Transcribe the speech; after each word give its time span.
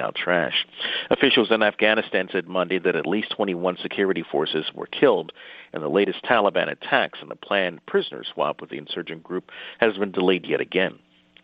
out 0.00 0.14
trash. 0.14 0.66
Officials 1.10 1.50
in 1.50 1.62
Afghanistan 1.62 2.28
said 2.30 2.48
Monday 2.48 2.78
that 2.78 2.96
at 2.96 3.06
least 3.06 3.30
21 3.30 3.76
security 3.80 4.22
forces 4.22 4.66
were 4.74 4.86
killed 4.86 5.32
in 5.72 5.80
the 5.80 5.88
latest 5.88 6.22
Taliban 6.24 6.70
attacks, 6.70 7.18
and 7.20 7.30
the 7.30 7.36
planned 7.36 7.84
prisoner 7.86 8.24
swap 8.24 8.60
with 8.60 8.70
the 8.70 8.78
insurgent 8.78 9.22
group 9.22 9.50
has 9.78 9.96
been 9.96 10.12
delayed 10.12 10.46
yet 10.46 10.60
again. 10.60 10.98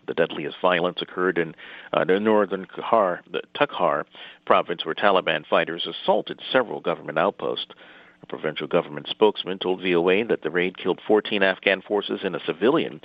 The 0.06 0.14
deadliest 0.14 0.56
violence 0.60 1.00
occurred 1.00 1.38
in 1.38 1.54
uh, 1.92 2.04
the 2.04 2.18
northern 2.18 2.66
Khar, 2.66 3.20
the 3.30 3.42
Takhar 3.54 4.04
province, 4.44 4.84
where 4.84 4.94
Taliban 4.94 5.46
fighters 5.46 5.86
assaulted 5.86 6.40
several 6.50 6.80
government 6.80 7.18
outposts. 7.18 7.72
A 8.22 8.26
provincial 8.26 8.66
government 8.66 9.06
spokesman 9.08 9.58
told 9.58 9.82
VOA 9.82 10.24
that 10.24 10.42
the 10.42 10.50
raid 10.50 10.78
killed 10.78 11.00
14 11.06 11.42
Afghan 11.42 11.80
forces 11.80 12.20
and 12.24 12.34
a 12.34 12.44
civilian. 12.44 13.00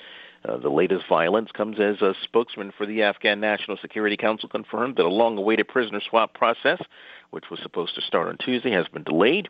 Uh, 0.48 0.58
the 0.58 0.70
latest 0.70 1.06
violence 1.08 1.50
comes 1.52 1.80
as 1.80 2.02
a 2.02 2.14
spokesman 2.24 2.72
for 2.78 2.86
the 2.86 3.04
Afghan 3.04 3.40
National 3.40 3.78
Security 3.78 4.18
Council 4.18 4.50
confirmed 4.50 4.96
that 4.98 5.06
a 5.06 5.10
long-awaited 5.10 5.68
prisoner 5.68 6.02
swap 6.08 6.34
process, 6.34 6.82
which 7.32 7.46
was 7.50 7.60
supposed 7.64 7.96
to 7.96 8.02
start 8.02 8.28
on 8.28 8.38
Tuesday, 8.38 8.72
has 8.72 8.88
been 8.88 9.04
delayed. 9.04 9.48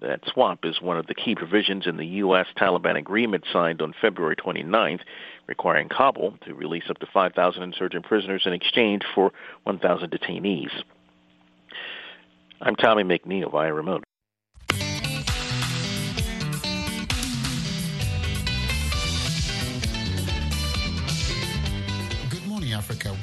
That 0.00 0.20
swap 0.32 0.64
is 0.64 0.80
one 0.80 0.96
of 0.96 1.08
the 1.08 1.14
key 1.14 1.34
provisions 1.34 1.86
in 1.86 1.96
the 1.96 2.06
U.S. 2.06 2.46
Taliban 2.56 2.96
agreement 2.96 3.44
signed 3.52 3.82
on 3.82 3.94
February 4.00 4.36
29th, 4.36 5.00
requiring 5.48 5.88
Kabul 5.88 6.38
to 6.44 6.54
release 6.54 6.84
up 6.88 6.98
to 6.98 7.06
5,000 7.12 7.62
insurgent 7.62 8.04
prisoners 8.04 8.42
in 8.46 8.52
exchange 8.52 9.02
for 9.14 9.32
1,000 9.64 10.10
detainees. 10.10 10.70
I'm 12.60 12.76
Tommy 12.76 13.02
McNeil 13.02 13.50
via 13.50 13.72
remote. 13.72 14.04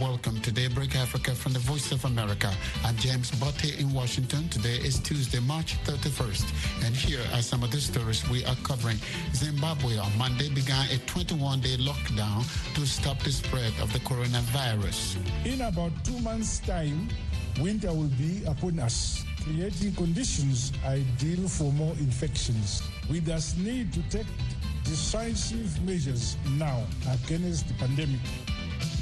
Welcome 0.02 0.42
to 0.42 0.52
Daybreak 0.52 0.94
Africa 0.98 1.34
from 1.34 1.54
the 1.54 1.60
Voice 1.60 1.94
of 1.94 2.04
America. 2.04 2.52
I'm 2.84 2.98
James 2.98 3.32
Butty 3.32 3.80
in 3.80 3.94
Washington. 3.94 4.50
Today 4.50 4.76
is 4.76 5.00
Tuesday, 5.00 5.40
March 5.40 5.78
31st. 5.86 6.86
And 6.86 6.94
here 6.94 7.22
are 7.34 7.42
some 7.42 7.64
of 7.64 7.72
the 7.72 7.80
stories 7.80 8.28
we 8.30 8.44
are 8.44 8.58
covering. 8.64 8.98
Zimbabwe 9.34 9.98
on 9.98 10.12
Monday 10.18 10.50
began 10.50 10.86
a 10.88 10.98
21-day 11.08 11.78
lockdown 11.78 12.44
to 12.76 12.86
stop 12.86 13.20
the 13.24 13.32
spread 13.32 13.72
of 13.82 13.94
the 13.94 14.00
coronavirus. 14.00 15.16
In 15.46 15.62
about 15.62 15.92
two 16.04 16.20
months' 16.20 16.60
time, 16.60 17.08
winter 17.62 17.94
will 17.94 18.12
be 18.20 18.44
upon 18.48 18.80
us 18.80 19.24
creating 19.44 19.94
conditions 19.96 20.74
ideal 20.84 21.48
for 21.48 21.72
more 21.72 21.94
infections. 22.00 22.82
We 23.10 23.20
thus 23.20 23.56
need 23.56 23.94
to 23.94 24.02
take 24.10 24.28
decisive 24.84 25.82
measures 25.86 26.36
now 26.58 26.84
against 27.10 27.70
the 27.70 27.76
pandemic. 27.76 28.20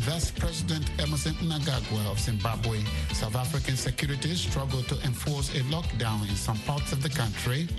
Thus, 0.05 0.31
President 0.31 0.83
Emmerson 0.99 1.33
Mnangagwa 1.35 2.11
of 2.11 2.19
Zimbabwe, 2.19 2.83
South 3.13 3.37
African 3.37 3.77
securities 3.77 4.41
struggle 4.41 4.83
to 4.83 4.95
enforce 5.05 5.49
a 5.55 5.61
lockdown 5.71 6.27
in 6.27 6.35
some 6.35 6.57
parts 6.59 6.91
of 6.91 7.01
the 7.01 7.09
country. 7.09 7.69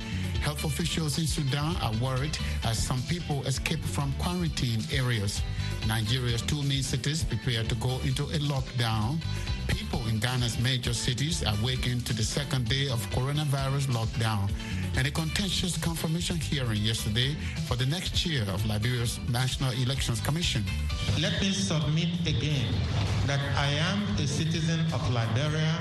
Health 0.41 0.64
officials 0.64 1.19
in 1.19 1.27
Sudan 1.27 1.77
are 1.83 1.92
worried 2.03 2.39
as 2.64 2.78
some 2.78 3.03
people 3.11 3.42
escape 3.44 3.84
from 3.84 4.14
quarantine 4.19 4.81
areas. 4.91 5.42
Nigeria's 5.86 6.41
two 6.41 6.62
main 6.62 6.83
cities 6.83 7.25
prepare 7.25 7.62
to 7.64 7.75
go 7.75 7.98
into 8.05 8.22
a 8.25 8.38
lockdown. 8.38 9.19
People 9.69 10.00
in 10.09 10.19
Ghana's 10.19 10.59
major 10.59 10.94
cities 10.94 11.44
are 11.44 11.56
waking 11.62 12.00
to 12.03 12.14
the 12.14 12.25
second 12.25 12.69
day 12.70 12.88
of 12.88 13.05
coronavirus 13.11 13.88
lockdown 13.92 14.48
and 14.97 15.06
a 15.06 15.11
contentious 15.11 15.77
confirmation 15.77 16.37
hearing 16.37 16.81
yesterday 16.81 17.34
for 17.67 17.77
the 17.77 17.87
next 17.87 18.14
chair 18.14 18.42
of 18.42 18.64
Liberia's 18.67 19.19
National 19.28 19.73
Elections 19.73 20.20
Commission. 20.20 20.64
Let 21.20 21.41
me 21.41 21.50
submit 21.50 22.09
again 22.27 22.73
that 23.27 23.41
I 23.56 23.70
am 23.91 24.03
a 24.17 24.27
citizen 24.27 24.81
of 24.92 25.03
Liberia. 25.12 25.77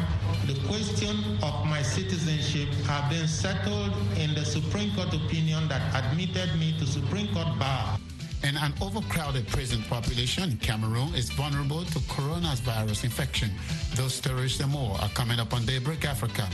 The 0.48 0.60
question 0.68 1.16
of 1.44 1.66
my 1.68 1.82
citizenship 1.82 2.70
have 2.86 3.10
been 3.10 3.28
settled 3.28 3.94
in 4.18 4.34
the 4.34 4.46
Supreme 4.46 4.94
Court 4.96 5.14
opinion 5.14 5.68
that 5.68 5.82
admitted 5.94 6.56
me 6.60 6.76
to 6.80 6.86
Supreme 6.86 7.32
Court 7.34 7.60
bar. 7.60 7.98
And 8.44 8.58
an 8.58 8.74
overcrowded 8.82 9.48
prison 9.48 9.84
population 9.84 10.44
in 10.44 10.58
Cameroon 10.58 11.16
is 11.16 11.30
vulnerable 11.30 11.86
to 11.86 12.00
coronavirus 12.00 13.06
infection. 13.06 13.52
Those 13.96 14.14
stories 14.14 14.60
and 14.60 14.72
more 14.72 14.98
are 15.00 15.10
coming 15.10 15.40
up 15.40 15.54
on 15.54 15.66
Daybreak 15.66 16.04
Africa. 16.04 16.50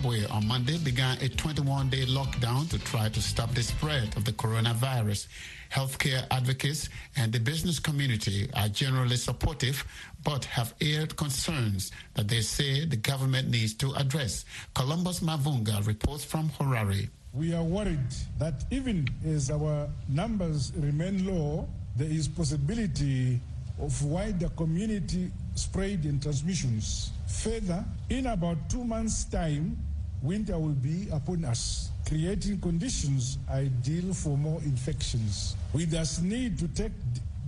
Zimbabwe 0.00 0.24
on 0.34 0.46
Monday 0.48 0.78
began 0.78 1.18
a 1.18 1.28
21-day 1.28 2.06
lockdown 2.06 2.68
to 2.70 2.78
try 2.78 3.10
to 3.10 3.20
stop 3.20 3.52
the 3.54 3.62
spread 3.62 4.16
of 4.16 4.24
the 4.24 4.32
coronavirus. 4.32 5.26
Healthcare 5.70 6.24
advocates 6.30 6.88
and 7.16 7.30
the 7.30 7.38
business 7.38 7.78
community 7.78 8.48
are 8.54 8.68
generally 8.68 9.16
supportive, 9.16 9.84
but 10.24 10.46
have 10.46 10.72
aired 10.80 11.14
concerns 11.16 11.92
that 12.14 12.28
they 12.28 12.40
say 12.40 12.86
the 12.86 12.96
government 12.96 13.50
needs 13.50 13.74
to 13.74 13.92
address. 13.92 14.46
Columbus 14.74 15.20
Mavunga 15.20 15.86
reports 15.86 16.24
from 16.24 16.48
Harare. 16.48 17.10
We 17.34 17.52
are 17.52 17.62
worried 17.62 18.14
that 18.38 18.64
even 18.70 19.06
as 19.26 19.50
our 19.50 19.86
numbers 20.08 20.72
remain 20.76 21.26
low, 21.26 21.68
there 21.96 22.08
is 22.08 22.26
possibility 22.26 23.38
of 23.78 24.02
wider 24.02 24.48
community 24.56 25.30
spread 25.54 26.04
and 26.04 26.22
transmissions. 26.22 27.10
Further, 27.26 27.84
in 28.08 28.26
about 28.26 28.68
two 28.70 28.84
months' 28.84 29.24
time, 29.24 29.76
winter 30.22 30.58
will 30.58 30.68
be 30.68 31.08
upon 31.12 31.44
us, 31.44 31.90
creating 32.06 32.60
conditions 32.60 33.38
ideal 33.50 34.12
for 34.12 34.36
more 34.36 34.60
infections. 34.62 35.56
We 35.72 35.84
thus 35.84 36.20
need 36.20 36.58
to 36.58 36.68
take 36.68 36.92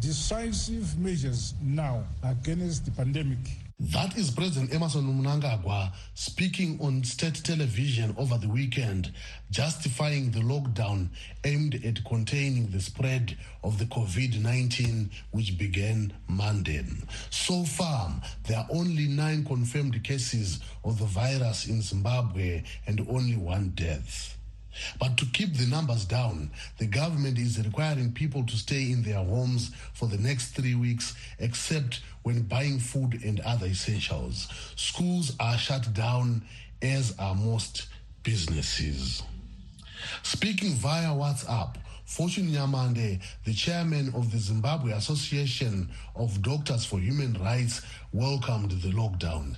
decisive 0.00 0.98
measures 0.98 1.54
now 1.62 2.04
against 2.22 2.84
the 2.84 2.90
pandemic. 2.90 3.38
That 3.86 4.16
is 4.16 4.30
President 4.30 4.72
Emmerson 4.72 5.02
Mnangagwa 5.02 5.92
speaking 6.14 6.78
on 6.80 7.02
state 7.02 7.42
television 7.42 8.14
over 8.16 8.38
the 8.38 8.48
weekend, 8.48 9.12
justifying 9.50 10.30
the 10.30 10.38
lockdown 10.38 11.08
aimed 11.42 11.84
at 11.84 12.04
containing 12.04 12.70
the 12.70 12.80
spread 12.80 13.36
of 13.64 13.80
the 13.80 13.86
COVID-19 13.86 15.10
which 15.32 15.58
began 15.58 16.12
Monday. 16.28 16.84
So 17.30 17.64
far, 17.64 18.22
there 18.44 18.58
are 18.58 18.68
only 18.70 19.08
nine 19.08 19.44
confirmed 19.44 20.04
cases 20.04 20.60
of 20.84 21.00
the 21.00 21.06
virus 21.06 21.66
in 21.66 21.82
Zimbabwe 21.82 22.62
and 22.86 23.04
only 23.10 23.36
one 23.36 23.72
death. 23.74 24.38
But 24.98 25.16
to 25.18 25.26
keep 25.26 25.54
the 25.54 25.66
numbers 25.66 26.04
down, 26.04 26.50
the 26.78 26.86
government 26.86 27.38
is 27.38 27.58
requiring 27.58 28.12
people 28.12 28.44
to 28.44 28.56
stay 28.56 28.90
in 28.90 29.02
their 29.02 29.22
homes 29.22 29.70
for 29.92 30.08
the 30.08 30.18
next 30.18 30.50
three 30.50 30.74
weeks, 30.74 31.14
except 31.38 32.00
when 32.22 32.42
buying 32.42 32.78
food 32.78 33.20
and 33.24 33.40
other 33.40 33.66
essentials. 33.66 34.48
Schools 34.76 35.34
are 35.40 35.58
shut 35.58 35.92
down, 35.92 36.42
as 36.80 37.14
are 37.18 37.34
most 37.34 37.86
businesses. 38.22 39.22
Speaking 40.22 40.72
via 40.72 41.08
WhatsApp, 41.08 41.76
Fortune 42.04 42.48
Nyamande, 42.48 43.20
the 43.44 43.54
chairman 43.54 44.12
of 44.14 44.30
the 44.32 44.38
Zimbabwe 44.38 44.92
Association 44.92 45.88
of 46.14 46.42
Doctors 46.42 46.84
for 46.84 46.98
Human 46.98 47.34
Rights, 47.34 47.82
welcomed 48.12 48.72
the 48.72 48.90
lockdown. 48.90 49.56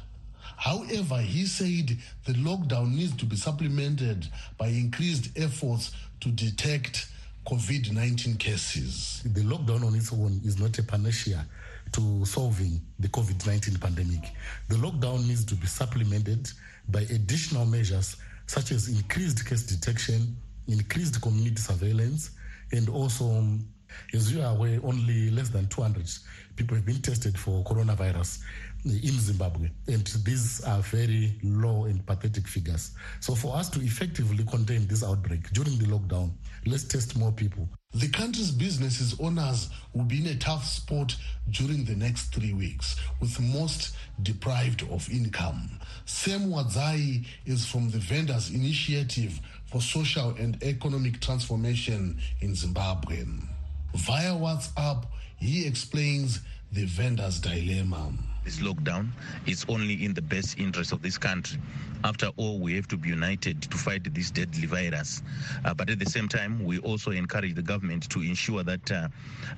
However, 0.56 1.18
he 1.18 1.46
said 1.46 1.96
the 2.24 2.32
lockdown 2.34 2.94
needs 2.94 3.16
to 3.16 3.26
be 3.26 3.36
supplemented 3.36 4.26
by 4.58 4.68
increased 4.68 5.30
efforts 5.36 5.92
to 6.20 6.30
detect 6.30 7.08
COVID 7.46 7.92
19 7.92 8.36
cases. 8.36 9.22
The 9.24 9.42
lockdown 9.42 9.84
on 9.84 9.94
its 9.94 10.12
own 10.12 10.40
is 10.44 10.58
not 10.58 10.78
a 10.78 10.82
panacea 10.82 11.46
to 11.92 12.24
solving 12.24 12.80
the 12.98 13.08
COVID 13.08 13.46
19 13.46 13.76
pandemic. 13.78 14.32
The 14.68 14.76
lockdown 14.76 15.26
needs 15.28 15.44
to 15.46 15.54
be 15.54 15.66
supplemented 15.66 16.50
by 16.88 17.00
additional 17.02 17.66
measures 17.66 18.16
such 18.46 18.72
as 18.72 18.88
increased 18.88 19.46
case 19.46 19.62
detection, 19.62 20.36
increased 20.68 21.20
community 21.20 21.56
surveillance, 21.56 22.30
and 22.72 22.88
also, 22.88 23.26
um, 23.26 23.66
as 24.12 24.32
you 24.32 24.42
are 24.42 24.54
aware, 24.54 24.80
only 24.82 25.30
less 25.30 25.50
than 25.50 25.66
200 25.68 26.08
people 26.56 26.76
have 26.76 26.86
been 26.86 27.00
tested 27.00 27.38
for 27.38 27.62
coronavirus 27.64 28.40
in 28.84 29.18
Zimbabwe. 29.18 29.70
And 29.86 30.06
these 30.06 30.62
are 30.64 30.80
very 30.80 31.34
low 31.42 31.84
and 31.84 32.04
pathetic 32.06 32.46
figures. 32.46 32.92
So, 33.20 33.34
for 33.34 33.56
us 33.56 33.68
to 33.70 33.80
effectively 33.80 34.44
contain 34.44 34.86
this 34.86 35.02
outbreak 35.02 35.50
during 35.52 35.78
the 35.78 35.86
lockdown, 35.86 36.32
let's 36.66 36.84
test 36.84 37.16
more 37.16 37.32
people. 37.32 37.68
The 37.94 38.08
country's 38.08 38.50
businesses 38.50 39.14
owners 39.20 39.70
will 39.94 40.04
be 40.04 40.20
in 40.20 40.26
a 40.26 40.38
tough 40.38 40.64
spot 40.64 41.14
during 41.50 41.84
the 41.84 41.94
next 41.94 42.34
three 42.34 42.52
weeks, 42.52 42.96
with 43.20 43.38
most 43.40 43.94
deprived 44.22 44.82
of 44.90 45.08
income. 45.10 45.70
Sam 46.04 46.50
Wadzai 46.50 47.24
is 47.46 47.64
from 47.64 47.90
the 47.90 47.98
Vendors 47.98 48.50
Initiative 48.50 49.40
for 49.66 49.80
Social 49.80 50.30
and 50.30 50.62
Economic 50.62 51.20
Transformation 51.20 52.18
in 52.40 52.54
Zimbabwe. 52.54 53.24
Via 53.94 54.32
WhatsApp, 54.32 55.04
he 55.36 55.66
explains 55.66 56.40
the 56.72 56.84
vendors' 56.84 57.40
dilemma. 57.40 58.12
This 58.44 58.60
lockdown 58.60 59.08
is 59.46 59.64
only 59.68 60.04
in 60.04 60.14
the 60.14 60.22
best 60.22 60.58
interest 60.58 60.92
of 60.92 61.02
this 61.02 61.18
country. 61.18 61.58
After 62.04 62.28
all, 62.36 62.60
we 62.60 62.74
have 62.74 62.86
to 62.88 62.98
be 62.98 63.08
united 63.08 63.62
to 63.62 63.78
fight 63.78 64.12
this 64.12 64.30
deadly 64.30 64.66
virus. 64.66 65.22
Uh, 65.64 65.72
but 65.72 65.88
at 65.88 65.98
the 65.98 66.04
same 66.04 66.28
time, 66.28 66.62
we 66.62 66.78
also 66.80 67.10
encourage 67.10 67.54
the 67.54 67.62
government 67.62 68.10
to 68.10 68.20
ensure 68.20 68.62
that 68.62 68.92
uh, 68.92 69.08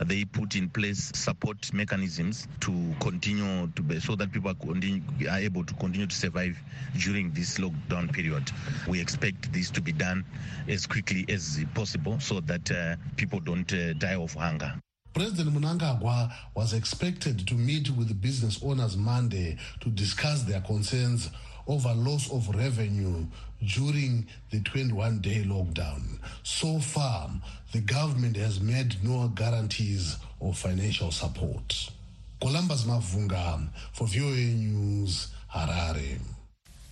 they 0.05 0.25
put 0.25 0.55
in 0.55 0.69
place 0.69 1.11
support 1.15 1.73
mechanisms 1.73 2.47
to 2.61 2.95
continue 3.01 3.67
to 3.75 3.83
be, 3.83 3.99
so 3.99 4.15
that 4.15 4.31
people 4.31 4.51
are, 4.51 4.55
continue, 4.55 5.03
are 5.29 5.39
able 5.39 5.65
to 5.65 5.75
continue 5.75 6.07
to 6.07 6.15
survive 6.15 6.57
during 6.97 7.33
this 7.33 7.59
lockdown 7.59 8.13
period. 8.13 8.53
We 8.89 9.01
expect 9.01 9.53
this 9.53 9.71
to 9.73 9.81
be 9.81 9.93
done 9.93 10.25
as 10.69 10.87
quickly 10.87 11.25
as 11.29 11.65
possible 11.75 12.21
so 12.21 12.41
that 12.41 12.71
uh, 12.71 12.95
people 13.17 13.41
don't 13.41 13.73
uh, 13.73 13.95
die 13.95 14.15
of 14.15 14.33
hunger. 14.35 14.81
President 15.17 15.49
Mnangagwa 15.57 16.31
was 16.55 16.75
expected 16.75 17.49
to 17.49 17.55
meet 17.55 17.89
with 17.89 18.21
business 18.21 18.61
owners 18.63 18.99
Monday 18.99 19.57
to 19.81 19.89
discuss 19.89 20.43
their 20.43 20.61
concerns 20.61 21.31
over 21.67 21.89
loss 21.95 22.31
of 22.31 22.55
revenue 22.55 23.25
during 23.65 24.27
the 24.51 24.61
21 24.61 25.21
day 25.23 25.43
lockdown. 25.47 26.19
So 26.43 26.79
far, 26.81 27.31
the 27.73 27.81
government 27.81 28.37
has 28.37 28.61
made 28.61 29.03
no 29.03 29.29
guarantees 29.29 30.19
of 30.43 30.59
financial 30.59 31.11
support. 31.11 31.91
Columbus 32.39 32.85
Mavunga 32.85 33.69
for 33.95 34.07
VOA 34.07 34.37
News, 34.37 35.29
Harare. 35.51 36.19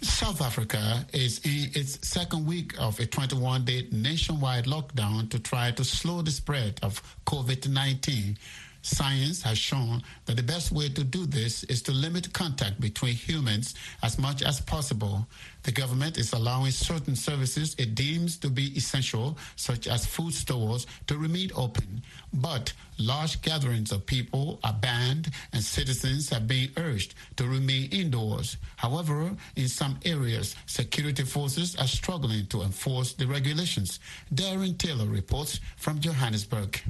South 0.04 0.42
Africa 0.42 1.06
is 1.12 1.38
in 1.44 1.70
its 1.74 2.06
second 2.06 2.46
week 2.46 2.74
of 2.78 3.00
a 3.00 3.06
21 3.06 3.64
day 3.64 3.88
nationwide 3.90 4.66
lockdown 4.66 5.30
to 5.30 5.38
try 5.38 5.70
to 5.70 5.82
slow 5.82 6.20
the 6.20 6.30
spread 6.30 6.78
of 6.82 7.02
COVID 7.26 7.68
19. 7.68 8.36
Science 8.84 9.40
has 9.40 9.56
shown 9.56 10.02
that 10.26 10.36
the 10.36 10.42
best 10.42 10.70
way 10.70 10.90
to 10.90 11.02
do 11.02 11.24
this 11.24 11.64
is 11.64 11.80
to 11.80 11.90
limit 11.90 12.30
contact 12.34 12.78
between 12.82 13.14
humans 13.14 13.74
as 14.02 14.18
much 14.18 14.42
as 14.42 14.60
possible. 14.60 15.26
The 15.62 15.72
government 15.72 16.18
is 16.18 16.34
allowing 16.34 16.70
certain 16.70 17.16
services 17.16 17.74
it 17.78 17.94
deems 17.94 18.36
to 18.40 18.50
be 18.50 18.76
essential, 18.76 19.38
such 19.56 19.86
as 19.88 20.04
food 20.04 20.34
stores, 20.34 20.86
to 21.06 21.16
remain 21.16 21.50
open. 21.56 22.02
But 22.34 22.74
large 22.98 23.40
gatherings 23.40 23.90
of 23.90 24.04
people 24.04 24.60
are 24.62 24.74
banned 24.74 25.30
and 25.54 25.62
citizens 25.62 26.30
are 26.30 26.40
being 26.40 26.68
urged 26.76 27.14
to 27.36 27.48
remain 27.48 27.88
indoors. 27.90 28.58
However, 28.76 29.34
in 29.56 29.68
some 29.68 29.98
areas, 30.04 30.56
security 30.66 31.24
forces 31.24 31.74
are 31.76 31.88
struggling 31.88 32.44
to 32.48 32.60
enforce 32.60 33.14
the 33.14 33.26
regulations. 33.26 33.98
Darren 34.34 34.76
Taylor 34.76 35.06
reports 35.06 35.60
from 35.78 36.00
Johannesburg. 36.00 36.82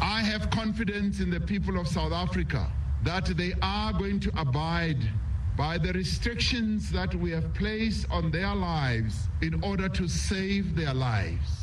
I 0.00 0.22
have 0.22 0.50
confidence 0.50 1.20
in 1.20 1.30
the 1.30 1.40
people 1.40 1.78
of 1.78 1.86
South 1.86 2.12
Africa 2.12 2.70
that 3.04 3.26
they 3.36 3.52
are 3.62 3.92
going 3.92 4.20
to 4.20 4.40
abide 4.40 4.98
by 5.56 5.78
the 5.78 5.92
restrictions 5.92 6.90
that 6.90 7.14
we 7.14 7.30
have 7.30 7.52
placed 7.54 8.06
on 8.10 8.30
their 8.30 8.54
lives 8.54 9.28
in 9.42 9.62
order 9.62 9.88
to 9.88 10.08
save 10.08 10.74
their 10.74 10.94
lives. 10.94 11.60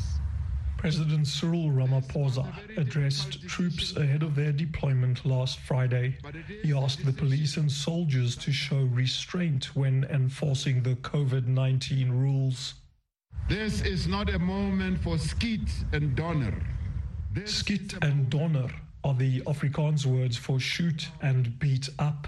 President 0.76 1.26
Cyril 1.26 1.70
Ramaphosa 1.70 2.46
addressed 2.78 3.42
troops 3.48 3.96
ahead 3.96 4.22
of 4.22 4.36
their 4.36 4.52
deployment 4.52 5.26
last 5.26 5.58
Friday. 5.58 6.16
He 6.62 6.72
asked 6.72 7.04
the 7.04 7.12
police 7.12 7.56
and 7.56 7.70
soldiers 7.70 8.36
to 8.36 8.52
show 8.52 8.82
restraint 8.92 9.74
when 9.74 10.04
enforcing 10.10 10.84
the 10.84 10.94
COVID 10.96 11.46
19 11.46 12.12
rules. 12.12 12.74
This 13.48 13.82
is 13.82 14.06
not 14.06 14.30
a 14.32 14.38
moment 14.38 15.00
for 15.00 15.16
skiet 15.16 15.68
and 15.92 16.14
donner. 16.14 16.54
Skiet 17.44 18.02
and 18.02 18.28
donner 18.30 18.68
are 19.04 19.14
the 19.14 19.40
Afrikaans 19.42 20.06
words 20.06 20.36
for 20.36 20.58
shoot 20.58 21.08
and 21.22 21.58
beat 21.58 21.88
up. 21.98 22.26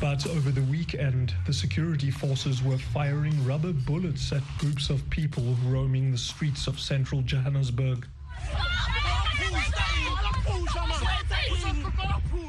But 0.00 0.26
over 0.26 0.50
the 0.50 0.62
weekend, 0.62 1.34
the 1.46 1.52
security 1.52 2.10
forces 2.10 2.62
were 2.62 2.78
firing 2.78 3.44
rubber 3.44 3.72
bullets 3.72 4.32
at 4.32 4.42
groups 4.58 4.90
of 4.90 5.08
people 5.10 5.56
roaming 5.66 6.10
the 6.10 6.18
streets 6.18 6.66
of 6.66 6.80
central 6.80 7.22
Johannesburg. 7.22 8.06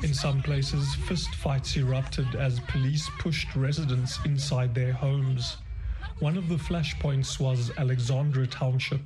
In 0.03 0.13
some 0.13 0.41
places, 0.41 0.85
fistfights 1.07 1.77
erupted 1.77 2.35
as 2.35 2.59
police 2.61 3.09
pushed 3.19 3.55
residents 3.55 4.17
inside 4.25 4.73
their 4.73 4.93
homes. 4.93 5.57
One 6.21 6.37
of 6.37 6.47
the 6.47 6.55
flashpoints 6.55 7.39
was 7.39 7.71
Alexandra 7.79 8.45
Township. 8.45 9.01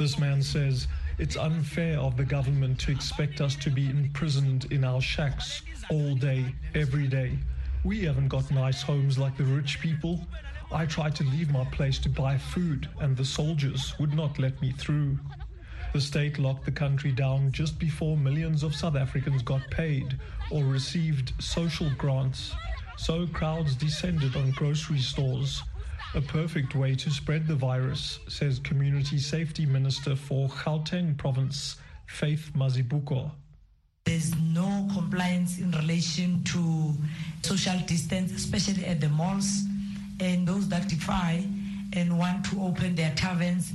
This 0.00 0.18
man 0.18 0.42
says 0.42 0.88
it's 1.16 1.36
unfair 1.36 2.00
of 2.00 2.16
the 2.16 2.24
government 2.24 2.80
to 2.80 2.90
expect 2.90 3.40
us 3.40 3.54
to 3.54 3.70
be 3.70 3.88
imprisoned 3.88 4.66
in 4.72 4.82
our 4.82 5.00
shacks 5.00 5.62
all 5.90 6.16
day, 6.16 6.44
every 6.74 7.06
day. 7.06 7.38
We 7.84 8.02
haven't 8.02 8.26
got 8.26 8.50
nice 8.50 8.82
homes 8.82 9.16
like 9.16 9.36
the 9.36 9.44
rich 9.44 9.78
people. 9.78 10.26
I 10.72 10.84
tried 10.84 11.14
to 11.16 11.24
leave 11.24 11.52
my 11.52 11.64
place 11.66 12.00
to 12.00 12.08
buy 12.08 12.36
food, 12.36 12.88
and 12.98 13.16
the 13.16 13.24
soldiers 13.24 13.94
would 14.00 14.12
not 14.12 14.40
let 14.40 14.60
me 14.60 14.72
through. 14.72 15.20
The 15.92 16.00
state 16.00 16.40
locked 16.40 16.64
the 16.64 16.72
country 16.72 17.12
down 17.12 17.52
just 17.52 17.78
before 17.78 18.16
millions 18.16 18.64
of 18.64 18.74
South 18.74 18.96
Africans 18.96 19.42
got 19.42 19.70
paid 19.70 20.18
or 20.50 20.64
received 20.64 21.32
social 21.38 21.90
grants. 21.96 22.52
So 22.96 23.26
crowds 23.26 23.74
descended 23.74 24.36
on 24.36 24.50
grocery 24.52 24.98
stores. 24.98 25.62
A 26.14 26.20
perfect 26.20 26.74
way 26.74 26.94
to 26.94 27.10
spread 27.10 27.46
the 27.46 27.54
virus, 27.54 28.18
says 28.28 28.58
Community 28.58 29.18
Safety 29.18 29.64
Minister 29.64 30.14
for 30.14 30.48
Gauteng 30.48 31.16
Province, 31.16 31.76
Faith 32.06 32.50
Mazibuko. 32.54 33.30
There's 34.04 34.34
no 34.36 34.88
compliance 34.92 35.58
in 35.58 35.70
relation 35.70 36.44
to 36.44 36.92
social 37.42 37.78
distance, 37.86 38.32
especially 38.32 38.84
at 38.84 39.00
the 39.00 39.08
malls 39.08 39.62
and 40.20 40.46
those 40.46 40.68
that 40.68 40.88
defy 40.88 41.46
and 41.94 42.18
want 42.18 42.44
to 42.46 42.62
open 42.62 42.94
their 42.94 43.12
taverns. 43.14 43.72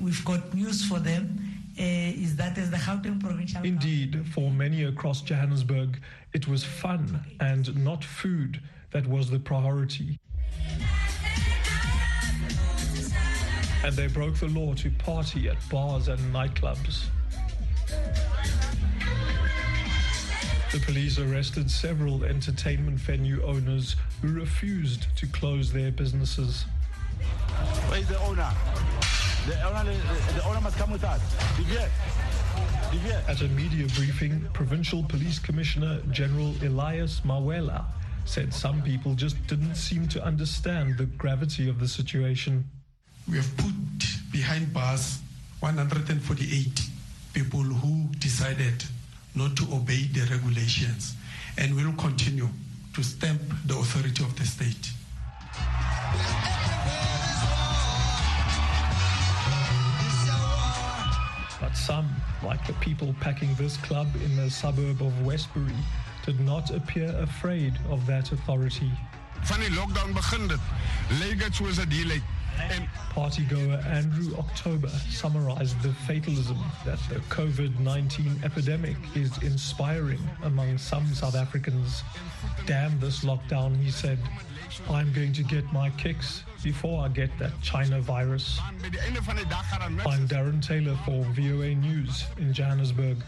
We've 0.00 0.24
got 0.24 0.52
news 0.54 0.84
for 0.84 0.98
them. 0.98 1.39
Uh, 1.80 2.12
is 2.14 2.36
that 2.36 2.58
as 2.58 2.70
the 2.70 2.76
Gauteng 2.76 3.18
provincial 3.18 3.62
Indeed, 3.64 4.26
for 4.34 4.50
many 4.50 4.84
across 4.84 5.22
Johannesburg, 5.22 5.98
it 6.34 6.46
was 6.46 6.62
fun 6.62 7.18
and 7.40 7.74
not 7.82 8.04
food 8.04 8.60
that 8.90 9.06
was 9.06 9.30
the 9.30 9.38
priority. 9.38 10.18
And 13.82 13.94
they 13.96 14.08
broke 14.08 14.34
the 14.34 14.48
law 14.48 14.74
to 14.74 14.90
party 14.90 15.48
at 15.48 15.56
bars 15.70 16.08
and 16.08 16.20
nightclubs. 16.34 17.06
The 20.72 20.80
police 20.80 21.18
arrested 21.18 21.70
several 21.70 22.24
entertainment 22.24 22.98
venue 22.98 23.42
owners 23.42 23.96
who 24.20 24.34
refused 24.34 25.06
to 25.16 25.26
close 25.28 25.72
their 25.72 25.90
businesses. 25.90 26.66
Where 27.88 28.00
is 28.00 28.08
the 28.08 28.20
owner? 28.20 28.52
The 29.46 29.62
owner, 29.62 29.84
the 30.34 30.44
owner 30.44 30.60
must 30.60 30.76
come 30.76 30.90
with 30.90 31.02
us. 31.02 31.20
Divier. 31.56 31.88
Divier. 32.92 33.22
At 33.26 33.40
a 33.40 33.48
media 33.48 33.86
briefing, 33.96 34.46
Provincial 34.52 35.02
Police 35.04 35.38
Commissioner 35.38 36.00
General 36.10 36.54
Elias 36.62 37.20
Mawela 37.24 37.84
said 38.26 38.52
some 38.52 38.82
people 38.82 39.14
just 39.14 39.36
didn't 39.46 39.76
seem 39.76 40.06
to 40.08 40.22
understand 40.22 40.98
the 40.98 41.06
gravity 41.06 41.68
of 41.68 41.80
the 41.80 41.88
situation. 41.88 42.64
We 43.30 43.38
have 43.38 43.56
put 43.56 43.74
behind 44.30 44.72
bars 44.74 45.20
148 45.60 46.80
people 47.32 47.60
who 47.62 48.08
decided 48.18 48.84
not 49.34 49.56
to 49.56 49.64
obey 49.72 50.04
the 50.12 50.28
regulations 50.30 51.14
and 51.56 51.74
will 51.74 51.92
continue 51.94 52.48
to 52.94 53.02
stamp 53.02 53.40
the 53.66 53.74
authority 53.78 54.22
of 54.22 54.36
the 54.36 54.44
state. 54.44 54.90
But 61.70 61.78
some, 61.78 62.08
like 62.42 62.66
the 62.66 62.72
people 62.74 63.14
packing 63.20 63.54
this 63.54 63.76
club 63.76 64.08
in 64.24 64.36
the 64.36 64.50
suburb 64.50 65.00
of 65.02 65.24
Westbury, 65.24 65.72
did 66.26 66.40
not 66.40 66.70
appear 66.70 67.14
afraid 67.18 67.78
of 67.88 68.06
that 68.06 68.32
authority. 68.32 68.90
Van 69.42 69.60
lockdown 69.72 70.12
begin 70.12 70.48
dit. 70.48 70.58
Lyk 71.20 71.38
dit 71.38 72.04
lyk. 72.06 72.22
Partygoer 73.10 73.84
Andrew 73.86 74.36
October 74.38 74.88
summarized 74.88 75.80
the 75.82 75.92
fatalism 76.06 76.58
that 76.84 76.98
the 77.08 77.16
COVID 77.28 77.78
19 77.80 78.40
epidemic 78.44 78.96
is 79.14 79.36
inspiring 79.42 80.20
among 80.42 80.78
some 80.78 81.06
South 81.14 81.34
Africans. 81.34 82.02
Damn 82.66 82.98
this 83.00 83.24
lockdown, 83.24 83.76
he 83.76 83.90
said. 83.90 84.18
I'm 84.88 85.12
going 85.12 85.32
to 85.32 85.42
get 85.42 85.70
my 85.72 85.90
kicks 85.90 86.44
before 86.62 87.04
I 87.04 87.08
get 87.08 87.30
that 87.38 87.52
China 87.60 88.00
virus. 88.00 88.58
I'm 88.60 88.78
Darren 90.28 90.64
Taylor 90.64 90.96
for 91.04 91.24
VOA 91.34 91.74
News 91.74 92.24
in 92.38 92.52
Johannesburg. 92.52 93.18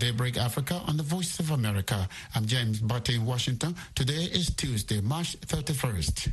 Daybreak 0.00 0.38
Africa 0.38 0.80
on 0.88 0.96
the 0.96 1.02
Voice 1.02 1.38
of 1.40 1.50
America. 1.50 2.08
I'm 2.34 2.46
James 2.46 2.80
Butty 2.80 3.16
in 3.16 3.26
Washington. 3.26 3.76
Today 3.94 4.30
is 4.32 4.48
Tuesday, 4.54 5.02
March 5.02 5.38
31st. 5.40 6.32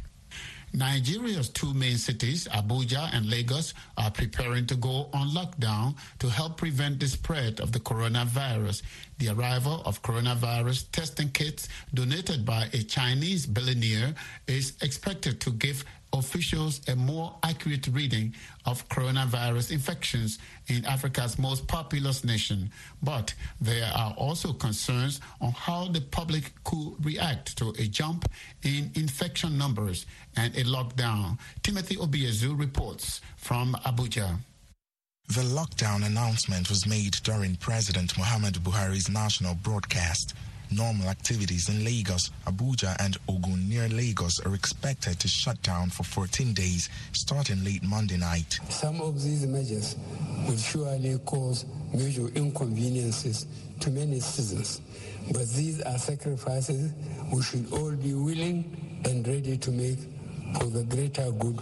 Nigeria's 0.73 1.49
two 1.49 1.73
main 1.73 1.97
cities, 1.97 2.47
Abuja 2.47 3.09
and 3.13 3.29
Lagos, 3.29 3.73
are 3.97 4.09
preparing 4.09 4.65
to 4.67 4.75
go 4.75 5.09
on 5.13 5.31
lockdown 5.31 5.95
to 6.19 6.29
help 6.29 6.55
prevent 6.55 7.01
the 7.01 7.09
spread 7.09 7.59
of 7.59 7.73
the 7.73 7.79
coronavirus. 7.79 8.83
The 9.17 9.29
arrival 9.29 9.81
of 9.83 10.01
coronavirus 10.01 10.89
testing 10.91 11.29
kits 11.31 11.67
donated 11.93 12.45
by 12.45 12.69
a 12.71 12.83
Chinese 12.83 13.45
billionaire 13.45 14.15
is 14.47 14.77
expected 14.81 15.41
to 15.41 15.51
give 15.51 15.83
officials 16.27 16.81
a 16.89 16.95
more 16.95 17.33
accurate 17.43 17.87
reading 17.87 18.35
of 18.65 18.87
coronavirus 18.89 19.71
infections 19.71 20.39
in 20.67 20.83
Africa's 20.85 21.39
most 21.39 21.67
populous 21.67 22.25
nation. 22.25 22.69
But 23.01 23.33
there 23.61 23.89
are 23.95 24.13
also 24.17 24.51
concerns 24.51 25.21
on 25.39 25.51
how 25.53 25.87
the 25.87 26.01
public 26.01 26.51
could 26.65 26.95
react 27.01 27.57
to 27.59 27.69
a 27.79 27.87
jump 27.87 28.29
in 28.63 28.91
infection 28.95 29.57
numbers 29.57 30.05
and 30.35 30.53
a 30.57 30.63
lockdown. 30.65 31.37
Timothy 31.63 31.95
Obiezu 31.95 32.59
reports 32.59 33.21
from 33.37 33.73
Abuja. 33.85 34.37
The 35.29 35.47
lockdown 35.59 36.05
announcement 36.05 36.69
was 36.69 36.85
made 36.85 37.15
during 37.23 37.55
President 37.55 38.17
Muhammad 38.17 38.55
Buhari's 38.55 39.09
national 39.09 39.55
broadcast. 39.55 40.33
Normal 40.69 41.07
activities 41.09 41.69
in 41.69 41.85
Lagos, 41.85 42.29
Abuja, 42.45 42.95
and 42.99 43.17
Ogun 43.29 43.69
near 43.69 43.87
Lagos 43.87 44.39
are 44.45 44.53
expected 44.53 45.17
to 45.19 45.27
shut 45.27 45.61
down 45.61 45.89
for 45.89 46.03
14 46.03 46.53
days 46.53 46.89
starting 47.13 47.63
late 47.63 47.83
Monday 47.83 48.17
night. 48.17 48.59
Some 48.69 48.99
of 49.01 49.23
these 49.23 49.45
measures 49.47 49.95
will 50.47 50.57
surely 50.57 51.17
cause 51.25 51.65
major 51.93 52.27
inconveniences 52.35 53.47
to 53.79 53.89
many 53.91 54.19
citizens, 54.19 54.81
but 55.31 55.47
these 55.49 55.81
are 55.81 55.97
sacrifices 55.97 56.91
we 57.31 57.41
should 57.41 57.71
all 57.71 57.91
be 57.91 58.13
willing 58.13 59.01
and 59.05 59.25
ready 59.27 59.57
to 59.57 59.71
make 59.71 59.99
for 60.59 60.65
the 60.65 60.83
greater 60.83 61.31
good 61.31 61.59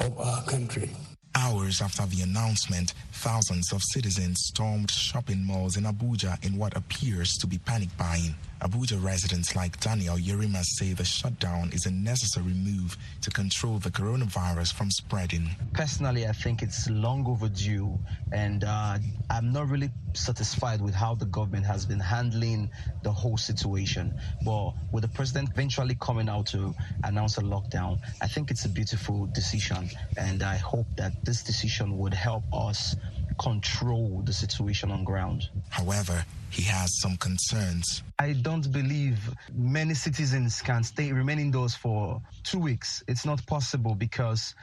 of 0.00 0.18
our 0.18 0.42
country. 0.44 0.90
Hours 1.36 1.80
after 1.80 2.04
the 2.06 2.22
announcement, 2.22 2.94
thousands 3.12 3.72
of 3.72 3.82
citizens 3.82 4.40
stormed 4.46 4.90
shopping 4.90 5.44
malls 5.44 5.76
in 5.76 5.84
Abuja 5.84 6.44
in 6.44 6.56
what 6.58 6.76
appears 6.76 7.34
to 7.38 7.46
be 7.46 7.58
panic 7.58 7.88
buying. 7.96 8.34
Abuja 8.60 9.02
residents 9.02 9.54
like 9.54 9.78
Daniel 9.78 10.16
Yerima 10.16 10.64
say 10.64 10.92
the 10.92 11.04
shutdown 11.04 11.70
is 11.72 11.86
a 11.86 11.90
necessary 11.92 12.54
move 12.54 12.96
to 13.20 13.30
control 13.30 13.78
the 13.78 13.90
coronavirus 13.90 14.72
from 14.72 14.90
spreading. 14.90 15.48
Personally, 15.74 16.26
I 16.26 16.32
think 16.32 16.62
it's 16.62 16.90
long 16.90 17.24
overdue, 17.28 17.96
and 18.32 18.64
uh, 18.64 18.98
I'm 19.30 19.52
not 19.52 19.68
really 19.68 19.90
satisfied 20.14 20.80
with 20.80 20.94
how 20.94 21.14
the 21.14 21.26
government 21.26 21.66
has 21.66 21.86
been 21.86 22.00
handling 22.00 22.68
the 23.04 23.12
whole 23.12 23.36
situation. 23.36 24.12
But 24.44 24.72
with 24.90 25.02
the 25.02 25.08
president 25.08 25.50
eventually 25.52 25.96
coming 26.00 26.28
out 26.28 26.46
to 26.46 26.74
announce 27.04 27.38
a 27.38 27.42
lockdown, 27.42 28.00
I 28.20 28.26
think 28.26 28.50
it's 28.50 28.64
a 28.64 28.68
beautiful 28.68 29.26
decision, 29.26 29.88
and 30.16 30.42
I 30.42 30.56
hope 30.56 30.86
that 30.96 31.12
this 31.24 31.44
decision 31.44 31.96
would 31.98 32.14
help 32.14 32.42
us 32.52 32.96
control 33.38 34.22
the 34.24 34.32
situation 34.32 34.90
on 34.90 35.04
ground. 35.04 35.48
However, 35.70 36.24
he 36.50 36.62
has 36.62 36.98
some 37.00 37.16
concerns. 37.16 38.02
I 38.18 38.32
don't 38.32 38.70
believe 38.72 39.18
many 39.54 39.94
citizens 39.94 40.62
can 40.62 40.82
stay 40.82 41.12
remain 41.12 41.38
indoors 41.38 41.74
for 41.74 42.20
two 42.42 42.58
weeks. 42.58 43.02
It's 43.06 43.24
not 43.24 43.44
possible 43.46 43.94
because 43.94 44.54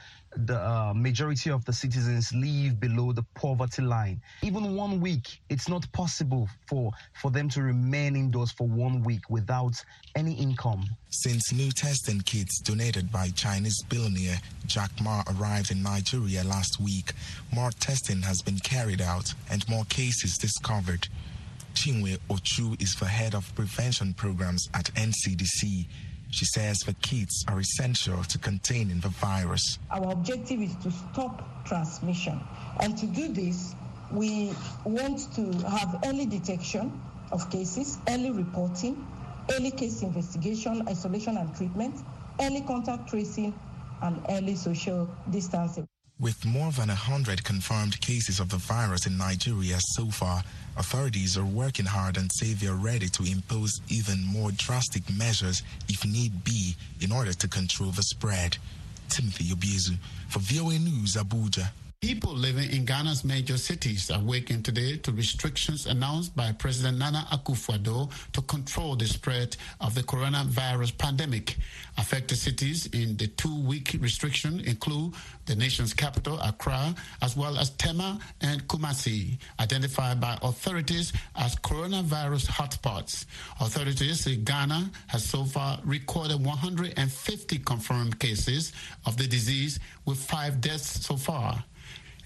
the 0.44 0.58
uh, 0.58 0.92
majority 0.94 1.50
of 1.50 1.64
the 1.64 1.72
citizens 1.72 2.32
live 2.34 2.78
below 2.78 3.12
the 3.12 3.22
poverty 3.34 3.82
line. 3.82 4.20
Even 4.42 4.76
one 4.76 5.00
week, 5.00 5.40
it's 5.48 5.68
not 5.68 5.90
possible 5.92 6.48
for, 6.68 6.92
for 7.20 7.30
them 7.30 7.48
to 7.50 7.62
remain 7.62 8.16
indoors 8.16 8.52
for 8.52 8.66
one 8.66 9.02
week 9.02 9.28
without 9.30 9.82
any 10.14 10.34
income. 10.34 10.84
Since 11.10 11.52
new 11.52 11.70
testing 11.70 12.20
kits 12.20 12.60
donated 12.60 13.10
by 13.10 13.28
Chinese 13.30 13.82
billionaire 13.88 14.38
Jack 14.66 14.90
Ma 15.00 15.22
arrived 15.38 15.70
in 15.70 15.82
Nigeria 15.82 16.44
last 16.44 16.80
week, 16.80 17.12
more 17.54 17.70
testing 17.70 18.20
has 18.22 18.42
been 18.42 18.58
carried 18.58 19.00
out 19.00 19.32
and 19.50 19.66
more 19.68 19.84
cases 19.86 20.36
discovered. 20.36 21.08
Chinwe 21.74 22.18
Ochu 22.30 22.80
is 22.80 22.94
the 22.94 23.06
head 23.06 23.34
of 23.34 23.54
prevention 23.54 24.14
programs 24.14 24.68
at 24.74 24.86
NCDC. 24.94 25.86
She 26.30 26.44
says 26.44 26.78
the 26.80 26.94
kits 26.94 27.44
are 27.48 27.60
essential 27.60 28.22
to 28.24 28.38
containing 28.38 29.00
the 29.00 29.08
virus. 29.08 29.78
Our 29.90 30.12
objective 30.12 30.60
is 30.60 30.74
to 30.76 30.90
stop 30.90 31.64
transmission. 31.64 32.40
And 32.80 32.96
to 32.98 33.06
do 33.06 33.32
this, 33.32 33.74
we 34.10 34.52
want 34.84 35.32
to 35.34 35.52
have 35.68 36.00
early 36.04 36.26
detection 36.26 37.00
of 37.32 37.50
cases, 37.50 37.98
early 38.08 38.30
reporting, 38.30 39.06
early 39.52 39.70
case 39.70 40.02
investigation, 40.02 40.86
isolation 40.88 41.36
and 41.36 41.54
treatment, 41.56 41.96
early 42.40 42.62
contact 42.62 43.08
tracing, 43.08 43.54
and 44.02 44.20
early 44.28 44.56
social 44.56 45.08
distancing. 45.30 45.88
With 46.18 46.46
more 46.46 46.72
than 46.72 46.88
100 46.88 47.44
confirmed 47.44 48.00
cases 48.00 48.40
of 48.40 48.48
the 48.48 48.56
virus 48.56 49.06
in 49.06 49.18
Nigeria 49.18 49.76
so 49.80 50.06
far, 50.06 50.42
authorities 50.78 51.36
are 51.36 51.44
working 51.44 51.84
hard 51.84 52.16
and 52.16 52.30
say 52.32 52.54
they're 52.54 52.72
ready 52.72 53.08
to 53.10 53.22
impose 53.30 53.82
even 53.90 54.24
more 54.24 54.50
drastic 54.52 55.02
measures 55.14 55.62
if 55.90 56.06
need 56.06 56.42
be 56.42 56.74
in 57.02 57.12
order 57.12 57.34
to 57.34 57.48
control 57.48 57.90
the 57.90 58.02
spread. 58.02 58.56
Timothy 59.10 59.44
Obiezu 59.54 59.98
for 60.30 60.38
VOA 60.38 60.78
News, 60.78 61.16
Abuja. 61.16 61.68
People 62.06 62.34
living 62.34 62.70
in 62.70 62.84
Ghana's 62.84 63.24
major 63.24 63.58
cities 63.58 64.12
are 64.12 64.20
waking 64.20 64.62
today 64.62 64.96
to 64.98 65.10
restrictions 65.10 65.86
announced 65.86 66.36
by 66.36 66.52
President 66.52 66.98
Nana 66.98 67.26
Akufo-Addo 67.32 68.12
to 68.32 68.42
control 68.42 68.94
the 68.94 69.06
spread 69.06 69.56
of 69.80 69.96
the 69.96 70.04
coronavirus 70.04 70.96
pandemic. 70.98 71.56
Affected 71.98 72.36
cities 72.36 72.86
in 72.92 73.16
the 73.16 73.26
two-week 73.26 73.96
restriction 73.98 74.60
include 74.60 75.14
the 75.46 75.56
nation's 75.56 75.92
capital, 75.92 76.38
Accra, 76.38 76.94
as 77.22 77.36
well 77.36 77.58
as 77.58 77.70
Tema 77.70 78.20
and 78.40 78.68
Kumasi, 78.68 79.36
identified 79.58 80.20
by 80.20 80.38
authorities 80.42 81.12
as 81.34 81.56
coronavirus 81.56 82.46
hotspots. 82.46 83.24
Authorities 83.58 84.28
in 84.28 84.44
Ghana 84.44 84.92
has 85.08 85.24
so 85.24 85.42
far 85.42 85.80
recorded 85.84 86.44
150 86.44 87.58
confirmed 87.58 88.20
cases 88.20 88.72
of 89.06 89.16
the 89.16 89.26
disease, 89.26 89.80
with 90.04 90.18
five 90.18 90.60
deaths 90.60 91.04
so 91.04 91.16
far. 91.16 91.64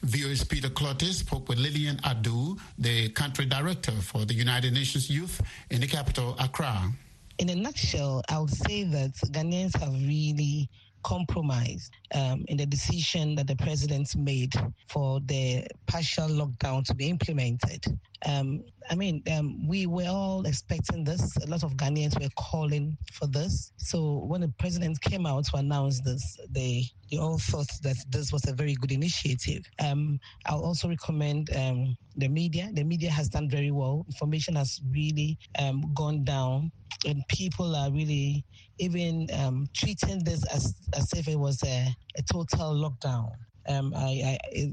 VOA's 0.03 0.45
Peter 0.45 0.69
Clottey 0.69 1.13
spoke 1.13 1.49
with 1.49 1.59
Lillian 1.59 1.97
Adu, 1.99 2.59
the 2.79 3.11
country 3.11 3.45
director 3.45 3.93
for 3.93 4.25
the 4.25 4.35
United 4.35 4.73
Nations 4.73 5.11
Youth 5.11 5.41
in 5.71 5.81
the 5.81 5.87
capital, 5.87 6.37
Accra. 6.39 6.91
In 7.39 7.51
a 7.51 7.55
nutshell, 7.55 8.23
I 8.29 8.39
would 8.39 8.51
say 8.51 8.85
that 8.85 9.15
Ghanaians 9.33 9.77
have 9.79 9.93
really 9.93 10.69
compromised 11.03 11.93
um, 12.15 12.45
in 12.49 12.57
the 12.57 12.67
decision 12.67 13.35
that 13.37 13.47
the 13.47 13.57
president 13.57 14.15
made 14.17 14.55
for 14.89 15.21
the 15.27 15.67
partial 15.87 16.29
lockdown 16.29 16.85
to 16.85 16.95
be 16.95 17.09
implemented. 17.09 17.85
Um, 18.27 18.65
I 18.91 18.95
mean, 18.95 19.23
um, 19.33 19.67
we 19.67 19.87
were 19.87 20.09
all 20.09 20.45
expecting 20.47 21.05
this. 21.05 21.37
A 21.39 21.47
lot 21.47 21.63
of 21.63 21.75
Ghanaians 21.75 22.21
were 22.21 22.29
calling 22.37 22.97
for 23.13 23.27
this. 23.27 23.73
So 23.77 24.25
when 24.27 24.41
the 24.43 24.53
president 24.59 25.01
came 25.01 25.27
out 25.27 25.45
to 25.47 25.57
announce 25.57 26.01
this, 26.01 26.39
they 26.51 26.85
they 27.11 27.19
all 27.19 27.39
thought 27.39 27.71
that 27.83 27.97
this 28.11 28.33
was 28.33 28.47
a 28.47 28.53
very 28.53 28.75
good 28.75 28.93
initiative. 28.93 29.65
Um, 29.85 30.21
I'll 30.47 30.65
also 30.65 30.89
recommend 30.89 31.51
um, 31.57 31.97
the 32.17 32.29
media. 32.29 32.71
The 32.73 32.85
media 32.85 33.11
has 33.11 33.29
done 33.29 33.49
very 33.49 33.71
well. 33.71 34.05
Information 34.07 34.55
has 34.57 34.81
really 34.91 35.39
um, 35.59 35.93
gone 35.95 36.25
down, 36.25 36.71
and 37.07 37.27
people 37.29 37.75
are 37.75 37.91
really 37.91 38.45
even 38.79 39.29
um, 39.39 39.67
treating 39.75 40.25
this 40.25 40.45
as 40.53 40.75
as 40.97 41.13
if 41.13 41.29
it 41.29 41.39
was 41.39 41.63
a, 41.65 41.89
a 42.17 42.23
total 42.23 42.75
lockdown. 42.75 43.31
Um, 43.69 43.93
I, 43.95 44.39
I, 44.55 44.73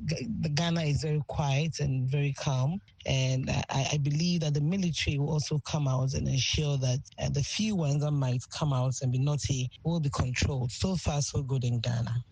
Ghana 0.53 0.82
is 0.82 1.01
very 1.01 1.22
quiet 1.27 1.79
and 1.79 2.10
very 2.10 2.34
calm, 2.34 2.79
and 3.06 3.50
I, 3.50 3.89
I, 3.94 3.98
believe 3.98 4.41
that 4.41 4.53
the 4.53 4.62
military 4.62 5.17
will 5.17 5.29
also 5.29 5.60
come 5.60 5.88
out 5.88 6.13
and 6.13 6.27
ensure 6.27 6.77
that 6.77 7.00
uh, 7.22 7.29
the 7.29 7.44
few 7.44 7.75
ones 7.75 8.01
that 8.01 8.12
might 8.12 8.41
come 8.50 8.74
out 8.74 8.94
and 9.01 9.12
be 9.12 9.20
naughty 9.20 9.70
will 9.84 10.00
be 10.00 10.10
controlled. 10.10 10.72
So 10.72 10.96
far, 10.96 11.22
so 11.22 11.41
good 11.44 11.63
in 11.63 11.79
Ghana. 11.79 12.24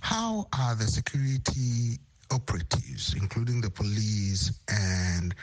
How 0.00 0.46
are 0.58 0.74
the 0.74 0.86
security 0.86 1.98
operatives, 2.30 3.14
including 3.14 3.60
the 3.60 3.70
police 3.70 4.60
and 4.68 5.34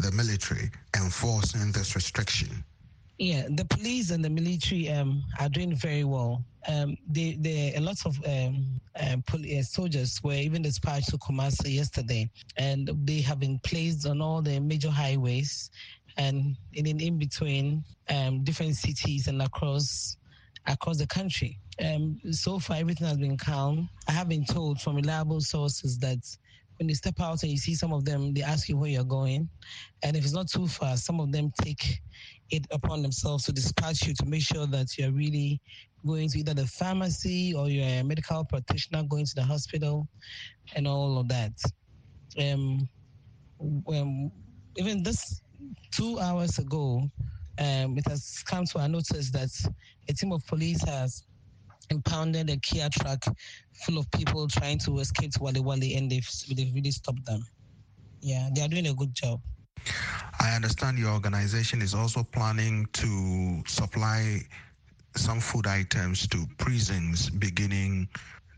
the 0.00 0.12
military, 0.12 0.70
enforcing 0.96 1.72
this 1.72 1.94
restriction? 1.94 2.64
Yeah, 3.18 3.46
the 3.48 3.64
police 3.64 4.10
and 4.10 4.22
the 4.22 4.28
military 4.28 4.90
um, 4.90 5.22
are 5.40 5.48
doing 5.48 5.74
very 5.74 6.04
well. 6.04 6.44
Um, 6.68 6.96
they, 7.08 7.36
they, 7.40 7.74
a 7.74 7.80
lot 7.80 7.96
of 8.04 8.18
um, 8.26 8.78
um, 9.00 9.24
uh, 9.32 9.62
soldiers 9.62 10.20
were 10.22 10.34
even 10.34 10.60
dispatched 10.62 11.08
to 11.10 11.18
Kumasi 11.18 11.74
yesterday, 11.76 12.28
and 12.58 12.90
they 13.04 13.22
have 13.22 13.40
been 13.40 13.58
placed 13.64 14.06
on 14.06 14.20
all 14.20 14.42
the 14.42 14.60
major 14.60 14.90
highways 14.90 15.70
and 16.18 16.56
in, 16.74 16.86
in 17.00 17.18
between 17.18 17.84
um, 18.10 18.44
different 18.44 18.76
cities 18.76 19.28
and 19.28 19.40
across 19.40 20.16
across 20.66 20.98
the 20.98 21.06
country. 21.06 21.58
Um, 21.82 22.18
so 22.32 22.58
far, 22.58 22.76
everything 22.76 23.06
has 23.06 23.18
been 23.18 23.36
calm. 23.36 23.88
I 24.08 24.12
have 24.12 24.28
been 24.28 24.44
told 24.44 24.80
from 24.80 24.96
reliable 24.96 25.40
sources 25.40 25.96
that 25.98 26.18
when 26.78 26.88
you 26.88 26.94
step 26.94 27.14
out 27.20 27.42
and 27.42 27.52
you 27.52 27.58
see 27.58 27.74
some 27.74 27.92
of 27.92 28.04
them, 28.04 28.34
they 28.34 28.42
ask 28.42 28.68
you 28.68 28.76
where 28.76 28.90
you're 28.90 29.04
going. 29.04 29.48
And 30.02 30.16
if 30.16 30.24
it's 30.24 30.34
not 30.34 30.48
too 30.48 30.66
far, 30.66 30.96
some 30.96 31.20
of 31.20 31.32
them 31.32 31.52
take 31.62 32.00
it 32.50 32.66
upon 32.70 33.02
themselves 33.02 33.44
to 33.44 33.52
dispatch 33.52 34.06
you 34.06 34.14
to 34.14 34.26
make 34.26 34.42
sure 34.42 34.66
that 34.66 34.86
you're 34.96 35.12
really 35.12 35.60
going 36.06 36.28
to 36.30 36.38
either 36.38 36.54
the 36.54 36.66
pharmacy 36.66 37.52
or 37.54 37.68
you're 37.68 37.84
a 37.84 38.02
medical 38.02 38.44
practitioner 38.44 39.02
going 39.04 39.26
to 39.26 39.34
the 39.34 39.42
hospital 39.42 40.06
and 40.74 40.86
all 40.86 41.18
of 41.18 41.28
that. 41.28 41.52
Um, 42.38 42.88
um, 43.88 44.30
even 44.76 45.02
this 45.02 45.42
two 45.92 46.18
hours 46.18 46.58
ago, 46.58 47.02
um, 47.58 47.96
it 47.98 48.06
has 48.08 48.42
come 48.46 48.64
to 48.66 48.78
our 48.78 48.88
notice 48.88 49.30
that 49.30 49.50
a 50.08 50.12
team 50.12 50.32
of 50.32 50.46
police 50.46 50.82
has 50.84 51.24
impounded 51.90 52.50
a 52.50 52.56
Kia 52.58 52.88
truck 52.90 53.24
full 53.84 53.98
of 53.98 54.10
people 54.10 54.46
trying 54.48 54.78
to 54.80 54.98
escape 54.98 55.32
to 55.32 55.42
Wale 55.42 55.62
Wale, 55.62 55.96
and 55.96 56.10
they've, 56.10 56.28
they've 56.54 56.74
really 56.74 56.90
stopped 56.90 57.24
them. 57.24 57.42
Yeah, 58.20 58.50
they 58.54 58.62
are 58.62 58.68
doing 58.68 58.88
a 58.88 58.94
good 58.94 59.14
job. 59.14 59.40
I 60.40 60.54
understand 60.54 60.98
your 60.98 61.10
organization 61.12 61.82
is 61.82 61.94
also 61.94 62.22
planning 62.22 62.86
to 62.94 63.62
supply 63.66 64.40
some 65.16 65.40
food 65.40 65.66
items 65.66 66.26
to 66.28 66.46
prisons 66.58 67.30
beginning 67.30 68.08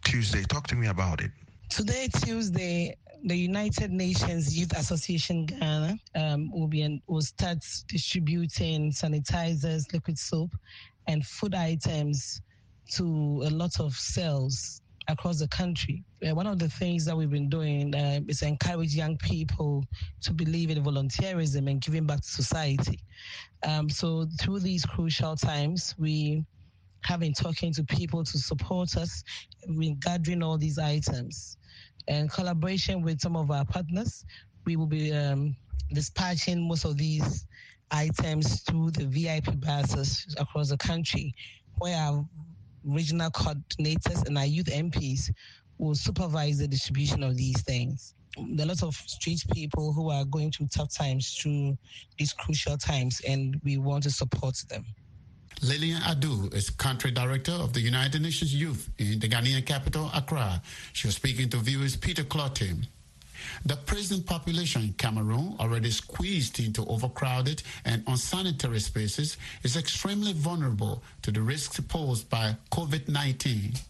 Tuesday. 0.05 0.43
Talk 0.43 0.67
to 0.69 0.75
me 0.77 0.89
about 0.89 1.21
it. 1.21 1.31
Today, 1.71 2.09
Tuesday, 2.25 2.97
the 3.25 3.37
United 3.37 3.91
Nations 3.91 4.57
Youth 4.59 4.77
Association 4.77 5.47
Ghana 5.47 5.99
um, 6.15 6.51
will 6.53 6.69
be 6.69 7.03
will 7.07 7.23
start 7.23 7.59
distributing 7.89 8.93
sanitizers, 8.93 9.93
liquid 9.93 10.19
soap, 10.19 10.51
and 11.07 11.25
food 11.27 11.55
items 11.55 12.41
to 12.93 13.43
a 13.45 13.51
lot 13.51 13.79
of 13.81 13.95
cells 13.95 14.81
across 15.09 15.39
the 15.39 15.49
country. 15.49 16.05
Uh, 16.27 16.35
one 16.35 16.47
of 16.47 16.59
the 16.59 16.69
things 16.69 17.05
that 17.05 17.17
we've 17.17 17.31
been 17.31 17.49
doing 17.49 17.95
uh, 17.95 18.21
is 18.29 18.43
encourage 18.43 18.95
young 18.95 19.17
people 19.19 19.85
to 20.21 20.33
believe 20.33 20.71
in 20.71 20.83
volunteerism 20.83 21.69
and 21.71 21.81
giving 21.81 22.07
back 22.07 22.21
to 22.21 22.29
society. 22.29 23.01
Um, 23.67 23.89
so 23.89 24.27
through 24.41 24.61
these 24.61 24.85
crucial 24.85 25.35
times, 25.35 25.95
we 25.99 26.45
have 27.05 27.21
been 27.21 27.33
talking 27.33 27.73
to 27.75 27.85
people 27.85 28.23
to 28.25 28.39
support 28.39 28.97
us. 28.97 29.23
We're 29.69 29.97
gathering 30.01 30.43
all 30.43 30.59
these 30.59 30.79
items. 30.79 31.57
In 32.07 32.29
collaboration 32.29 33.03
with 33.03 33.21
some 33.21 33.37
of 33.37 33.51
our 33.51 33.65
partners, 33.65 34.25
we 34.65 34.77
will 34.77 34.87
be 34.87 35.13
um, 35.13 35.57
dispatching 35.93 36.67
most 36.69 36.85
of 36.85 36.97
these 36.97 37.47
items 37.91 38.61
through 38.63 38.91
the 38.91 39.07
VIP 39.07 39.61
buses 39.61 40.35
across 40.39 40.69
the 40.69 40.77
country, 40.77 41.35
where 41.79 41.97
our 41.97 42.27
regional 42.85 43.31
coordinators 43.31 44.27
and 44.27 44.37
our 44.39 44.47
youth 44.47 44.67
MPs 44.67 45.31
will 45.79 45.95
supervise 45.95 46.59
the 46.59 46.69
distribution 46.69 47.23
of 47.23 47.37
these 47.37 47.61
things. 47.63 48.15
There 48.51 48.65
are 48.65 48.69
lots 48.69 48.83
of 48.83 48.95
street 48.95 49.45
people 49.53 49.93
who 49.93 50.11
are 50.11 50.25
going 50.25 50.53
through 50.53 50.69
tough 50.69 50.93
times 50.93 51.35
through 51.35 51.77
these 52.19 52.33
crucial 52.33 52.77
times, 52.77 53.21
and 53.27 53.61
we 53.65 53.79
want 53.79 54.05
to 54.05 54.11
support 54.11 54.57
them. 54.69 54.85
Lillian 55.63 56.01
Adu 56.03 56.55
is 56.55 56.71
country 56.71 57.11
director 57.11 57.53
of 57.53 57.73
the 57.73 57.81
United 57.81 58.23
Nations 58.23 58.55
Youth 58.55 58.91
in 58.99 59.19
the 59.19 59.29
Ghanaian 59.29 59.67
capital, 59.67 60.09
Accra. 60.15 60.63
She 60.93 61.09
was 61.09 61.17
speaking 61.17 61.49
to 61.49 61.57
VOA's 61.57 61.97
Peter 61.97 62.23
Clottey. 62.23 62.87
The 63.65 63.77
prison 63.77 64.23
population 64.23 64.83
in 64.83 64.93
Cameroon, 64.95 65.57
already 65.59 65.91
squeezed 65.91 66.61
into 66.61 66.85
overcrowded 66.87 67.63
and 67.85 68.03
unsanitary 68.07 68.81
spaces, 68.81 69.37
is 69.63 69.77
extremely 69.77 70.33
vulnerable 70.33 71.03
to 71.23 71.31
the 71.31 71.41
risks 71.41 71.81
posed 71.81 72.29
by 72.29 72.57
COVID-19. 72.71 73.81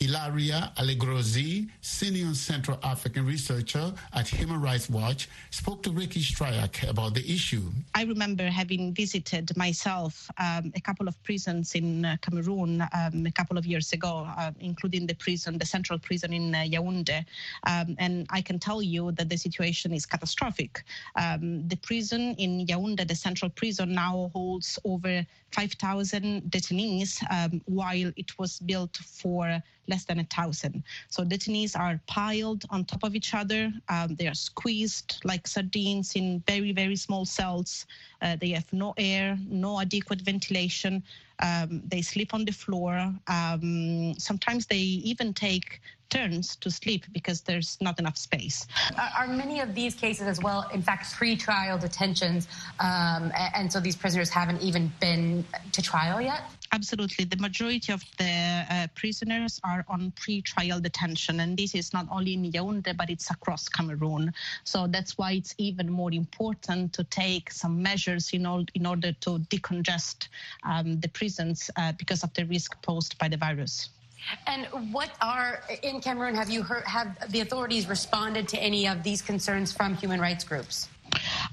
Ilaria 0.00 0.72
Allegrozzi, 0.76 1.68
senior 1.80 2.34
Central 2.34 2.78
African 2.82 3.26
researcher 3.26 3.92
at 4.12 4.28
Human 4.28 4.60
Rights 4.60 4.90
Watch, 4.90 5.28
spoke 5.50 5.82
to 5.84 5.90
Ricci 5.90 6.20
Shryock 6.20 6.88
about 6.88 7.14
the 7.14 7.24
issue. 7.30 7.62
I 7.94 8.04
remember 8.04 8.44
having 8.44 8.92
visited 8.92 9.56
myself 9.56 10.30
um, 10.38 10.72
a 10.74 10.80
couple 10.80 11.08
of 11.08 11.22
prisons 11.22 11.74
in 11.74 12.04
uh, 12.04 12.16
Cameroon 12.20 12.82
um, 12.92 13.26
a 13.26 13.32
couple 13.32 13.58
of 13.58 13.66
years 13.66 13.92
ago, 13.92 14.26
uh, 14.36 14.52
including 14.60 15.06
the 15.06 15.14
prison, 15.14 15.58
the 15.58 15.66
central 15.66 15.98
prison 15.98 16.32
in 16.32 16.54
uh, 16.54 16.58
Yaoundé. 16.58 17.24
Um, 17.66 17.96
and 17.98 18.26
I 18.30 18.40
can 18.40 18.58
tell 18.58 18.82
you 18.82 19.12
that 19.12 19.28
the 19.28 19.36
situation 19.36 19.92
is 19.92 20.06
catastrophic. 20.06 20.84
Um, 21.16 21.68
the 21.68 21.76
prison 21.76 22.34
in 22.38 22.66
Yaoundé, 22.66 23.06
the 23.06 23.14
central 23.14 23.50
prison, 23.50 23.92
now 23.92 24.30
holds 24.32 24.78
over 24.84 25.24
5,000 25.52 26.42
detainees, 26.50 27.22
um, 27.30 27.60
while 27.66 28.12
it 28.16 28.38
was 28.38 28.58
built 28.60 28.96
for 28.96 29.62
less 29.88 30.04
than 30.04 30.20
a 30.20 30.24
thousand. 30.24 30.82
So 31.08 31.24
detainees 31.24 31.78
are 31.78 32.00
piled 32.06 32.64
on 32.70 32.84
top 32.84 33.02
of 33.02 33.14
each 33.14 33.34
other. 33.34 33.72
Um, 33.88 34.14
they 34.16 34.26
are 34.26 34.34
squeezed 34.34 35.20
like 35.24 35.46
sardines 35.46 36.14
in 36.16 36.42
very, 36.46 36.72
very 36.72 36.96
small 36.96 37.24
cells. 37.24 37.86
Uh, 38.20 38.36
they 38.40 38.50
have 38.50 38.72
no 38.72 38.94
air, 38.96 39.38
no 39.48 39.80
adequate 39.80 40.20
ventilation. 40.20 41.02
Um, 41.40 41.82
they 41.88 42.02
sleep 42.02 42.34
on 42.34 42.44
the 42.44 42.52
floor. 42.52 43.12
Um, 43.26 44.14
sometimes 44.18 44.66
they 44.66 44.76
even 44.76 45.34
take 45.34 45.80
turns 46.12 46.56
to 46.56 46.70
sleep 46.70 47.04
because 47.12 47.40
there's 47.40 47.78
not 47.80 47.98
enough 47.98 48.18
space. 48.18 48.66
Are, 49.16 49.26
many 49.26 49.60
of 49.60 49.74
these 49.74 49.94
cases 49.94 50.26
as 50.26 50.40
well, 50.40 50.68
in 50.72 50.82
fact, 50.82 51.12
pre-trial 51.14 51.78
detentions, 51.78 52.48
um, 52.80 53.32
and 53.54 53.72
so 53.72 53.80
these 53.80 53.96
prisoners 53.96 54.28
haven't 54.28 54.60
even 54.60 54.92
been 55.00 55.44
to 55.72 55.80
trial 55.80 56.20
yet? 56.20 56.42
Absolutely. 56.74 57.26
The 57.26 57.36
majority 57.36 57.92
of 57.92 58.02
the 58.16 58.64
uh, 58.70 58.86
prisoners 58.94 59.60
are 59.62 59.84
on 59.88 60.10
pre-trial 60.12 60.80
detention, 60.80 61.40
and 61.40 61.54
this 61.54 61.74
is 61.74 61.92
not 61.92 62.06
only 62.10 62.32
in 62.32 62.50
Yaoundé, 62.50 62.96
but 62.96 63.10
it's 63.10 63.30
across 63.30 63.68
Cameroon. 63.68 64.32
So 64.64 64.86
that's 64.86 65.18
why 65.18 65.32
it's 65.32 65.54
even 65.58 65.92
more 65.92 66.12
important 66.12 66.94
to 66.94 67.04
take 67.04 67.50
some 67.50 67.82
measures 67.82 68.30
in, 68.32 68.46
all, 68.46 68.64
in 68.74 68.86
order 68.86 69.12
to 69.12 69.38
decongest 69.50 70.28
um, 70.64 70.98
the 71.00 71.08
prisons 71.08 71.70
uh, 71.76 71.92
because 71.92 72.22
of 72.22 72.32
the 72.32 72.46
risk 72.46 72.80
posed 72.80 73.18
by 73.18 73.28
the 73.28 73.36
virus. 73.36 73.90
And 74.46 74.66
what 74.92 75.10
are 75.20 75.64
in 75.82 76.00
Cameroon? 76.00 76.34
Have 76.34 76.48
you 76.48 76.62
heard? 76.62 76.84
Have 76.84 77.30
the 77.32 77.40
authorities 77.40 77.88
responded 77.88 78.48
to 78.48 78.58
any 78.62 78.86
of 78.86 79.02
these 79.02 79.20
concerns 79.20 79.72
from 79.72 79.94
human 79.94 80.20
rights 80.20 80.44
groups? 80.44 80.88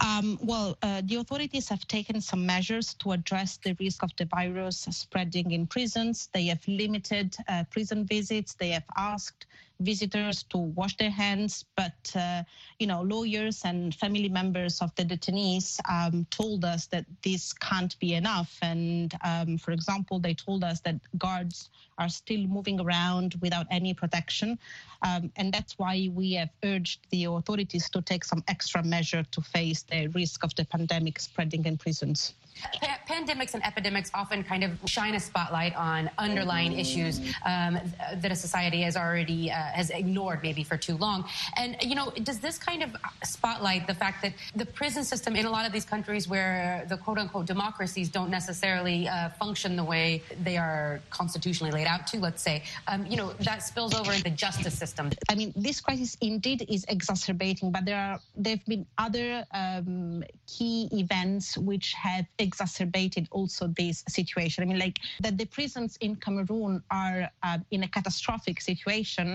Um, 0.02 0.40
well, 0.42 0.78
uh, 0.82 1.02
the 1.06 1.16
authorities 1.16 1.70
have 1.70 1.86
taken 1.88 2.22
some 2.22 2.46
measures 2.46 2.94
to 2.96 3.12
address 3.12 3.58
the 3.64 3.76
risk 3.80 4.04
of 4.04 4.12
the 4.18 4.26
virus 4.26 4.88
spreading 4.92 5.52
in 5.52 5.68
prisons. 5.68 6.30
They 6.34 6.46
have 6.46 6.66
limited 6.68 7.36
uh, 7.48 7.64
prison 7.70 8.06
visits. 8.06 8.56
They 8.56 8.70
have 8.70 8.86
asked 8.98 9.46
visitors 9.80 10.44
to 10.44 10.58
wash 10.58 10.98
their 10.98 11.10
hands, 11.10 11.66
but 11.76 12.16
uh, 12.16 12.44
you 12.80 12.88
know, 12.88 13.02
lawyers 13.02 13.62
and 13.64 13.96
family 13.96 14.30
members 14.30 14.82
of 14.82 14.94
the 14.96 15.06
detainees 15.06 15.80
um, 15.90 16.26
told 16.30 16.66
us 16.66 16.88
that 16.88 17.06
this 17.24 17.54
can't 17.54 17.98
be 18.00 18.14
enough. 18.14 18.58
And 18.62 19.14
um, 19.24 19.58
for 19.58 19.72
example, 19.72 20.20
they 20.20 20.34
told 20.34 20.64
us 20.64 20.82
that 20.82 20.96
guards 21.18 21.70
are 21.98 22.10
still 22.10 22.46
moving 22.48 22.80
around 22.80 23.36
without 23.42 23.68
any 23.72 23.94
protection, 23.94 24.60
um, 25.02 25.32
and 25.36 25.54
that's 25.54 25.78
why 25.78 26.10
we 26.14 26.34
have 26.34 26.50
urged 26.64 27.08
the 27.12 27.26
authorities 27.26 27.90
to 27.90 28.02
take 28.02 28.24
some 28.24 28.44
extra 28.48 28.84
measure 28.84 29.24
to 29.32 29.42
face 29.42 29.84
the 29.84 30.08
risk 30.08 30.44
of 30.44 30.54
the 30.56 30.66
pandemic 30.66 31.20
spreading 31.20 31.66
in 31.66 31.78
prisons. 31.78 32.34
Pa- 32.82 33.00
pandemics 33.08 33.54
and 33.54 33.66
epidemics 33.66 34.12
often 34.14 34.44
kind 34.44 34.64
of 34.64 34.72
shine 34.86 35.16
a 35.16 35.20
spotlight 35.20 35.76
on 35.76 36.10
underlying 36.18 36.74
issues 36.78 37.20
um, 37.46 37.80
that 38.16 38.32
a 38.32 38.36
society 38.36 38.82
has 38.82 38.96
already 38.96 39.52
uh, 39.52 39.56
has 39.56 39.90
ignored 39.90 40.40
maybe 40.44 40.64
for 40.64 40.78
too 40.78 40.98
long. 40.98 41.26
And 41.58 41.76
you 41.82 41.96
know, 41.96 42.12
does 42.24 42.40
this 42.40 42.58
kind 42.58 42.84
of 42.84 42.96
spotlight 43.24 43.88
the 43.88 43.94
fact 43.94 44.22
that 44.24 44.34
the 44.56 44.66
prison 44.66 45.04
system 45.04 45.36
in 45.36 45.46
a 45.46 45.50
lot 45.50 45.66
of 45.66 45.72
these 45.72 45.86
countries 45.86 46.28
where 46.28 46.86
the 46.88 46.98
quote 46.98 47.18
unquote 47.18 47.46
democracies 47.46 48.10
don't 48.10 48.30
necessarily 48.30 49.08
uh, 49.08 49.30
function 49.30 49.76
the 49.76 49.84
way 49.84 50.22
they 50.44 50.58
are 50.58 51.02
constitutionally 51.10 51.72
laid 51.72 51.88
out 51.88 52.08
to, 52.08 52.20
let's 52.20 52.42
say, 52.42 52.64
um, 52.88 53.06
you 53.06 53.18
know, 53.18 53.34
that 53.40 53.64
spills 53.64 53.94
over 53.94 54.12
into 54.12 54.24
the 54.24 54.30
justice 54.30 54.78
system. 54.78 55.10
I 55.30 55.36
mean, 55.36 55.54
this 55.56 55.80
crisis 55.82 56.18
indeed 56.22 56.66
is 56.70 56.86
exacerbating, 56.88 57.72
but 57.72 57.86
there 57.86 57.98
are 57.98 58.20
there 58.36 58.56
have 58.58 58.66
been 58.66 58.86
other 58.98 59.46
um, 59.54 60.24
key 60.48 60.90
events 60.92 61.58
which 61.58 61.94
have 61.94 62.26
exacerbated 62.50 63.26
also 63.38 63.64
this 63.82 63.98
situation. 64.18 64.64
I 64.64 64.68
mean, 64.70 64.82
like 64.88 64.98
that 65.24 65.36
the 65.42 65.46
prisons 65.58 65.92
in 66.06 66.12
Cameroon 66.26 66.76
are 67.04 67.22
uh, 67.48 67.60
in 67.76 67.82
a 67.84 67.90
catastrophic 67.98 68.58
situation 68.72 69.28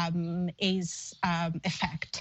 um, 0.00 0.50
is 0.58 0.88
um, 1.30 1.52
a 1.70 1.72
fact. 1.82 2.14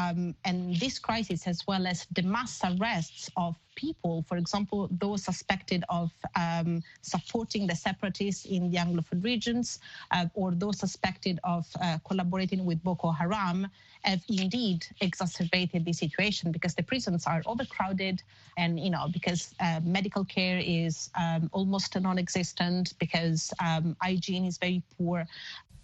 Um, 0.00 0.34
and 0.48 0.58
this 0.82 0.98
crisis, 0.98 1.40
as 1.46 1.58
well 1.68 1.84
as 1.92 1.98
the 2.16 2.24
mass 2.34 2.54
arrests 2.70 3.24
of 3.36 3.52
people, 3.74 4.24
for 4.28 4.36
example, 4.36 4.88
those 4.90 5.24
suspected 5.24 5.84
of 5.88 6.10
um, 6.36 6.82
supporting 7.02 7.66
the 7.66 7.74
separatists 7.74 8.44
in 8.44 8.70
the 8.70 8.78
Anglophone 8.78 9.22
regions, 9.24 9.78
uh, 10.10 10.26
or 10.34 10.52
those 10.52 10.78
suspected 10.78 11.38
of 11.44 11.66
uh, 11.82 11.98
collaborating 12.06 12.64
with 12.64 12.82
Boko 12.82 13.10
Haram, 13.10 13.66
have 14.02 14.22
indeed 14.28 14.86
exacerbated 15.00 15.84
the 15.84 15.92
situation 15.92 16.50
because 16.52 16.74
the 16.74 16.82
prisons 16.82 17.26
are 17.26 17.42
overcrowded 17.46 18.22
and, 18.56 18.80
you 18.80 18.90
know, 18.90 19.08
because 19.12 19.54
uh, 19.60 19.80
medical 19.84 20.24
care 20.24 20.60
is 20.64 21.10
um, 21.20 21.48
almost 21.52 21.98
non 22.00 22.18
existent, 22.18 22.94
because 22.98 23.52
um, 23.64 23.96
hygiene 24.00 24.44
is 24.44 24.58
very 24.58 24.82
poor. 24.96 25.26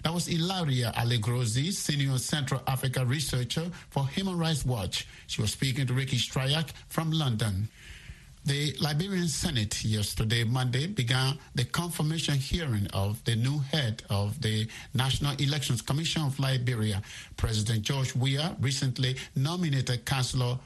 That 0.07 0.15
was 0.15 0.29
Ilaria 0.29 0.93
Allegrozzi, 0.95 1.73
Senior 1.73 2.17
Central 2.19 2.63
Africa 2.69 3.05
Researcher 3.05 3.69
for 3.91 4.07
Human 4.07 4.39
Rights 4.39 4.65
Watch. 4.65 5.05
She 5.27 5.43
was 5.43 5.51
speaking 5.51 5.85
to 5.89 5.95
Ricci 5.95 6.17
Shryock 6.17 6.69
from 6.87 7.11
London. 7.11 7.69
The 8.45 8.77
Liberian 8.81 9.27
Senate 9.27 9.85
yesterday, 9.85 10.45
Monday, 10.45 10.87
began 10.87 11.37
the 11.57 11.65
confirmation 11.65 12.37
hearing 12.37 12.87
of 12.95 13.25
the 13.25 13.35
new 13.35 13.59
head 13.59 14.05
of 14.09 14.41
the 14.41 14.69
National 14.95 15.35
Elections 15.41 15.83
Commission 15.83 16.23
of 16.23 16.39
Liberia. 16.39 17.03
President 17.37 17.83
George 17.83 18.15
Weah 18.15 18.55
recently 18.61 19.17
nominated 19.35 20.05
Councillor 20.05 20.57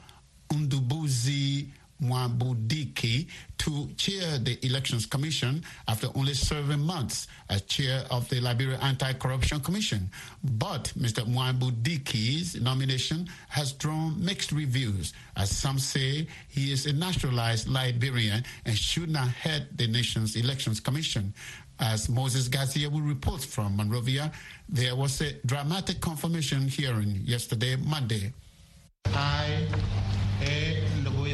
Ndubuisi 0.50 1.68
Nwabudike 2.02 3.26
to 3.58 3.88
chair 3.96 4.38
the 4.38 4.58
Elections 4.64 5.06
Commission 5.06 5.62
after 5.86 6.08
only 6.14 6.34
serving 6.34 6.80
months 6.80 7.28
as 7.48 7.62
chair 7.62 8.04
of 8.10 8.28
the 8.28 8.40
Liberia 8.40 8.78
Anti-Corruption 8.80 9.60
Commission. 9.60 10.10
But 10.42 10.92
Mr. 10.98 11.24
Nwabudike's 11.26 12.60
nomination 12.60 13.28
has 13.48 13.72
drawn 13.72 14.22
mixed 14.24 14.52
reviews, 14.52 15.12
as 15.36 15.50
some 15.50 15.78
say 15.78 16.26
he 16.48 16.72
is 16.72 16.86
a 16.86 16.92
naturalized 16.92 17.68
Liberian 17.68 18.44
and 18.64 18.76
should 18.76 19.10
not 19.10 19.28
head 19.28 19.68
the 19.76 19.86
nation's 19.86 20.36
Elections 20.36 20.80
Commission. 20.80 21.34
As 21.78 22.08
Moses 22.10 22.48
Garzeawu 22.48 22.92
will 22.92 23.00
report 23.00 23.42
from 23.42 23.76
Monrovia, 23.76 24.30
there 24.68 24.94
was 24.94 25.20
a 25.22 25.32
dramatic 25.46 26.00
confirmation 26.00 26.68
hearing 26.68 27.20
yesterday, 27.24 27.76
Monday. 27.76 28.32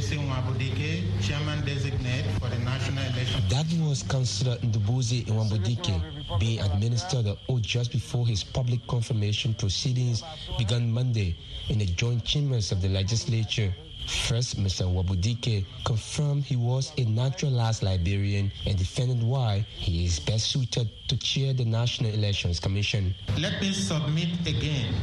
Ndubuisi 0.07 0.27
Nwabudike, 0.27 1.03
Chairman 1.21 1.65
Designate 1.65 2.25
for 2.39 2.49
the 2.49 2.59
National 2.59 3.05
Election. 3.05 3.43
That 3.49 3.67
was 3.89 4.05
Councillor 4.05 4.57
Ndubuisi 4.59 5.25
Nwabudike 5.27 6.39
being 6.39 6.61
administered 6.61 7.25
the 7.25 7.37
oath 7.49 7.63
just 7.63 7.91
before 7.91 8.25
his 8.25 8.45
public 8.45 8.87
confirmation 8.87 9.53
proceedings 9.55 10.23
began 10.59 10.93
Monday 10.93 11.35
in 11.71 11.79
the 11.79 11.87
joint 11.87 12.25
chambers 12.25 12.71
of 12.71 12.83
the 12.83 12.89
legislature. 12.89 13.75
First, 14.07 14.57
Mr. 14.63 14.87
Nwabudike 14.87 15.65
confirmed 15.85 16.45
he 16.45 16.55
was 16.55 16.93
a 16.99 17.05
naturalized 17.05 17.83
Liberian 17.83 18.53
and 18.65 18.79
defended 18.79 19.21
why 19.21 19.67
he 19.77 20.05
is 20.05 20.21
best 20.21 20.47
suited 20.53 20.89
to 21.09 21.17
chair 21.17 21.53
the 21.53 21.65
National 21.65 22.13
Elections 22.15 22.61
Commission. 22.61 23.13
Let 23.37 23.61
me 23.61 23.73
submit 23.73 24.29
again 24.47 24.95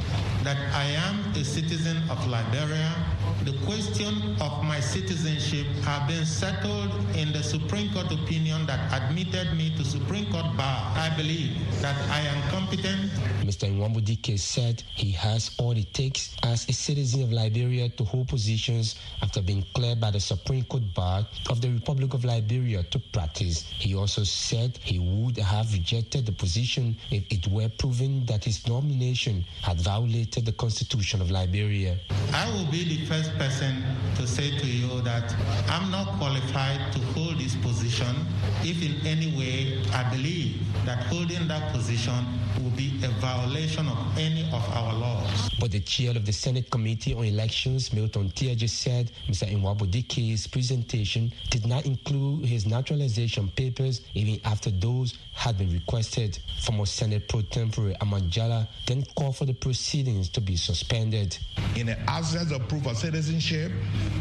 that 0.44 0.56
I 0.74 0.86
am 0.86 1.20
a 1.36 1.44
citizen 1.44 1.98
of 2.10 2.26
Liberia. 2.28 2.96
The 3.42 3.52
question 3.66 4.38
of 4.40 4.64
my 4.64 4.80
citizenship 4.80 5.68
have 5.84 6.08
been 6.08 6.26
settled 6.26 6.92
in 7.18 7.34
the 7.34 7.44
Supreme 7.44 7.92
Court 7.92 8.10
opinion 8.12 8.66
that 8.68 8.80
admitted 8.94 9.54
me 9.58 9.70
to 9.76 9.84
Supreme 9.84 10.32
Court 10.32 10.56
bar. 10.56 10.94
I 10.96 11.12
believe 11.18 11.58
that 11.82 11.96
I 12.10 12.22
am 12.22 12.42
competent. 12.50 13.12
Mr. 13.44 13.68
Nwabudike 13.70 14.40
said 14.40 14.82
he 14.96 15.12
has 15.12 15.52
all 15.58 15.72
it 15.76 15.94
takes 15.94 16.36
as 16.44 16.70
a 16.70 16.74
citizen 16.74 17.24
of 17.24 17.34
Liberia 17.34 17.90
to 17.90 18.06
hold 18.06 18.30
positions 18.30 18.96
after 19.22 19.42
being 19.42 19.66
cleared 19.76 20.00
by 20.00 20.12
the 20.12 20.22
Supreme 20.22 20.64
Court 20.64 20.84
bar 20.94 21.28
of 21.50 21.60
the 21.60 21.70
Republic 21.70 22.14
of 22.14 22.24
Liberia 22.24 22.84
to 22.84 23.00
practice. 23.12 23.64
He 23.78 23.94
also 23.94 24.24
said 24.24 24.80
he 24.84 25.00
would 25.00 25.38
have 25.38 25.74
rejected 25.74 26.26
the 26.26 26.32
position 26.32 26.96
if 27.12 27.24
it 27.30 27.46
were 27.50 27.68
proven 27.78 28.26
that 28.28 28.46
his 28.46 28.66
nomination 28.68 29.44
had 29.62 29.82
violated 29.82 30.46
the 30.46 30.54
Constitution 30.54 31.20
of 31.22 31.30
Liberia. 31.30 32.00
I 32.34 32.50
will 32.52 32.66
be 32.72 32.84
the 32.86 33.06
first 33.06 33.23
person 33.32 33.84
to 34.16 34.28
say 34.28 34.58
to 34.58 34.68
you 34.68 35.02
that 35.02 35.36
I'm 35.70 35.90
not 35.92 36.08
qualified 36.18 36.92
to 36.94 37.00
hold 37.14 37.40
this 37.40 37.56
position 37.58 38.16
if 38.64 38.82
in 38.82 39.06
any 39.06 39.28
way 39.38 39.82
I 39.94 40.04
believe 40.10 40.62
that 40.86 41.04
holding 41.06 41.48
that 41.48 41.72
position 41.72 42.26
will 42.62 42.72
be 42.72 43.00
a 43.04 43.10
violation 43.20 43.88
of 43.88 43.98
any 44.18 44.44
of 44.52 44.64
our 44.76 44.94
laws. 44.94 45.50
But 45.60 45.72
the 45.72 45.80
chair 45.80 46.12
of 46.12 46.26
the 46.26 46.34
Senate 46.34 46.70
Committee 46.70 47.14
on 47.14 47.26
Elections, 47.26 47.94
Milton 47.94 48.30
Teahjay, 48.30 48.70
said 48.70 49.12
Mr. 49.28 49.48
Nwabudike's 49.50 50.48
presentation 50.48 51.32
did 51.50 51.66
not 51.66 51.86
include 51.86 52.46
his 52.46 52.66
naturalization 52.66 53.50
papers 53.56 54.02
even 54.14 54.40
after 54.46 54.70
those 54.70 55.16
had 55.34 55.58
been 55.58 55.72
requested. 55.72 56.38
Former 56.64 56.86
Senate 56.86 57.28
Pro 57.28 57.42
Tempore 57.42 57.94
Armah 58.02 58.30
Jallah 58.30 58.68
then 58.86 59.04
called 59.16 59.38
for 59.38 59.46
the 59.46 59.54
proceedings 59.54 60.30
to 60.30 60.42
be 60.42 60.56
suspended. 60.56 61.38
In 61.76 61.88
the 61.88 62.00
absence 62.10 62.52
of 62.52 62.68
proof 62.68 62.86
of 62.88 62.98
citizenship 62.98 63.72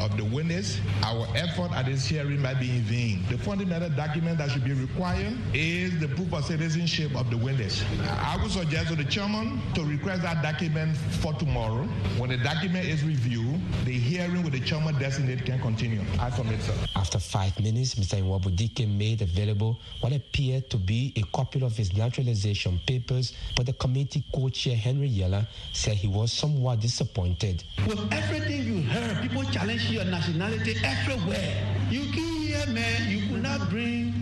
of 0.00 0.16
the 0.16 0.24
witness, 0.24 0.80
our 1.02 1.26
effort 1.34 1.70
at 1.72 1.86
this 1.86 2.06
hearing 2.06 2.40
might 2.40 2.58
be 2.58 2.70
in 2.70 2.82
vain. 2.82 3.24
The 3.30 3.38
fundamental 3.38 3.90
document 3.90 4.38
that 4.38 4.50
should 4.50 4.64
be 4.64 4.72
required 4.72 5.36
is 5.52 5.98
the 6.00 6.08
proof 6.08 6.32
of 6.32 6.44
citizenship 6.52 7.16
of 7.16 7.30
the 7.30 7.36
witness. 7.38 7.82
I 8.20 8.36
would 8.36 8.50
suggest 8.50 8.88
to 8.88 8.94
the 8.94 9.04
chairman 9.04 9.58
to 9.72 9.82
request 9.84 10.20
that 10.20 10.42
document 10.42 10.94
for 11.22 11.32
tomorrow. 11.32 11.84
When 12.18 12.28
the 12.28 12.36
document 12.36 12.84
is 12.84 13.02
reviewed, 13.02 13.58
the 13.86 13.92
hearing 13.92 14.42
with 14.42 14.52
the 14.52 14.60
chairman 14.60 14.98
designate 14.98 15.46
can 15.46 15.58
continue. 15.60 16.02
I 16.20 16.28
submit, 16.28 16.60
sir. 16.60 16.74
After 16.94 17.18
five 17.18 17.58
minutes, 17.58 17.94
Mr. 17.94 18.20
Nwabudike 18.20 18.86
made 18.86 19.22
available 19.22 19.80
what 20.02 20.12
appeared 20.12 20.68
to 20.68 20.76
be 20.76 21.14
a 21.16 21.22
copy 21.34 21.62
of 21.62 21.74
his 21.74 21.96
naturalization 21.96 22.78
papers, 22.86 23.32
but 23.56 23.64
the 23.64 23.72
committee 23.72 24.22
co-chair 24.34 24.76
Henry 24.76 25.08
Yallah 25.08 25.46
said 25.72 25.94
he 25.96 26.06
was 26.06 26.30
somewhat 26.34 26.80
disappointed. 26.80 27.64
With 27.88 28.12
everything 28.12 28.64
you 28.64 28.82
heard, 28.82 29.22
people 29.22 29.44
challenge 29.44 29.90
your 29.90 30.04
nationality 30.04 30.76
everywhere. 30.84 31.66
You 31.88 32.02
came 32.12 32.42
here, 32.42 32.66
man, 32.68 33.10
you 33.10 33.26
could 33.28 33.42
not 33.42 33.70
bring 33.70 34.21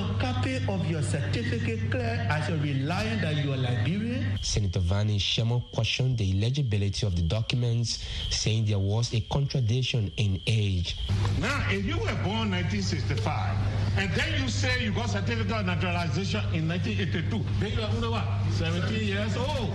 your 0.00 0.18
copy 0.18 0.56
of 0.68 0.86
your 0.90 1.02
certificate 1.02 1.90
clear 1.90 2.26
as 2.30 2.48
a 2.48 2.56
reliant 2.58 3.20
that 3.22 3.36
you 3.36 3.52
are 3.52 3.56
Liberian? 3.56 4.38
Senator 4.40 4.80
Varney 4.80 5.18
Sherman 5.18 5.62
questioned 5.72 6.18
the 6.18 6.30
illegibility 6.30 7.06
of 7.06 7.16
the 7.16 7.22
documents, 7.22 8.04
saying 8.30 8.66
there 8.66 8.78
was 8.78 9.12
a 9.14 9.20
contradiction 9.32 10.10
in 10.16 10.40
age. 10.46 10.96
Now, 11.40 11.66
if 11.70 11.84
you 11.84 11.96
were 11.96 12.16
born 12.24 12.50
1965, 12.50 13.56
and 13.98 14.10
then 14.12 14.42
you 14.42 14.48
say 14.48 14.82
you 14.82 14.92
got 14.92 15.10
certificate 15.10 15.52
of 15.52 15.66
naturalization 15.66 16.40
in 16.54 16.68
1982, 16.68 17.44
then 17.60 17.72
you 17.72 18.08
are 18.08 18.10
what, 18.10 18.52
17 18.52 19.06
years 19.06 19.36
old? 19.36 19.70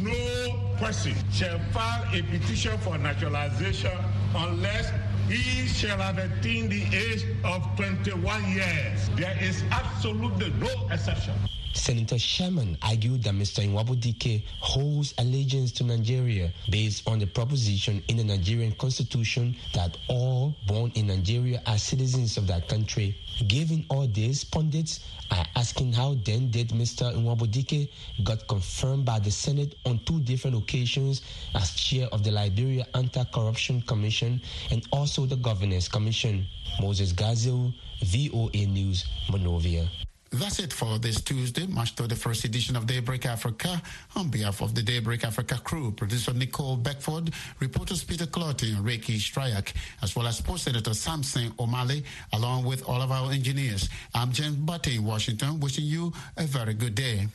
No 0.00 0.74
person 0.78 1.14
shall 1.32 1.58
file 1.70 2.04
a 2.12 2.22
petition 2.22 2.76
for 2.78 2.98
naturalization 2.98 3.92
unless 4.34 4.90
he 5.32 5.66
shall 5.66 5.98
have 5.98 6.18
attained 6.18 6.70
the 6.70 6.84
age 6.94 7.24
of 7.44 7.64
21 7.76 8.52
years. 8.52 9.08
There 9.16 9.36
is 9.40 9.64
absolutely 9.70 10.50
no 10.60 10.88
exception. 10.90 11.34
Senator 11.74 12.18
Sherman 12.18 12.76
argued 12.82 13.22
that 13.24 13.34
Mr. 13.34 13.66
Nwabudike 13.66 14.42
holds 14.60 15.14
allegiance 15.18 15.72
to 15.72 15.84
Nigeria 15.84 16.52
based 16.70 17.08
on 17.08 17.18
the 17.18 17.26
proposition 17.26 18.02
in 18.08 18.18
the 18.18 18.24
Nigerian 18.24 18.72
constitution 18.72 19.56
that 19.72 19.96
all 20.08 20.54
born 20.66 20.92
in 20.94 21.06
Nigeria 21.06 21.62
are 21.66 21.78
citizens 21.78 22.36
of 22.36 22.46
that 22.46 22.68
country. 22.68 23.16
Given 23.48 23.86
all 23.88 24.06
this, 24.06 24.44
pundits 24.44 25.00
are 25.30 25.46
asking 25.56 25.94
how 25.94 26.14
then 26.24 26.50
did 26.50 26.68
Mr. 26.68 27.10
Nwabudike 27.14 27.88
got 28.22 28.46
confirmed 28.48 29.04
by 29.06 29.18
the 29.18 29.30
Senate 29.30 29.74
on 29.86 29.98
two 30.04 30.20
different 30.20 30.56
occasions 30.56 31.22
as 31.54 31.74
chair 31.74 32.06
of 32.12 32.22
the 32.22 32.30
Liberia 32.30 32.86
Anti-Corruption 32.94 33.80
Commission 33.82 34.42
and 34.70 34.86
also 34.92 35.24
the 35.24 35.36
Governance 35.36 35.88
Commission. 35.88 36.46
Moses 36.80 37.12
Garzeawu, 37.14 37.72
VOA 38.02 38.66
News, 38.66 39.06
Monrovia. 39.30 39.88
That's 40.34 40.60
it 40.60 40.72
for 40.72 40.98
this 40.98 41.20
Tuesday, 41.20 41.66
March 41.66 41.94
31st 41.94 42.44
edition 42.46 42.74
of 42.74 42.86
Daybreak 42.86 43.26
Africa. 43.26 43.82
On 44.16 44.28
behalf 44.28 44.62
of 44.62 44.74
the 44.74 44.82
Daybreak 44.82 45.24
Africa 45.24 45.60
crew, 45.62 45.92
producer 45.92 46.32
Nicole 46.32 46.76
Beckford, 46.76 47.32
reporters 47.60 48.02
Peter 48.02 48.24
Clottey 48.24 48.74
and 48.74 48.82
Ricci 48.82 49.18
Shryock, 49.18 49.74
as 50.00 50.16
well 50.16 50.26
as 50.26 50.38
Sports 50.38 50.66
Editor 50.68 50.94
Samson 50.94 51.52
O'Malley, 51.58 52.02
along 52.32 52.64
with 52.64 52.88
all 52.88 53.02
of 53.02 53.12
our 53.12 53.30
engineers. 53.30 53.90
I'm 54.14 54.32
James 54.32 54.56
Butty 54.56 54.96
in 54.96 55.04
Washington, 55.04 55.60
wishing 55.60 55.84
you 55.84 56.14
a 56.38 56.44
very 56.44 56.72
good 56.72 56.94
day. 56.94 57.28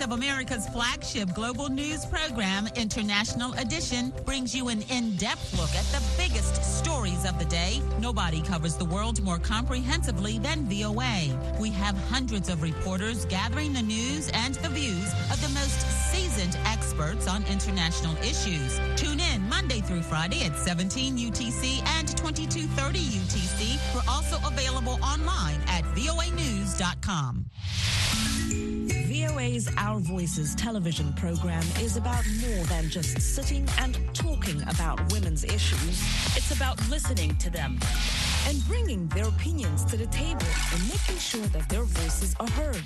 Voice 0.00 0.06
of 0.06 0.12
America's 0.12 0.66
flagship 0.68 1.28
global 1.34 1.68
news 1.68 2.06
program, 2.06 2.66
International 2.74 3.52
Edition, 3.54 4.12
brings 4.24 4.54
you 4.54 4.68
an 4.68 4.82
in 4.88 5.14
depth 5.16 5.52
look 5.58 5.74
at 5.74 5.84
the 5.92 6.02
biggest 6.16 6.78
stories 6.78 7.26
of 7.26 7.38
the 7.38 7.44
day. 7.44 7.82
Nobody 8.00 8.40
covers 8.40 8.76
the 8.76 8.84
world 8.84 9.22
more 9.22 9.38
comprehensively 9.38 10.38
than 10.38 10.64
VOA. 10.64 11.38
We 11.60 11.70
have 11.72 11.98
hundreds 12.08 12.48
of 12.48 12.62
reporters 12.62 13.26
gathering 13.26 13.74
the 13.74 13.82
news 13.82 14.30
and 14.32 14.54
the 14.56 14.70
views 14.70 15.12
of 15.30 15.40
the 15.42 15.50
most 15.50 15.80
seasoned 16.10 16.56
experts 16.64 17.28
on 17.28 17.44
international 17.44 18.16
issues. 18.18 18.80
Tune 18.96 19.20
in 19.20 19.46
Monday 19.50 19.80
through 19.80 20.02
Friday 20.02 20.44
at 20.44 20.56
17 20.56 21.18
UTC 21.18 21.82
and 21.98 22.08
2230 22.16 22.98
UTC. 22.98 23.94
We're 23.94 24.10
also 24.10 24.38
available 24.46 24.98
online 25.02 25.60
at 25.66 25.84
voanews.com. 25.94 27.50
VOA's 29.20 29.68
Our 29.76 29.98
Voices 29.98 30.54
television 30.54 31.12
program 31.12 31.62
is 31.82 31.98
about 31.98 32.24
more 32.40 32.64
than 32.66 32.88
just 32.88 33.20
sitting 33.20 33.68
and 33.78 33.98
talking 34.14 34.62
about 34.62 35.12
women's 35.12 35.44
issues. 35.44 36.00
It's 36.36 36.56
about 36.56 36.78
listening 36.88 37.36
to 37.36 37.50
them, 37.50 37.78
and 38.46 38.66
bringing 38.66 39.08
their 39.08 39.28
opinions 39.28 39.84
to 39.86 39.98
the 39.98 40.06
table 40.06 40.46
and 40.72 40.88
making 40.88 41.18
sure 41.18 41.44
that 41.48 41.68
their 41.68 41.82
voices 41.82 42.34
are 42.40 42.48
heard. 42.50 42.82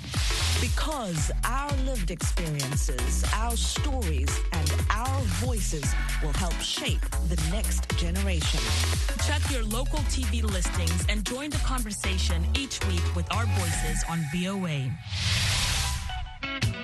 Because 0.59 1.31
our 1.45 1.71
lived 1.85 2.11
experiences, 2.11 3.23
our 3.33 3.55
stories, 3.55 4.37
and 4.51 4.73
our 4.89 5.21
voices 5.39 5.85
will 6.21 6.33
help 6.33 6.59
shape 6.59 7.01
the 7.29 7.41
next 7.49 7.87
generation. 7.97 8.59
Check 9.25 9.41
your 9.51 9.63
local 9.63 9.99
TV 10.09 10.43
listings 10.43 11.05
and 11.07 11.23
join 11.23 11.49
the 11.49 11.59
conversation 11.59 12.45
each 12.55 12.85
week 12.87 13.15
with 13.15 13.31
our 13.33 13.45
voices 13.45 14.03
on 14.09 14.19
VOA. 14.33 14.91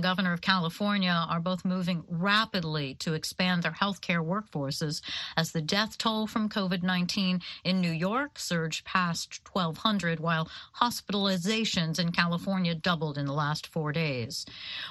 The 0.00 0.08
governor 0.08 0.32
of 0.32 0.40
California 0.40 1.26
are 1.28 1.40
both 1.40 1.62
moving 1.62 2.02
rapidly 2.08 2.94
to 2.94 3.12
expand 3.12 3.62
their 3.62 3.72
healthcare 3.72 4.24
workforces 4.24 5.02
as 5.36 5.52
the 5.52 5.60
death 5.60 5.98
toll 5.98 6.26
from 6.26 6.48
COVID 6.48 6.82
19 6.82 7.42
in 7.64 7.80
New 7.82 7.90
York 7.90 8.38
surged 8.38 8.86
past 8.86 9.40
1,200, 9.52 10.18
while 10.18 10.48
hospitalizations 10.80 11.98
in 11.98 12.12
California 12.12 12.74
doubled 12.74 13.18
in 13.18 13.26
the 13.26 13.34
last 13.34 13.66
four 13.66 13.92
days. 13.92 14.46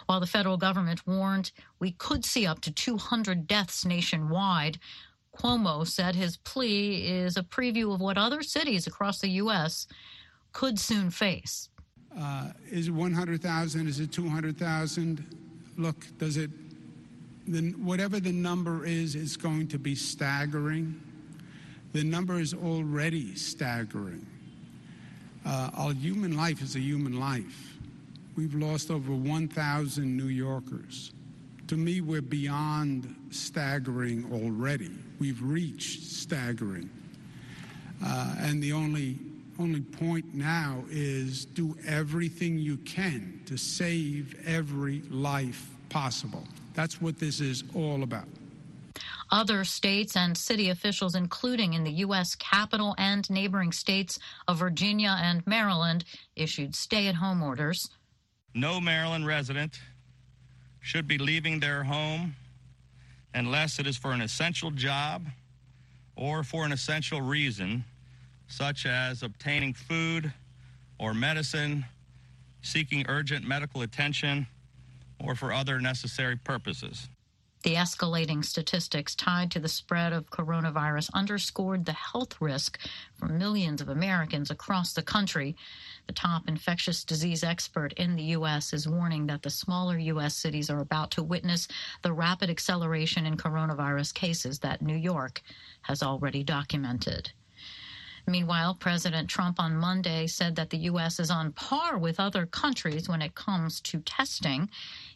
While 0.05 0.19
the 0.19 0.27
federal 0.27 0.57
government 0.57 1.07
warned 1.07 1.53
we 1.79 1.93
could 1.93 2.23
see 2.23 2.45
up 2.45 2.61
to 2.61 2.71
200 2.71 3.47
deaths 3.47 3.83
nationwide, 3.83 4.77
Cuomo 5.35 5.87
said 5.87 6.15
his 6.15 6.37
plea 6.37 7.07
is 7.07 7.35
a 7.35 7.41
preview 7.41 7.91
of 7.91 7.99
what 7.99 8.19
other 8.19 8.43
cities 8.43 8.85
across 8.85 9.21
the 9.21 9.29
U.S. 9.41 9.87
could 10.53 10.77
soon 10.77 11.09
face. 11.09 11.68
Uh, 12.17 12.51
is 12.69 12.87
it 12.87 12.91
100,000? 12.91 13.87
Is 13.87 13.99
it 13.99 14.11
200,000? 14.11 15.25
Look, 15.77 16.05
does 16.17 16.37
it, 16.37 16.49
the, 17.47 17.71
whatever 17.71 18.19
the 18.19 18.31
number 18.31 18.85
is, 18.85 19.15
it's 19.15 19.37
going 19.37 19.67
to 19.69 19.79
be 19.79 19.95
staggering. 19.95 20.99
The 21.93 22.03
number 22.03 22.39
is 22.39 22.53
already 22.53 23.35
staggering. 23.35 24.25
Uh, 25.45 25.89
human 25.93 26.35
life 26.35 26.61
is 26.61 26.75
a 26.75 26.79
human 26.79 27.19
life. 27.19 27.77
We've 28.35 28.53
lost 28.53 28.91
over 28.91 29.13
1,000 29.13 30.15
New 30.15 30.27
Yorkers. 30.27 31.11
To 31.67 31.77
me, 31.77 32.01
we're 32.01 32.21
beyond 32.21 33.15
staggering 33.31 34.29
already. 34.31 34.91
We've 35.19 35.41
reached 35.41 36.03
staggering. 36.03 36.89
Uh, 38.03 38.35
and 38.39 38.61
the 38.61 38.73
only 38.73 39.17
only 39.59 39.81
point 39.81 40.33
now 40.33 40.83
is 40.89 41.45
do 41.45 41.75
everything 41.85 42.57
you 42.57 42.77
can 42.77 43.41
to 43.45 43.57
save 43.57 44.35
every 44.47 45.01
life 45.09 45.69
possible. 45.89 46.43
That's 46.73 47.01
what 47.01 47.19
this 47.19 47.41
is 47.41 47.63
all 47.75 48.03
about. 48.03 48.25
Other 49.31 49.63
states 49.63 50.15
and 50.15 50.35
city 50.35 50.69
officials, 50.69 51.13
including 51.13 51.73
in 51.73 51.83
the 51.83 51.91
U.S. 51.91 52.35
Capital 52.35 52.95
and 52.97 53.29
neighboring 53.29 53.71
states 53.71 54.17
of 54.47 54.57
Virginia 54.57 55.15
and 55.19 55.45
Maryland, 55.45 56.05
issued 56.35 56.73
stay 56.73 57.07
at 57.07 57.15
home 57.15 57.43
orders. 57.43 57.89
No 58.55 58.81
Maryland 58.81 59.27
resident 59.27 59.79
should 60.79 61.07
be 61.07 61.17
leaving 61.17 61.59
their 61.59 61.83
home 61.83 62.35
unless 63.35 63.77
it 63.77 63.85
is 63.85 63.97
for 63.97 64.13
an 64.13 64.21
essential 64.21 64.71
job 64.71 65.27
or 66.15 66.43
for 66.43 66.65
an 66.65 66.71
essential 66.71 67.21
reason 67.21 67.83
such 68.49 68.85
as 68.85 69.23
obtaining 69.23 69.73
food 69.73 70.33
or 70.99 71.13
medicine, 71.13 71.85
seeking 72.61 73.05
urgent 73.07 73.47
medical 73.47 73.83
attention, 73.83 74.45
or 75.23 75.35
for 75.35 75.53
other 75.53 75.79
necessary 75.79 76.35
purposes. 76.35 77.07
The 77.61 77.75
escalating 77.75 78.45
statistics 78.45 79.15
tied 79.15 79.51
to 79.51 79.59
the 79.59 79.67
spread 79.67 80.13
of 80.13 80.31
coronavirus 80.31 81.09
underscored 81.13 81.83
the 81.83 81.91
health 81.91 82.39
risk 82.39 82.79
for 83.15 83.25
millions 83.25 83.81
of 83.81 83.89
Americans 83.89 84.49
across 84.49 84.93
the 84.93 85.01
country. 85.01 85.57
The 86.07 86.13
top 86.13 86.47
infectious 86.47 87.03
disease 87.03 87.43
expert 87.43 87.91
in 87.93 88.15
the 88.15 88.23
U.S. 88.23 88.71
is 88.71 88.87
warning 88.87 89.27
that 89.27 89.41
the 89.41 89.49
smaller 89.49 89.97
U.S. 89.97 90.35
cities 90.35 90.69
are 90.69 90.79
about 90.79 91.11
to 91.11 91.23
witness 91.23 91.67
the 92.01 92.13
rapid 92.13 92.49
acceleration 92.49 93.25
in 93.25 93.35
coronavirus 93.35 94.13
cases 94.13 94.59
that 94.59 94.81
New 94.81 94.95
York 94.95 95.41
has 95.81 96.01
already 96.01 96.43
documented. 96.43 97.33
Meanwhile, 98.27 98.75
President 98.75 99.29
Trump 99.29 99.59
on 99.59 99.75
Monday 99.75 100.27
said 100.27 100.55
that 100.55 100.69
the 100.69 100.77
U.S. 100.77 101.19
is 101.19 101.31
on 101.31 101.51
par 101.53 101.97
with 101.97 102.19
other 102.19 102.45
countries 102.45 103.09
when 103.09 103.21
it 103.21 103.35
comes 103.35 103.81
to 103.81 103.99
testing. 103.99 104.69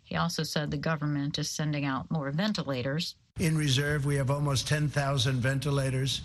He 0.04 0.16
also 0.16 0.44
said 0.44 0.72
the 0.72 0.78
government 0.78 1.40
is 1.40 1.50
sending 1.50 1.86
out 1.86 2.10
more 2.12 2.32
ventilators. 2.32 3.16
In 3.40 3.58
reserve, 3.58 4.06
we 4.06 4.16
have 4.16 4.30
almost 4.30 4.68
10,000 4.68 5.40
ventilators. 5.40 6.22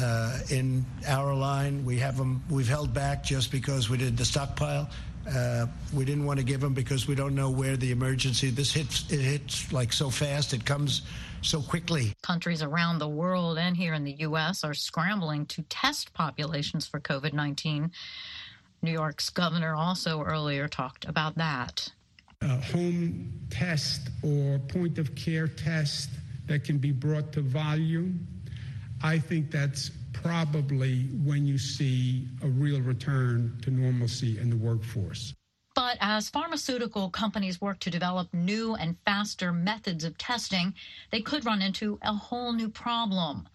Uh, 0.00 0.38
in 0.50 0.84
our 1.06 1.34
line, 1.34 1.84
we 1.84 1.98
have 1.98 2.16
them. 2.16 2.42
We've 2.48 2.68
held 2.68 2.94
back 2.94 3.24
just 3.24 3.50
because 3.50 3.90
we 3.90 3.98
did 3.98 4.16
the 4.16 4.24
stockpile. 4.24 4.88
Uh, 5.28 5.66
we 5.92 6.04
didn't 6.04 6.24
want 6.24 6.38
to 6.38 6.44
give 6.44 6.60
them 6.60 6.72
because 6.72 7.06
we 7.06 7.14
don't 7.14 7.34
know 7.34 7.50
where 7.50 7.76
the 7.76 7.90
emergency. 7.90 8.50
This 8.50 8.72
hits. 8.72 9.10
It 9.10 9.20
hits 9.20 9.72
like 9.72 9.92
so 9.92 10.08
fast. 10.08 10.54
It 10.54 10.64
comes 10.64 11.02
so 11.42 11.60
quickly. 11.60 12.14
Countries 12.22 12.62
around 12.62 12.98
the 12.98 13.08
world 13.08 13.58
and 13.58 13.76
here 13.76 13.94
in 13.94 14.04
the 14.04 14.12
U.S. 14.20 14.64
are 14.64 14.74
scrambling 14.74 15.46
to 15.46 15.62
test 15.62 16.12
populations 16.14 16.86
for 16.86 17.00
COVID 17.00 17.32
19. 17.32 17.90
New 18.82 18.92
York's 18.92 19.30
governor 19.30 19.74
also 19.74 20.22
earlier 20.22 20.68
talked 20.68 21.04
about 21.04 21.34
that. 21.36 21.90
a 22.42 22.60
home 22.60 23.32
test 23.50 24.10
or 24.22 24.58
point 24.60 24.98
of 24.98 25.14
care 25.16 25.48
test 25.48 26.10
that 26.46 26.64
can 26.64 26.78
be 26.78 26.92
brought 26.92 27.32
to 27.32 27.40
volume, 27.40 28.26
I 29.02 29.18
think 29.18 29.50
that's 29.50 29.90
probably 30.12 31.04
when 31.24 31.46
you 31.46 31.58
see 31.58 32.28
a 32.42 32.48
real 32.48 32.80
return 32.80 33.58
to 33.62 33.70
normalcy 33.70 34.38
in 34.38 34.50
the 34.50 34.56
workforce. 34.56 35.34
But 35.78 35.96
as 36.00 36.28
pharmaceutical 36.28 37.08
companies 37.08 37.60
work 37.60 37.78
to 37.80 37.88
develop 37.88 38.34
new 38.34 38.74
and 38.74 38.96
faster 39.04 39.52
methods 39.52 40.02
of 40.02 40.18
testing, 40.18 40.74
they 41.12 41.20
could 41.20 41.44
run 41.44 41.62
into 41.62 42.00
a 42.02 42.12
whole 42.12 42.52
new 42.52 42.68
problem. 42.68 43.48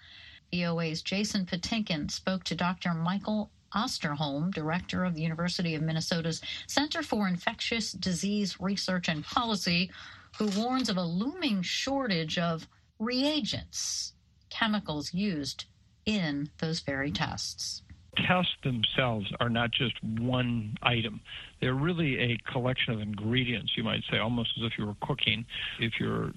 VOA's 0.50 1.02
Jason 1.02 1.46
Patinkin 1.46 2.10
spoke 2.10 2.46
to 2.46 2.56
Dr. 2.56 2.94
Michael 2.94 3.52
Osterholm, 3.76 4.54
director 4.54 5.04
of 5.04 5.16
the 5.16 5.22
University 5.22 5.76
of 5.76 5.82
Minnesota's 5.82 6.40
Center 6.66 7.04
for 7.04 7.28
Infectious 7.28 7.92
Disease 7.92 8.58
Research 8.58 9.10
and 9.10 9.26
Policy, 9.26 9.92
who 10.38 10.48
warns 10.58 10.88
of 10.88 10.96
a 10.96 11.04
looming 11.04 11.62
shortage 11.62 12.38
of 12.38 12.70
reagents, 13.00 14.14
chemicals 14.50 15.14
used 15.14 15.66
in 16.06 16.52
those 16.60 16.80
very 16.80 17.12
tests. 17.12 17.82
Tests 18.16 18.54
themselves 18.64 19.32
are 19.40 19.50
not 19.50 19.72
just 19.72 20.02
one 20.04 20.78
item. 20.84 21.20
They're 21.62 21.74
really 21.74 22.20
a 22.20 22.38
collection 22.52 22.94
of 22.94 23.02
ingredients, 23.02 23.74
you 23.76 23.84
might 23.84 24.04
say, 24.10 24.20
almost 24.20 24.52
as 24.58 24.64
if 24.66 24.78
you 24.78 24.86
were 24.86 24.96
cooking. 25.02 25.46
If 25.80 25.94
you're 26.00 26.32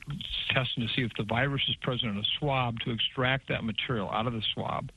testing 0.51 0.87
to 0.87 0.93
see 0.95 1.03
if 1.03 1.13
the 1.19 1.25
virus 1.25 1.63
is 1.69 1.77
present 1.77 2.13
in 2.13 2.19
a 2.19 2.25
swab, 2.39 2.81
to 2.81 2.91
extract 2.91 3.49
that 3.49 3.65
material 3.65 4.11
out 4.11 4.27
of 4.27 4.33
the 4.33 4.43
swab, 4.55 4.91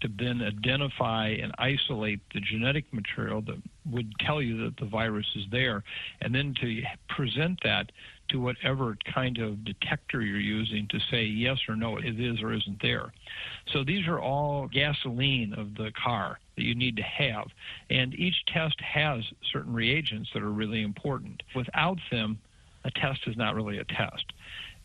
to 0.00 0.08
then 0.18 0.40
identify 0.42 1.28
and 1.28 1.52
isolate 1.58 2.20
the 2.32 2.40
genetic 2.40 2.92
material 2.92 3.42
that 3.42 3.60
would 3.90 4.12
tell 4.20 4.40
you 4.40 4.64
that 4.64 4.76
the 4.78 4.86
virus 4.86 5.26
is 5.36 5.44
there, 5.50 5.82
and 6.20 6.34
then 6.34 6.54
to 6.60 6.82
present 7.08 7.58
that 7.64 7.90
to 8.30 8.40
whatever 8.40 8.96
kind 9.12 9.38
of 9.38 9.64
detector 9.64 10.22
you're 10.22 10.38
using 10.38 10.88
to 10.88 10.98
say 11.10 11.24
yes 11.24 11.58
or 11.68 11.76
no, 11.76 11.96
it 11.96 12.18
is 12.18 12.42
or 12.42 12.52
isn't 12.52 12.80
there. 12.82 13.12
So 13.72 13.84
these 13.84 14.06
are 14.06 14.20
all 14.20 14.68
gasoline 14.68 15.54
of 15.54 15.74
the 15.74 15.92
car 15.92 16.38
that 16.56 16.64
you 16.64 16.74
need 16.74 16.96
to 16.96 17.02
have. 17.02 17.46
And 17.90 18.14
each 18.14 18.44
test 18.46 18.80
has 18.80 19.22
certain 19.52 19.72
reagents 19.72 20.30
that 20.34 20.42
are 20.42 20.50
really 20.50 20.82
important. 20.82 21.42
Without 21.54 21.98
them, 22.10 22.38
a 22.84 22.90
test 22.90 23.20
is 23.26 23.36
not 23.36 23.54
really 23.54 23.78
a 23.78 23.84
test. 23.84 24.24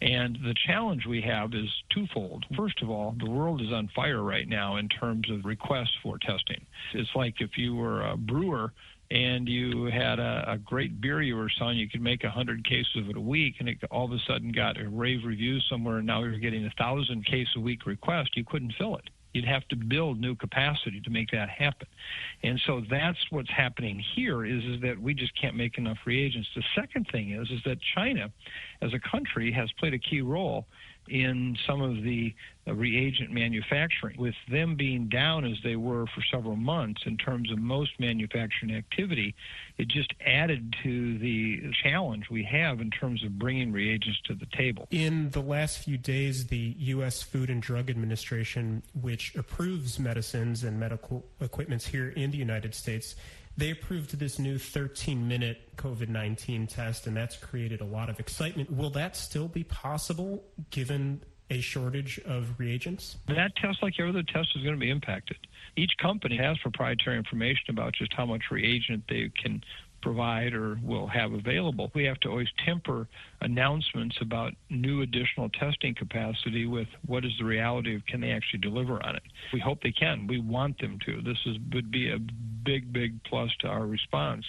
And 0.02 0.38
the 0.44 0.54
challenge 0.68 1.06
we 1.06 1.22
have 1.22 1.54
is 1.54 1.70
twofold. 1.90 2.46
First 2.56 2.82
of 2.82 2.90
all, 2.90 3.16
the 3.18 3.30
world 3.30 3.62
is 3.62 3.72
on 3.72 3.90
fire 3.96 4.22
right 4.22 4.48
now 4.48 4.76
in 4.76 4.90
terms 4.90 5.30
of 5.32 5.46
requests 5.46 5.96
for 6.04 6.18
testing. 6.18 6.66
It's 6.94 7.16
like 7.16 7.40
if 7.40 7.58
you 7.58 7.76
were 7.76 8.06
a 8.06 8.18
brewer 8.18 8.74
and 9.12 9.48
you 9.48 9.86
had 9.86 10.20
a, 10.20 10.46
a 10.48 10.58
great 10.58 11.00
beer 11.00 11.22
you 11.22 11.36
were 11.36 11.50
selling, 11.58 11.78
you 11.78 11.90
could 11.90 12.02
make 12.02 12.24
a 12.24 12.30
hundred 12.30 12.66
cases 12.66 12.96
of 12.98 13.10
it 13.10 13.18
a 13.18 13.22
week, 13.22 13.56
and 13.60 13.70
it 13.70 13.78
all 13.92 14.06
of 14.06 14.12
a 14.12 14.20
sudden 14.28 14.52
got 14.52 14.80
a 14.80 14.90
rave 14.90 15.24
review 15.24 15.60
somewhere, 15.70 15.98
and 15.98 16.08
now 16.08 16.24
you're 16.24 16.40
getting 16.40 16.66
a 16.66 16.74
thousand 16.78 17.26
case 17.26 17.48
a 17.56 17.60
week 17.60 17.86
request. 17.86 18.36
You 18.36 18.44
couldn't 18.44 18.74
fill 18.78 18.96
it. 18.98 19.10
You'd 19.34 19.46
have 19.46 19.68
to 19.68 19.76
build 19.76 20.22
new 20.22 20.34
capacity 20.34 21.02
to 21.02 21.10
make 21.10 21.30
that 21.32 21.50
happen. 21.50 21.88
And 22.44 22.60
so 22.66 22.82
that's 22.90 23.18
what's 23.32 23.50
happening 23.50 24.02
here 24.16 24.46
is, 24.46 24.64
is 24.64 24.82
that 24.82 24.98
we 24.98 25.14
just 25.14 25.40
can't 25.40 25.58
make 25.58 25.78
enough 25.78 25.98
reagents. 26.06 26.48
The 26.56 26.64
second 26.74 27.08
thing 27.12 27.32
is 27.32 27.50
is 27.52 27.60
that 27.66 27.78
China 27.96 28.32
as 28.82 28.94
a 28.94 29.00
country 29.12 29.52
has 29.52 29.70
played 29.78 29.94
a 29.94 30.00
key 30.00 30.22
role 30.22 30.68
in 31.08 31.58
some 31.68 31.82
of 31.82 32.04
the 32.04 32.34
uh, 32.68 32.74
reagent 32.74 33.32
manufacturing. 33.32 34.18
With 34.18 34.36
them 34.50 34.76
being 34.76 35.08
down 35.08 35.46
as 35.46 35.58
they 35.64 35.76
were 35.76 36.06
for 36.08 36.24
several 36.32 36.56
months 36.56 37.04
in 37.06 37.18
terms 37.18 37.52
of 37.52 37.60
most 37.60 37.92
manufacturing 38.00 38.74
activity, 38.76 39.36
it 39.78 39.88
just 39.88 40.14
added 40.26 40.76
to 40.84 41.18
the 41.20 41.72
challenge 41.84 42.30
we 42.30 42.44
have 42.44 42.82
in 42.82 42.90
terms 42.90 43.24
of 43.24 43.38
bringing 43.38 43.72
reagents 43.72 44.20
to 44.26 44.34
the 44.34 44.48
table. 44.48 44.88
In 44.90 45.30
the 45.30 45.42
last 45.42 45.80
few 45.80 45.98
days, 45.98 46.48
the 46.48 46.76
U.S. 46.78 47.22
Food 47.22 47.50
and 47.50 47.62
Drug 47.62 47.90
Administration, 47.90 48.82
which 49.00 49.36
approves 49.36 50.00
medicines 50.00 50.64
and 50.64 50.80
medical 50.80 51.26
equipments 51.40 51.86
here 51.86 52.10
in 52.10 52.32
the 52.32 52.38
United 52.38 52.74
States, 52.74 53.16
they 53.58 53.72
approved 53.72 54.18
this 54.20 54.38
new 54.40 54.58
13 54.58 55.28
minute 55.28 55.76
COVID 55.78 56.10
19 56.10 56.68
test, 56.68 57.08
and 57.08 57.16
that's 57.16 57.38
created 57.38 57.82
a 57.82 57.86
lot 57.86 58.10
of 58.10 58.20
excitement. 58.20 58.72
Will 58.72 58.90
that 58.92 59.16
still 59.16 59.48
be 59.48 59.64
possible 59.64 60.44
given 60.72 61.22
a 61.50 61.62
shortage 61.62 62.20
of 62.26 62.60
reagents? 62.60 63.18
That 63.28 63.56
test, 63.56 63.82
like 63.82 63.94
every 64.00 64.10
other 64.10 64.24
test, 64.24 64.50
is 64.56 64.64
going 64.64 64.76
to 64.76 64.80
be 64.80 64.90
impacted. 64.90 65.38
Each 65.76 65.92
company 66.02 66.38
has 66.38 66.58
proprietary 66.60 67.18
information 67.18 67.70
about 67.70 67.94
just 67.94 68.14
how 68.14 68.26
much 68.26 68.44
reagent 68.52 69.04
they 69.08 69.32
can 69.42 69.64
provide 70.06 70.54
or 70.54 70.78
will 70.84 71.08
have 71.08 71.34
available. 71.34 71.92
We 71.96 72.04
have 72.06 72.20
to 72.20 72.30
always 72.30 72.48
temper 72.64 73.08
announcements 73.42 74.16
about 74.22 74.54
new 74.70 75.02
additional 75.02 75.50
testing 75.50 75.96
capacity 75.96 76.68
with 76.68 76.88
what 77.08 77.26
is 77.26 77.32
the 77.40 77.46
reality 77.46 77.96
of 77.96 78.06
can 78.06 78.22
they 78.22 78.30
actually 78.30 78.60
deliver 78.60 79.04
on 79.04 79.16
it. 79.16 79.24
We 79.52 79.60
hope 79.60 79.82
they 79.82 79.92
can. 79.92 80.28
We 80.28 80.40
want 80.40 80.80
them 80.80 81.00
to. 81.08 81.22
This 81.24 81.40
is, 81.48 81.58
would 81.74 81.90
be 81.90 82.12
a 82.12 82.20
big, 82.64 82.94
big 82.94 83.20
plus 83.24 83.50
to 83.62 83.68
our 83.68 83.88
response. 83.88 84.46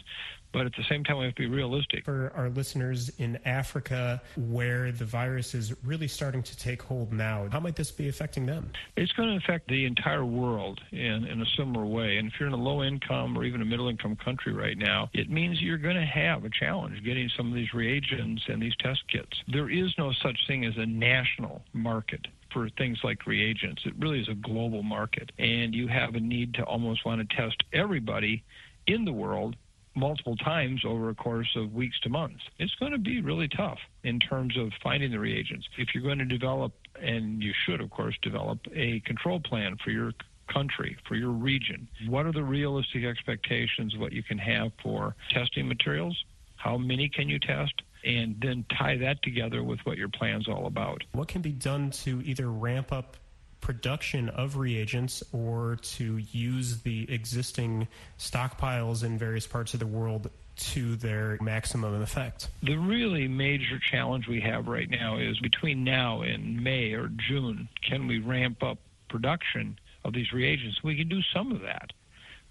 But 0.52 0.66
at 0.66 0.74
the 0.74 0.84
same 0.88 1.04
time, 1.04 1.18
we 1.18 1.24
have 1.24 1.34
to 1.34 1.42
be 1.42 1.48
realistic. 1.48 2.04
For 2.04 2.32
our 2.34 2.48
listeners 2.48 3.10
in 3.18 3.38
Africa, 3.44 4.22
where 4.36 4.92
the 4.92 5.04
virus 5.04 5.54
is 5.54 5.74
really 5.84 6.08
starting 6.08 6.42
to 6.42 6.56
take 6.56 6.82
hold 6.82 7.12
now, 7.12 7.48
how 7.50 7.60
might 7.60 7.76
this 7.76 7.90
be 7.90 8.08
affecting 8.08 8.46
them? 8.46 8.70
It's 8.96 9.12
going 9.12 9.28
to 9.28 9.36
affect 9.36 9.68
the 9.68 9.84
entire 9.84 10.24
world 10.24 10.80
in, 10.92 11.24
in 11.26 11.42
a 11.42 11.46
similar 11.56 11.84
way. 11.84 12.16
And 12.16 12.28
if 12.28 12.34
you're 12.38 12.48
in 12.48 12.54
a 12.54 12.62
low 12.62 12.82
income 12.82 13.36
or 13.36 13.44
even 13.44 13.60
a 13.60 13.64
middle 13.64 13.88
income 13.88 14.16
country 14.16 14.52
right 14.52 14.78
now, 14.78 15.10
it 15.12 15.30
means 15.30 15.60
you're 15.60 15.78
going 15.78 15.96
to 15.96 16.06
have 16.06 16.44
a 16.44 16.50
challenge 16.50 17.02
getting 17.04 17.28
some 17.36 17.48
of 17.48 17.54
these 17.54 17.72
reagents 17.74 18.42
and 18.48 18.62
these 18.62 18.76
test 18.76 19.00
kits. 19.08 19.42
There 19.48 19.70
is 19.70 19.92
no 19.98 20.12
such 20.12 20.38
thing 20.46 20.64
as 20.64 20.76
a 20.76 20.86
national 20.86 21.62
market 21.72 22.26
for 22.52 22.68
things 22.70 22.98
like 23.04 23.26
reagents. 23.26 23.82
It 23.84 23.94
really 23.98 24.20
is 24.20 24.28
a 24.28 24.34
global 24.34 24.82
market. 24.82 25.32
And 25.38 25.74
you 25.74 25.88
have 25.88 26.14
a 26.14 26.20
need 26.20 26.54
to 26.54 26.62
almost 26.62 27.04
want 27.04 27.28
to 27.28 27.36
test 27.36 27.62
everybody 27.72 28.44
in 28.86 29.04
the 29.04 29.12
world 29.12 29.56
multiple 29.96 30.36
times 30.36 30.82
over 30.84 31.08
a 31.08 31.14
course 31.14 31.48
of 31.56 31.72
weeks 31.72 31.98
to 32.00 32.08
months. 32.08 32.44
It's 32.58 32.74
going 32.74 32.92
to 32.92 32.98
be 32.98 33.20
really 33.20 33.48
tough 33.48 33.78
in 34.04 34.20
terms 34.20 34.56
of 34.56 34.70
finding 34.82 35.10
the 35.10 35.18
reagents. 35.18 35.66
If 35.78 35.94
you're 35.94 36.02
going 36.02 36.18
to 36.18 36.24
develop, 36.24 36.72
and 37.00 37.42
you 37.42 37.52
should, 37.64 37.80
of 37.80 37.90
course, 37.90 38.16
develop 38.22 38.60
a 38.74 39.00
control 39.00 39.40
plan 39.40 39.76
for 39.82 39.90
your 39.90 40.12
country, 40.52 40.96
for 41.08 41.16
your 41.16 41.30
region, 41.30 41.88
what 42.06 42.26
are 42.26 42.32
the 42.32 42.44
realistic 42.44 43.04
expectations 43.04 43.94
of 43.94 44.00
what 44.00 44.12
you 44.12 44.22
can 44.22 44.38
have 44.38 44.72
for 44.82 45.16
testing 45.30 45.66
materials? 45.66 46.24
How 46.56 46.76
many 46.76 47.08
can 47.08 47.28
you 47.28 47.38
test? 47.38 47.82
And 48.04 48.36
then 48.40 48.64
tie 48.78 48.96
that 48.98 49.22
together 49.22 49.64
with 49.64 49.80
what 49.84 49.98
your 49.98 50.08
plan's 50.08 50.46
all 50.46 50.66
about. 50.66 51.02
What 51.12 51.28
can 51.28 51.42
be 51.42 51.52
done 51.52 51.90
to 52.02 52.22
either 52.22 52.50
ramp 52.50 52.92
up 52.92 53.16
production 53.60 54.28
of 54.28 54.56
reagents 54.56 55.22
or 55.32 55.76
to 55.82 56.18
use 56.18 56.82
the 56.82 57.12
existing 57.12 57.88
stockpiles 58.18 59.02
in 59.02 59.18
various 59.18 59.46
parts 59.46 59.74
of 59.74 59.80
the 59.80 59.86
world 59.86 60.30
to 60.56 60.96
their 60.96 61.38
maximum 61.40 62.00
effect. 62.00 62.48
The 62.62 62.76
really 62.76 63.28
major 63.28 63.78
challenge 63.78 64.26
we 64.26 64.40
have 64.40 64.68
right 64.68 64.88
now 64.88 65.18
is 65.18 65.38
between 65.40 65.84
now 65.84 66.22
and 66.22 66.62
May 66.62 66.92
or 66.92 67.08
June, 67.28 67.68
can 67.86 68.06
we 68.06 68.20
ramp 68.20 68.62
up 68.62 68.78
production 69.08 69.78
of 70.04 70.14
these 70.14 70.32
reagents? 70.32 70.82
We 70.82 70.96
can 70.96 71.08
do 71.08 71.20
some 71.34 71.52
of 71.52 71.60
that. 71.62 71.92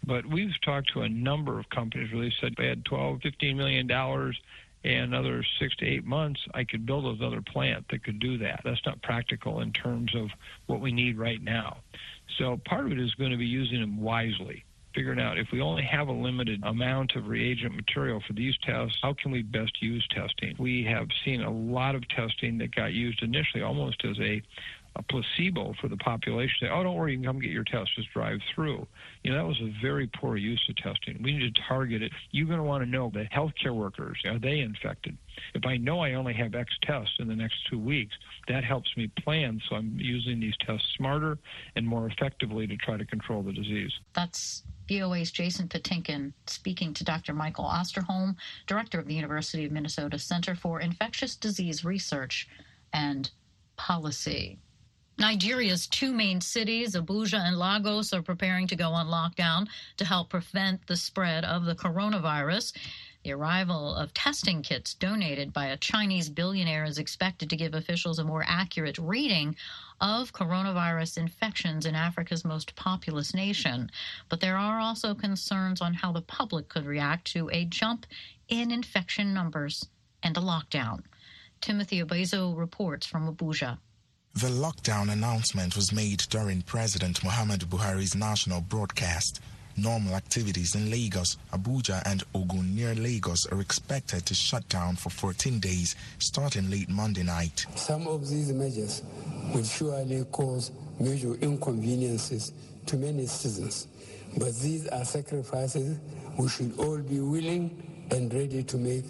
But 0.05 0.25
we've 0.27 0.53
talked 0.63 0.93
to 0.93 1.01
a 1.01 1.09
number 1.09 1.59
of 1.59 1.69
companies 1.69 2.13
where 2.13 2.23
they 2.23 2.33
said 2.39 2.53
they 2.57 2.67
had 2.67 2.85
12, 2.85 3.21
15 3.21 3.57
million 3.57 3.87
dollars 3.87 4.39
and 4.85 5.13
another 5.13 5.43
six 5.59 5.75
to 5.77 5.85
eight 5.85 6.05
months, 6.05 6.39
I 6.53 6.63
could 6.63 6.85
build 6.85 7.05
another 7.05 7.41
plant 7.41 7.85
that 7.89 8.03
could 8.03 8.19
do 8.19 8.37
that. 8.37 8.61
That's 8.63 8.85
not 8.85 9.01
practical 9.01 9.61
in 9.61 9.73
terms 9.73 10.15
of 10.15 10.29
what 10.67 10.79
we 10.79 10.91
need 10.91 11.17
right 11.17 11.41
now. 11.41 11.77
So 12.37 12.59
part 12.65 12.85
of 12.85 12.91
it 12.91 12.99
is 12.99 13.13
going 13.15 13.31
to 13.31 13.37
be 13.37 13.47
using 13.47 13.81
them 13.81 13.99
wisely. 13.99 14.63
Figuring 14.93 15.19
out 15.19 15.37
if 15.37 15.47
we 15.51 15.59
only 15.59 15.83
have 15.83 16.07
a 16.07 16.13
limited 16.13 16.61
amount 16.63 17.15
of 17.15 17.27
reagent 17.27 17.75
material 17.75 18.21
for 18.25 18.33
these 18.33 18.55
tests, 18.63 18.97
how 19.01 19.13
can 19.13 19.31
we 19.31 19.41
best 19.41 19.81
use 19.81 20.07
testing? 20.11 20.55
We 20.57 20.85
have 20.85 21.07
seen 21.25 21.41
a 21.41 21.51
lot 21.51 21.95
of 21.95 22.07
testing 22.07 22.59
that 22.59 22.73
got 22.73 22.93
used 22.93 23.21
initially 23.21 23.63
almost 23.63 24.05
as 24.05 24.17
a 24.19 24.41
a 24.95 25.03
placebo 25.03 25.73
for 25.79 25.87
the 25.87 25.97
population. 25.97 26.55
Say, 26.61 26.69
oh, 26.69 26.83
don't 26.83 26.95
worry, 26.95 27.13
you 27.13 27.17
can 27.17 27.25
come 27.25 27.39
get 27.39 27.51
your 27.51 27.63
test, 27.63 27.95
just 27.95 28.11
drive 28.13 28.39
through. 28.53 28.87
You 29.23 29.31
know, 29.31 29.37
that 29.37 29.45
was 29.45 29.59
a 29.61 29.73
very 29.81 30.07
poor 30.07 30.37
use 30.37 30.63
of 30.69 30.75
testing. 30.77 31.21
We 31.21 31.37
need 31.37 31.53
to 31.53 31.61
target 31.67 32.01
it. 32.01 32.11
You're 32.31 32.47
going 32.47 32.59
to 32.59 32.63
want 32.63 32.83
to 32.83 32.89
know 32.89 33.11
the 33.13 33.25
healthcare 33.25 33.75
workers, 33.75 34.21
are 34.25 34.39
they 34.39 34.59
infected? 34.59 35.17
If 35.53 35.65
I 35.65 35.77
know 35.77 35.99
I 35.99 36.13
only 36.13 36.33
have 36.33 36.55
X 36.55 36.71
tests 36.81 37.15
in 37.19 37.27
the 37.27 37.35
next 37.35 37.67
two 37.69 37.79
weeks, 37.79 38.15
that 38.47 38.63
helps 38.63 38.95
me 38.95 39.07
plan. 39.07 39.61
So 39.67 39.75
I'm 39.75 39.97
using 39.97 40.39
these 40.39 40.55
tests 40.65 40.87
smarter 40.95 41.37
and 41.75 41.85
more 41.85 42.07
effectively 42.07 42.67
to 42.67 42.77
try 42.77 42.97
to 42.97 43.05
control 43.05 43.43
the 43.43 43.51
disease. 43.51 43.91
That's 44.13 44.63
VOA's 44.87 45.31
Jason 45.31 45.67
Patinkin 45.67 46.33
speaking 46.47 46.93
to 46.93 47.03
Dr. 47.03 47.33
Michael 47.33 47.65
Osterholm, 47.65 48.35
director 48.67 48.99
of 48.99 49.07
the 49.07 49.15
University 49.15 49.65
of 49.65 49.71
Minnesota 49.71 50.19
Center 50.19 50.55
for 50.55 50.79
Infectious 50.79 51.35
Disease 51.35 51.83
Research 51.83 52.47
and 52.93 53.31
Policy. 53.77 54.59
Nigeria's 55.17 55.87
two 55.87 56.11
main 56.11 56.41
cities, 56.41 56.93
Abuja 56.93 57.39
and 57.39 57.57
Lagos, 57.57 58.11
are 58.11 58.21
preparing 58.21 58.67
to 58.67 58.75
go 58.75 58.91
on 58.91 59.07
lockdown 59.07 59.65
to 59.95 60.03
help 60.03 60.29
prevent 60.29 60.85
the 60.87 60.97
spread 60.97 61.45
of 61.45 61.63
the 61.63 61.73
coronavirus. 61.73 62.73
The 63.23 63.31
arrival 63.31 63.95
of 63.95 64.13
testing 64.13 64.61
kits 64.61 64.93
donated 64.93 65.53
by 65.53 65.67
a 65.67 65.77
Chinese 65.77 66.29
billionaire 66.29 66.83
is 66.83 66.97
expected 66.97 67.49
to 67.49 67.55
give 67.55 67.73
officials 67.73 68.19
a 68.19 68.25
more 68.25 68.43
accurate 68.45 68.97
reading 68.97 69.55
of 70.01 70.33
coronavirus 70.33 71.17
infections 71.17 71.85
in 71.85 71.95
Africa's 71.95 72.43
most 72.43 72.75
populous 72.75 73.33
nation. 73.33 73.89
But 74.27 74.41
there 74.41 74.57
are 74.57 74.81
also 74.81 75.15
concerns 75.15 75.79
on 75.81 75.93
how 75.93 76.11
the 76.11 76.23
public 76.23 76.67
could 76.67 76.85
react 76.85 77.31
to 77.31 77.49
a 77.53 77.63
jump 77.63 78.05
in 78.49 78.69
infection 78.69 79.33
numbers 79.33 79.87
and 80.21 80.35
a 80.35 80.41
lockdown. 80.41 81.03
Timothy 81.61 82.03
Obiezu 82.03 82.55
reports 82.55 83.07
from 83.07 83.33
Abuja. 83.33 83.79
The 84.35 84.47
lockdown 84.47 85.13
announcement 85.13 85.77
was 85.77 85.93
made 85.93 86.19
during 86.29 86.61
President 86.63 87.21
Muhammadu 87.21 87.67
Buhari's 87.67 88.15
national 88.15 88.59
broadcast. 88.59 89.39
Normal 89.77 90.13
activities 90.13 90.75
in 90.75 90.91
Lagos, 90.91 91.37
Abuja, 91.53 92.01
and 92.05 92.21
Ogun 92.33 92.75
near 92.75 92.93
Lagos 92.95 93.45
are 93.45 93.61
expected 93.61 94.25
to 94.25 94.33
shut 94.33 94.67
down 94.67 94.97
for 94.97 95.09
14 95.09 95.59
days 95.61 95.95
starting 96.19 96.69
late 96.69 96.89
Monday 96.89 97.23
night. 97.23 97.65
Some 97.75 98.07
of 98.09 98.27
these 98.29 98.51
measures 98.51 99.03
will 99.53 99.63
surely 99.63 100.25
cause 100.25 100.71
major 100.99 101.35
inconveniences 101.35 102.51
to 102.87 102.97
many 102.97 103.27
citizens, 103.27 103.87
but 104.37 104.53
these 104.57 104.85
are 104.89 105.05
sacrifices 105.05 105.97
we 106.37 106.49
should 106.49 106.77
all 106.77 106.97
be 106.97 107.21
willing 107.21 108.07
and 108.11 108.33
ready 108.33 108.63
to 108.63 108.77
make 108.77 109.05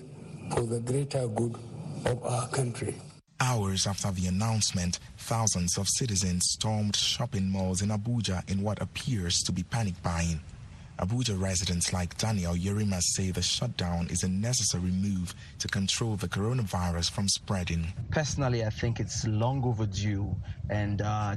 for 0.52 0.62
the 0.62 0.80
greater 0.82 1.28
good 1.30 1.58
of 2.06 2.24
our 2.24 2.48
country. 2.50 2.94
Hours 3.42 3.86
after 3.86 4.12
the 4.12 4.28
announcement, 4.28 5.00
thousands 5.18 5.78
of 5.78 5.90
citizens 5.90 6.46
stormed 6.52 6.96
shopping 6.96 7.50
malls 7.50 7.82
in 7.82 7.90
Abuja 7.90 8.50
in 8.50 8.62
what 8.62 8.82
appears 8.82 9.40
to 9.44 9.52
be 9.52 9.64
panic 9.64 10.02
buying. 10.02 10.40
Abuja 11.00 11.40
residents 11.40 11.92
like 11.92 12.18
Daniel 12.18 12.54
Yerima 12.54 13.02
say 13.02 13.32
the 13.32 13.42
shutdown 13.42 14.08
is 14.10 14.24
a 14.24 14.30
necessary 14.30 14.90
move 14.92 15.36
to 15.60 15.68
control 15.68 16.16
the 16.16 16.30
coronavirus 16.30 17.12
from 17.12 17.28
spreading. 17.28 17.86
Personally, 18.10 18.64
I 18.64 18.70
think 18.70 19.02
it's 19.02 19.28
long 19.28 19.62
overdue, 19.66 20.34
and 20.70 21.02
uh, 21.02 21.36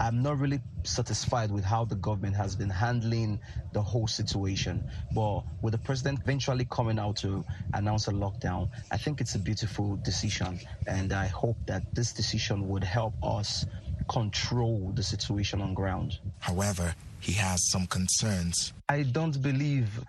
I'm 0.00 0.22
not 0.22 0.38
really 0.38 0.60
satisfied 0.82 1.50
with 1.50 1.62
how 1.62 1.84
the 1.84 1.94
government 1.96 2.34
has 2.34 2.56
been 2.56 2.70
handling 2.70 3.38
the 3.74 3.82
whole 3.82 4.06
situation. 4.06 4.82
But 5.14 5.42
with 5.60 5.72
the 5.72 5.78
president 5.78 6.20
eventually 6.20 6.66
coming 6.70 6.98
out 6.98 7.16
to 7.18 7.44
announce 7.74 8.08
a 8.08 8.12
lockdown, 8.12 8.70
I 8.90 8.96
think 8.96 9.20
it's 9.20 9.34
a 9.34 9.38
beautiful 9.38 9.96
decision, 9.96 10.58
and 10.86 11.12
I 11.12 11.26
hope 11.26 11.58
that 11.66 11.94
this 11.94 12.14
decision 12.14 12.66
would 12.68 12.82
help 12.82 13.12
us 13.22 13.66
control 14.08 14.90
the 14.94 15.02
situation 15.02 15.60
on 15.60 15.74
ground. 15.74 16.18
However, 16.38 16.94
he 17.20 17.32
has 17.32 17.70
some 17.70 17.86
concerns. 17.86 18.72
I 18.88 19.02
don't 19.02 19.40
believe 19.42 20.00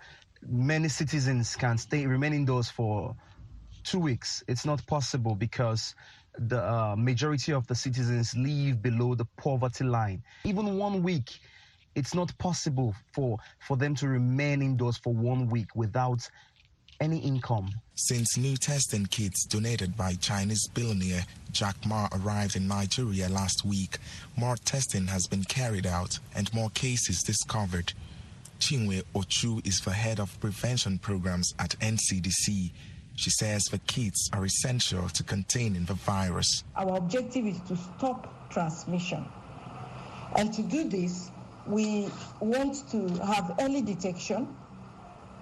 many 0.48 0.88
citizens 0.88 1.54
can 1.54 1.76
stay 1.76 2.06
remain 2.06 2.32
indoors 2.32 2.70
for 2.70 3.14
two 3.84 3.98
weeks. 3.98 4.42
It's 4.48 4.64
not 4.64 4.84
possible 4.86 5.34
because 5.34 5.94
the 6.38 6.62
uh, 6.62 6.94
majority 6.96 7.52
of 7.52 7.66
the 7.66 7.74
citizens 7.74 8.34
live 8.36 8.82
below 8.82 9.14
the 9.14 9.26
poverty 9.36 9.84
line. 9.84 10.22
Even 10.44 10.78
one 10.78 11.02
week, 11.02 11.38
it's 11.94 12.14
not 12.14 12.36
possible 12.38 12.94
for 13.12 13.38
for 13.66 13.76
them 13.76 13.94
to 13.96 14.08
remain 14.08 14.62
indoors 14.62 14.96
for 14.96 15.12
one 15.12 15.48
week 15.48 15.68
without 15.74 16.28
any 17.00 17.18
income. 17.18 17.68
Since 17.96 18.36
new 18.36 18.56
testing 18.56 19.06
kits 19.06 19.44
donated 19.44 19.96
by 19.96 20.14
Chinese 20.14 20.68
billionaire 20.68 21.24
Jack 21.50 21.76
Ma 21.84 22.08
arrived 22.12 22.56
in 22.56 22.68
Nigeria 22.68 23.28
last 23.28 23.64
week, 23.64 23.98
more 24.36 24.56
testing 24.56 25.06
has 25.08 25.26
been 25.26 25.44
carried 25.44 25.86
out 25.86 26.18
and 26.34 26.52
more 26.54 26.70
cases 26.70 27.22
discovered. 27.22 27.92
Chinwe 28.60 29.02
Ochu 29.14 29.66
is 29.66 29.80
the 29.80 29.90
head 29.90 30.20
of 30.20 30.38
prevention 30.40 30.98
programs 30.98 31.52
at 31.58 31.70
NCDC. 31.80 32.70
She 33.16 33.30
says 33.30 33.64
the 33.64 33.78
kits 33.78 34.30
are 34.32 34.44
essential 34.44 35.08
to 35.08 35.22
containing 35.22 35.84
the 35.84 35.94
virus. 35.94 36.64
Our 36.76 36.96
objective 36.96 37.46
is 37.46 37.60
to 37.68 37.76
stop 37.76 38.50
transmission. 38.50 39.26
And 40.36 40.52
to 40.54 40.62
do 40.62 40.88
this, 40.88 41.30
we 41.66 42.08
want 42.40 42.88
to 42.90 43.08
have 43.24 43.54
early 43.60 43.82
detection 43.82 44.48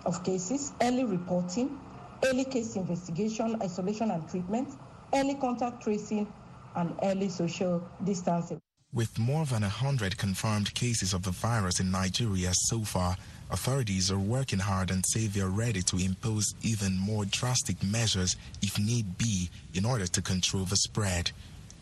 of 0.04 0.22
cases, 0.24 0.72
early 0.80 1.04
reporting, 1.04 1.78
early 2.24 2.44
case 2.44 2.76
investigation, 2.76 3.60
isolation 3.62 4.10
and 4.10 4.28
treatment, 4.28 4.68
early 5.14 5.34
contact 5.34 5.82
tracing, 5.82 6.30
and 6.76 6.94
early 7.02 7.28
social 7.28 7.82
distancing. 8.04 8.60
With 8.92 9.18
more 9.18 9.46
than 9.46 9.62
100 9.62 10.18
confirmed 10.18 10.74
cases 10.74 11.14
of 11.14 11.22
the 11.22 11.30
virus 11.30 11.78
in 11.80 11.90
Nigeria 11.90 12.50
so 12.52 12.80
far, 12.80 13.16
authorities 13.52 14.10
are 14.10 14.18
working 14.18 14.58
hard 14.58 14.90
and 14.90 15.04
say 15.06 15.26
they 15.26 15.40
are 15.40 15.48
ready 15.48 15.82
to 15.82 15.96
impose 15.96 16.54
even 16.62 16.96
more 16.98 17.24
drastic 17.24 17.82
measures 17.82 18.36
if 18.62 18.78
need 18.78 19.18
be 19.18 19.50
in 19.74 19.84
order 19.84 20.06
to 20.06 20.22
control 20.22 20.64
the 20.64 20.76
spread. 20.76 21.30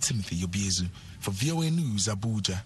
Timothy 0.00 0.36
Obiezu 0.36 0.88
for 1.20 1.32
VOA 1.32 1.70
News, 1.70 2.06
Abuja. 2.06 2.60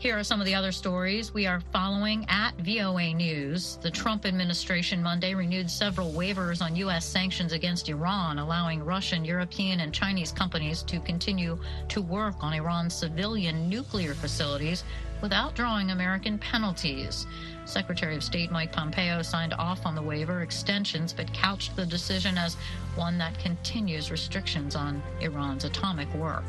Here 0.00 0.18
are 0.18 0.24
some 0.24 0.40
of 0.40 0.46
the 0.46 0.54
other 0.54 0.72
stories 0.72 1.34
we 1.34 1.46
are 1.46 1.60
following 1.74 2.24
at 2.30 2.56
VOA 2.60 3.12
News. 3.12 3.76
The 3.82 3.90
Trump 3.90 4.24
administration 4.24 5.02
Monday 5.02 5.34
renewed 5.34 5.70
several 5.70 6.10
waivers 6.10 6.62
on 6.62 6.74
U.S. 6.76 7.04
sanctions 7.04 7.52
against 7.52 7.90
Iran, 7.90 8.38
allowing 8.38 8.82
Russian, 8.82 9.26
European, 9.26 9.80
and 9.80 9.92
Chinese 9.92 10.32
companies 10.32 10.82
to 10.84 11.00
continue 11.00 11.58
to 11.90 12.00
work 12.00 12.36
on 12.40 12.54
Iran's 12.54 12.94
civilian 12.94 13.68
nuclear 13.68 14.14
facilities 14.14 14.84
without 15.20 15.54
drawing 15.54 15.90
American 15.90 16.38
penalties. 16.38 17.26
Secretary 17.66 18.16
of 18.16 18.24
State 18.24 18.50
Mike 18.50 18.72
Pompeo 18.72 19.20
signed 19.20 19.52
off 19.52 19.84
on 19.84 19.94
the 19.94 20.00
waiver 20.00 20.40
extensions, 20.40 21.12
but 21.12 21.30
couched 21.34 21.76
the 21.76 21.84
decision 21.84 22.38
as 22.38 22.56
one 22.96 23.18
that 23.18 23.38
continues 23.38 24.10
restrictions 24.10 24.74
on 24.74 25.02
Iran's 25.20 25.64
atomic 25.64 26.10
work. 26.14 26.44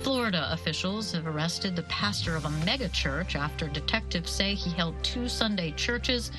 Florida 0.00 0.48
officials 0.52 1.12
have 1.12 1.26
arrested 1.26 1.76
the 1.76 1.82
pastor 1.84 2.36
of 2.36 2.44
a 2.44 2.50
megachurch 2.66 3.34
after 3.34 3.68
detectives 3.68 4.30
say 4.30 4.54
he 4.54 4.70
held 4.70 4.94
two 5.02 5.28
Sunday 5.28 5.72
churches 5.72 6.30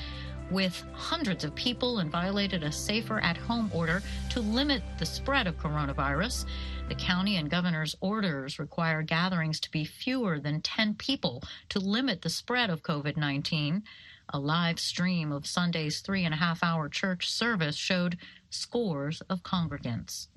with 0.50 0.84
hundreds 0.92 1.44
of 1.44 1.54
people 1.54 1.98
and 1.98 2.10
violated 2.10 2.62
a 2.62 2.70
safer 2.70 3.20
at 3.20 3.36
home 3.36 3.70
order 3.72 4.02
to 4.30 4.40
limit 4.40 4.82
the 4.98 5.06
spread 5.06 5.46
of 5.46 5.56
coronavirus. 5.58 6.44
The 6.88 6.94
county 6.94 7.36
and 7.36 7.50
governor's 7.50 7.96
orders 8.00 8.58
require 8.58 9.02
gatherings 9.02 9.58
to 9.60 9.70
be 9.70 9.84
fewer 9.84 10.38
than 10.38 10.60
10 10.60 10.94
people 10.94 11.42
to 11.70 11.80
limit 11.80 12.20
the 12.20 12.28
spread 12.28 12.68
of 12.68 12.82
COVID 12.82 13.16
19. 13.16 13.82
A 14.28 14.38
live 14.38 14.78
stream 14.78 15.32
of 15.32 15.46
Sunday's 15.46 16.00
three 16.00 16.24
and 16.24 16.34
a 16.34 16.38
half 16.38 16.62
hour 16.62 16.88
church 16.88 17.30
service 17.30 17.76
showed 17.76 18.18
scores 18.50 19.20
of 19.22 19.42
congregants. 19.42 20.28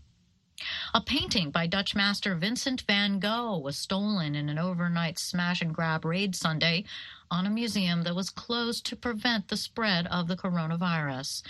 A 0.93 1.01
painting 1.01 1.51
by 1.51 1.67
Dutch 1.67 1.93
master 1.93 2.35
Vincent 2.35 2.81
van 2.83 3.19
Gogh 3.19 3.57
was 3.57 3.77
stolen 3.77 4.33
in 4.33 4.47
an 4.47 4.57
overnight 4.57 5.19
smash 5.19 5.61
and 5.61 5.73
grab 5.73 6.05
raid 6.05 6.35
Sunday 6.35 6.85
on 7.29 7.45
a 7.45 7.49
museum 7.49 8.03
that 8.03 8.15
was 8.15 8.29
closed 8.29 8.85
to 8.85 8.95
prevent 8.95 9.49
the 9.49 9.57
spread 9.57 10.07
of 10.07 10.27
the 10.27 10.37
coronavirus. 10.37 11.43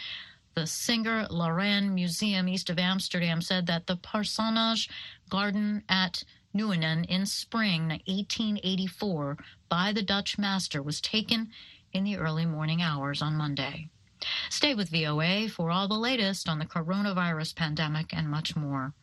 The 0.55 0.65
Singer 0.65 1.27
Laren 1.29 1.93
Museum 1.93 2.47
east 2.47 2.69
of 2.69 2.79
Amsterdam 2.79 3.41
said 3.41 3.67
that 3.67 3.87
the 3.87 3.97
Parsonage 3.97 4.89
Garden 5.29 5.83
at 5.87 6.23
Nuenen 6.55 7.05
in 7.05 7.25
spring 7.25 7.89
1884 7.89 9.37
by 9.69 9.91
the 9.91 10.01
Dutch 10.01 10.37
master 10.37 10.81
was 10.81 11.01
taken 11.01 11.51
in 11.93 12.03
the 12.03 12.17
early 12.17 12.45
morning 12.45 12.81
hours 12.81 13.21
on 13.21 13.35
Monday. 13.35 13.89
Stay 14.49 14.73
with 14.73 14.89
VOA 14.89 15.49
for 15.49 15.69
all 15.69 15.87
the 15.87 15.93
latest 15.93 16.49
on 16.49 16.57
the 16.57 16.65
coronavirus 16.65 17.55
pandemic 17.55 18.11
and 18.11 18.27
much 18.27 18.55
more. 18.55 18.93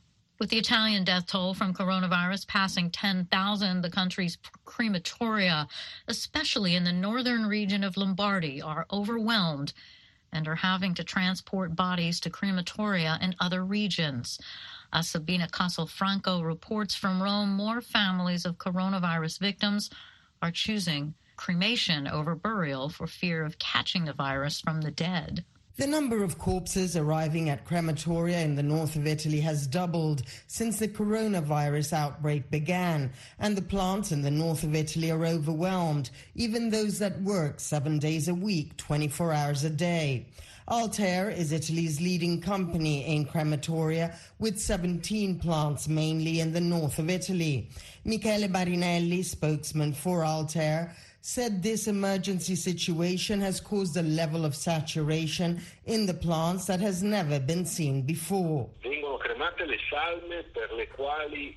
With 0.43 0.51
the 0.51 0.59
Italian 0.59 1.05
death 1.05 1.29
toll 1.29 1.55
from 1.55 1.73
coronavirus 1.73 2.49
passing 2.49 2.91
10,000, 2.91 3.81
the 3.81 3.89
country's 3.89 4.39
crematoria, 4.67 5.69
especially 6.09 6.75
in 6.75 6.83
the 6.83 6.93
northern 6.93 7.47
region 7.47 7.85
of 7.85 7.97
Lombardy, 7.97 8.61
are 8.61 8.85
overwhelmed 8.91 9.73
and 10.33 10.49
are 10.49 10.57
having 10.57 10.95
to 10.95 11.05
transport 11.05 11.77
bodies 11.77 12.19
to 12.19 12.29
crematoria 12.29 13.23
in 13.23 13.37
other 13.39 13.65
regions. 13.65 14.41
As 14.93 15.09
Sabina 15.09 15.47
Castelfranco 15.47 16.43
reports 16.43 16.97
from 16.97 17.23
Rome, 17.23 17.53
more 17.53 17.81
families 17.81 18.45
of 18.45 18.59
coronavirus 18.59 19.39
victims 19.39 19.91
are 20.43 20.51
choosing 20.51 21.15
cremation 21.37 22.09
over 22.09 22.35
burial 22.35 22.89
for 22.89 23.07
fear 23.07 23.45
of 23.45 23.61
catching 23.61 24.07
the 24.07 24.13
virus 24.13 24.61
from 24.61 24.81
the 24.81 24.91
dead. 24.91 25.45
The 25.79 25.87
number 25.87 26.23
of 26.23 26.39
corpses 26.39 26.99
arriving 26.99 27.49
at 27.49 27.65
crematoria 27.65 28.45
in 28.45 28.57
the 28.57 28.63
north 28.63 28.95
of 28.95 29.07
Italy 29.07 29.41
has 29.41 29.67
doubled 29.67 30.23
since 30.47 30.79
the 30.79 30.87
coronavirus 30.87 31.95
outbreak 31.95 32.51
began, 32.51 33.11
and 33.39 33.57
the 33.57 33.63
plants 33.63 34.13
in 34.13 34.21
the 34.21 34.31
north 34.31 34.65
of 34.65 34.75
Italy 34.75 35.11
are 35.11 35.25
overwhelmed, 35.25 36.11
even 36.35 36.69
those 36.69 36.99
that 36.99 37.23
work 37.23 37.59
seven 37.59 37.99
days 37.99 38.29
a 38.29 38.35
week, 38.35 38.77
24 38.77 39.33
hours 39.33 39.65
a 39.65 39.71
day. 39.71 40.27
Altair 40.69 41.31
is 41.31 41.53
Italy's 41.53 42.03
leading 42.03 42.43
company 42.43 43.07
in 43.07 43.25
crematoria 43.25 44.15
with 44.39 44.61
17 44.61 45.39
plants 45.39 45.89
mainly 45.89 46.41
in 46.41 46.53
the 46.53 46.61
north 46.61 46.99
of 46.99 47.09
Italy. 47.09 47.71
Michele 48.05 48.49
Marinelli, 48.49 49.23
spokesman 49.23 49.95
for 49.95 50.23
Altair, 50.23 50.95
said 51.23 51.63
this 51.63 51.87
emergency 51.87 52.57
situation 52.57 53.41
has 53.41 53.61
caused 53.61 53.97
a 53.97 54.03
level 54.03 54.45
of 54.45 54.55
saturation 54.55 55.61
in 55.87 56.05
the 56.05 56.15
plants 56.15 56.67
that 56.67 56.81
has 56.81 57.03
never 57.03 57.39
been 57.39 57.65
seen 57.65 58.03
before. 58.03 58.69
Vengono 58.85 59.19
cremate 59.19 59.67
le 59.67 59.77
salme 59.89 60.43
per 60.53 60.77
le 60.77 60.87
quali 60.87 61.57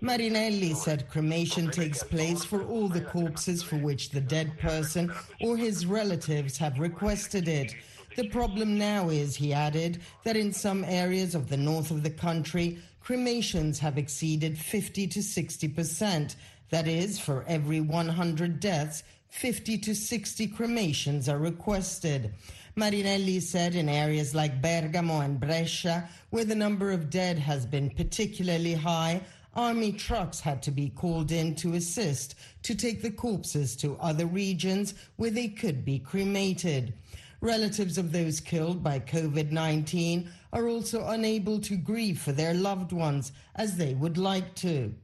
Marinelli 0.00 0.74
said 0.74 1.08
cremation 1.08 1.70
takes 1.70 2.02
place 2.02 2.44
for 2.44 2.62
all 2.62 2.88
the 2.88 3.00
corpses 3.00 3.62
for 3.62 3.76
which 3.76 4.10
the 4.10 4.20
dead 4.20 4.58
person 4.58 5.10
or 5.40 5.56
his 5.56 5.86
relatives 5.86 6.58
have 6.58 6.78
requested 6.78 7.48
it. 7.48 7.74
The 8.16 8.28
problem 8.28 8.78
now 8.78 9.08
is, 9.08 9.36
he 9.36 9.52
added, 9.52 10.00
that 10.24 10.36
in 10.36 10.52
some 10.52 10.84
areas 10.84 11.34
of 11.34 11.48
the 11.48 11.56
north 11.56 11.90
of 11.90 12.02
the 12.02 12.10
country, 12.10 12.78
cremations 13.06 13.78
have 13.78 13.98
exceeded 13.98 14.58
50 14.58 15.06
to 15.06 15.22
60 15.22 15.68
percent. 15.68 16.34
That 16.70 16.88
is, 16.88 17.20
for 17.20 17.44
every 17.46 17.80
100 17.80 18.58
deaths, 18.58 19.04
50 19.28 19.78
to 19.78 19.94
60 19.94 20.48
cremations 20.48 21.28
are 21.28 21.38
requested. 21.38 22.34
Marinelli 22.74 23.38
said 23.38 23.76
in 23.76 23.88
areas 23.88 24.34
like 24.34 24.60
Bergamo 24.60 25.20
and 25.20 25.38
Brescia, 25.38 26.08
where 26.30 26.44
the 26.44 26.56
number 26.56 26.90
of 26.90 27.08
dead 27.08 27.38
has 27.38 27.64
been 27.64 27.90
particularly 27.90 28.74
high, 28.74 29.20
army 29.54 29.92
trucks 29.92 30.40
had 30.40 30.60
to 30.64 30.72
be 30.72 30.88
called 30.88 31.30
in 31.30 31.54
to 31.54 31.74
assist 31.74 32.34
to 32.64 32.74
take 32.74 33.02
the 33.02 33.10
corpses 33.12 33.76
to 33.76 33.96
other 34.00 34.26
regions 34.26 34.94
where 35.14 35.30
they 35.30 35.46
could 35.46 35.84
be 35.84 36.00
cremated. 36.00 36.92
Relatives 37.40 37.98
of 37.98 38.10
those 38.10 38.40
killed 38.40 38.82
by 38.82 38.98
COVID 38.98 39.52
19 39.52 40.28
are 40.52 40.68
also 40.68 41.06
unable 41.06 41.60
to 41.60 41.76
grieve 41.76 42.20
for 42.20 42.32
their 42.32 42.54
loved 42.54 42.92
ones 42.92 43.32
as 43.54 43.76
they 43.76 43.94
would 43.94 44.18
like 44.18 44.54
to. 44.56 44.94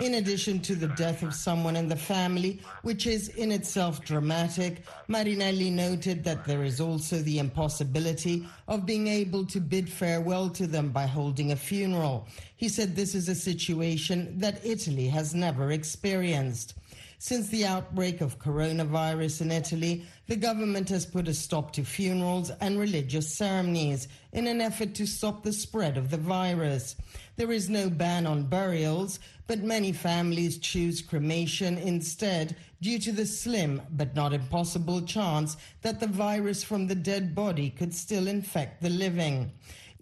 In 0.00 0.14
addition 0.14 0.60
to 0.60 0.74
the 0.74 0.88
death 0.88 1.22
of 1.22 1.34
someone 1.34 1.76
in 1.76 1.88
the 1.88 1.96
family, 1.96 2.60
which 2.82 3.06
is 3.06 3.28
in 3.28 3.52
itself 3.52 4.02
dramatic, 4.02 4.82
Marinelli 5.08 5.70
noted 5.70 6.24
that 6.24 6.46
there 6.46 6.64
is 6.64 6.80
also 6.80 7.16
the 7.18 7.38
impossibility 7.38 8.46
of 8.66 8.86
being 8.86 9.08
able 9.08 9.44
to 9.46 9.60
bid 9.60 9.90
farewell 9.90 10.48
to 10.50 10.66
them 10.66 10.88
by 10.90 11.06
holding 11.06 11.52
a 11.52 11.56
funeral. 11.56 12.26
He 12.56 12.68
said 12.68 12.96
this 12.96 13.14
is 13.14 13.28
a 13.28 13.34
situation 13.34 14.38
that 14.38 14.64
Italy 14.64 15.08
has 15.08 15.34
never 15.34 15.70
experienced. 15.72 16.74
Since 17.22 17.48
the 17.48 17.66
outbreak 17.66 18.22
of 18.22 18.38
coronavirus 18.38 19.42
in 19.42 19.52
Italy, 19.52 20.06
the 20.26 20.36
government 20.36 20.88
has 20.88 21.04
put 21.04 21.28
a 21.28 21.34
stop 21.34 21.70
to 21.74 21.84
funerals 21.84 22.50
and 22.62 22.80
religious 22.80 23.28
ceremonies 23.28 24.08
in 24.32 24.46
an 24.46 24.62
effort 24.62 24.94
to 24.94 25.06
stop 25.06 25.42
the 25.42 25.52
spread 25.52 25.98
of 25.98 26.10
the 26.10 26.16
virus. 26.16 26.96
There 27.36 27.52
is 27.52 27.68
no 27.68 27.90
ban 27.90 28.26
on 28.26 28.44
burials, 28.44 29.20
but 29.46 29.62
many 29.62 29.92
families 29.92 30.56
choose 30.56 31.02
cremation 31.02 31.76
instead 31.76 32.56
due 32.80 32.98
to 33.00 33.12
the 33.12 33.26
slim 33.26 33.82
but 33.90 34.14
not 34.14 34.32
impossible 34.32 35.02
chance 35.02 35.58
that 35.82 36.00
the 36.00 36.06
virus 36.06 36.64
from 36.64 36.86
the 36.86 36.94
dead 36.94 37.34
body 37.34 37.68
could 37.68 37.94
still 37.94 38.28
infect 38.28 38.80
the 38.80 38.88
living. 38.88 39.52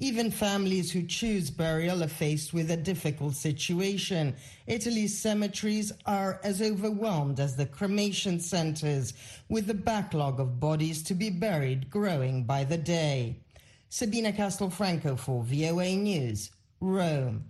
Even 0.01 0.31
families 0.31 0.93
who 0.93 1.03
choose 1.03 1.51
burial 1.51 2.05
are 2.05 2.09
faced 2.09 2.55
with 2.55 2.71
a 2.71 2.77
difficult 2.77 3.35
situation. 3.35 4.37
Italy's 4.69 5.19
cemeteries 5.19 5.93
are 6.07 6.41
as 6.45 6.63
overwhelmed 6.63 7.41
as 7.41 7.57
the 7.57 7.67
cremation 7.67 8.39
centers, 8.39 9.13
with 9.49 9.67
the 9.67 9.75
backlog 9.75 10.39
of 10.39 10.61
bodies 10.61 11.03
to 11.03 11.15
be 11.15 11.31
buried 11.31 11.91
growing 11.91 12.45
by 12.45 12.63
the 12.63 12.79
day. 12.79 13.41
Sabina 13.89 14.31
Castelfranco 14.31 15.19
for 15.19 15.43
VOA 15.43 15.97
News, 15.97 16.53
Rome. 16.81 17.47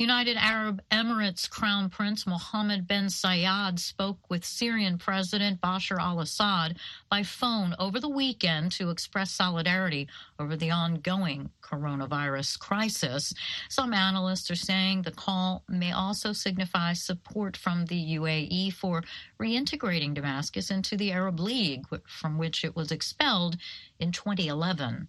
United 0.00 0.36
Arab 0.36 0.80
Emirates 0.92 1.50
Crown 1.50 1.90
Prince 1.90 2.24
Mohammed 2.24 2.86
bin 2.86 3.06
Zayed 3.06 3.80
spoke 3.80 4.30
with 4.30 4.44
Syrian 4.44 4.96
President 4.96 5.60
Bashar 5.60 5.98
al 5.98 6.20
Assad 6.20 6.78
by 7.10 7.24
phone 7.24 7.74
over 7.80 7.98
the 7.98 8.08
weekend 8.08 8.70
to 8.70 8.90
express 8.90 9.32
solidarity 9.32 10.06
over 10.38 10.54
the 10.54 10.70
ongoing 10.70 11.50
coronavirus 11.62 12.60
crisis. 12.60 13.34
Some 13.68 13.92
analysts 13.92 14.52
are 14.52 14.54
saying 14.54 15.02
the 15.02 15.10
call 15.10 15.64
may 15.68 15.90
also 15.90 16.32
signify 16.32 16.92
support 16.92 17.56
from 17.56 17.86
the 17.86 18.16
UAE 18.18 18.74
for 18.74 19.02
reintegrating 19.40 20.14
Damascus 20.14 20.70
into 20.70 20.96
the 20.96 21.10
Arab 21.10 21.40
League, 21.40 21.86
from 22.06 22.38
which 22.38 22.64
it 22.64 22.76
was 22.76 22.92
expelled 22.92 23.56
in 23.98 24.12
2011. 24.12 25.08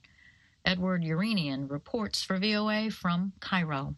Edward 0.66 1.04
Yeranian 1.04 1.70
reports 1.70 2.24
for 2.24 2.40
VOA 2.40 2.90
from 2.90 3.34
Cairo. 3.40 3.94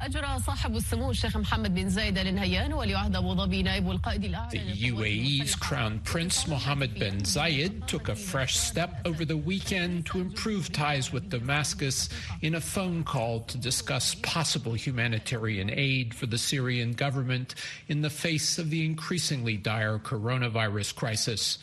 أجرى 0.00 0.38
صاحب 0.46 0.76
السمو 0.76 1.10
الشيخ 1.10 1.36
محمد 1.36 1.74
بن 1.74 1.88
زايد 1.88 2.18
آل 2.18 2.34
نهيان 2.34 2.72
ولي 2.72 2.94
عهد 2.94 3.16
أبو 3.16 3.34
ظبي 3.34 3.62
نائب 3.62 3.90
القائد 3.90 4.24
الأعلى 4.24 4.50
The 4.50 4.90
UAE's 4.90 5.54
Crown 5.54 6.00
Prince 6.04 6.48
Mohammed 6.48 6.94
bin 6.98 7.18
Zayed 7.18 7.86
took 7.86 8.08
a 8.08 8.14
fresh 8.14 8.56
step 8.56 8.90
over 9.04 9.26
the 9.26 9.36
weekend 9.36 10.06
to 10.06 10.20
improve 10.20 10.72
ties 10.72 11.12
with 11.12 11.28
Damascus 11.28 12.08
in 12.40 12.54
a 12.54 12.60
phone 12.60 13.04
call 13.04 13.40
to 13.40 13.58
discuss 13.58 14.14
possible 14.22 14.72
humanitarian 14.72 15.70
aid 15.70 16.14
for 16.14 16.24
the 16.26 16.38
Syrian 16.38 16.92
government 16.92 17.54
in 17.88 18.00
the 18.00 18.10
face 18.10 18.58
of 18.58 18.70
the 18.70 18.86
increasingly 18.86 19.58
dire 19.58 19.98
coronavirus 19.98 20.94
crisis. 20.94 21.58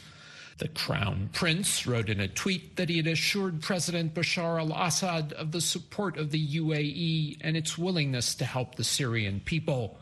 The 0.62 0.68
Crown 0.68 1.28
Prince 1.32 1.88
wrote 1.88 2.08
in 2.08 2.20
a 2.20 2.28
tweet 2.28 2.76
that 2.76 2.88
he 2.88 2.98
had 2.98 3.08
assured 3.08 3.62
President 3.62 4.14
Bashar 4.14 4.60
al 4.60 4.72
Assad 4.72 5.32
of 5.32 5.50
the 5.50 5.60
support 5.60 6.16
of 6.16 6.30
the 6.30 6.56
UAE 6.56 7.38
and 7.40 7.56
its 7.56 7.76
willingness 7.76 8.36
to 8.36 8.44
help 8.44 8.76
the 8.76 8.84
Syrian 8.84 9.40
people. 9.44 9.98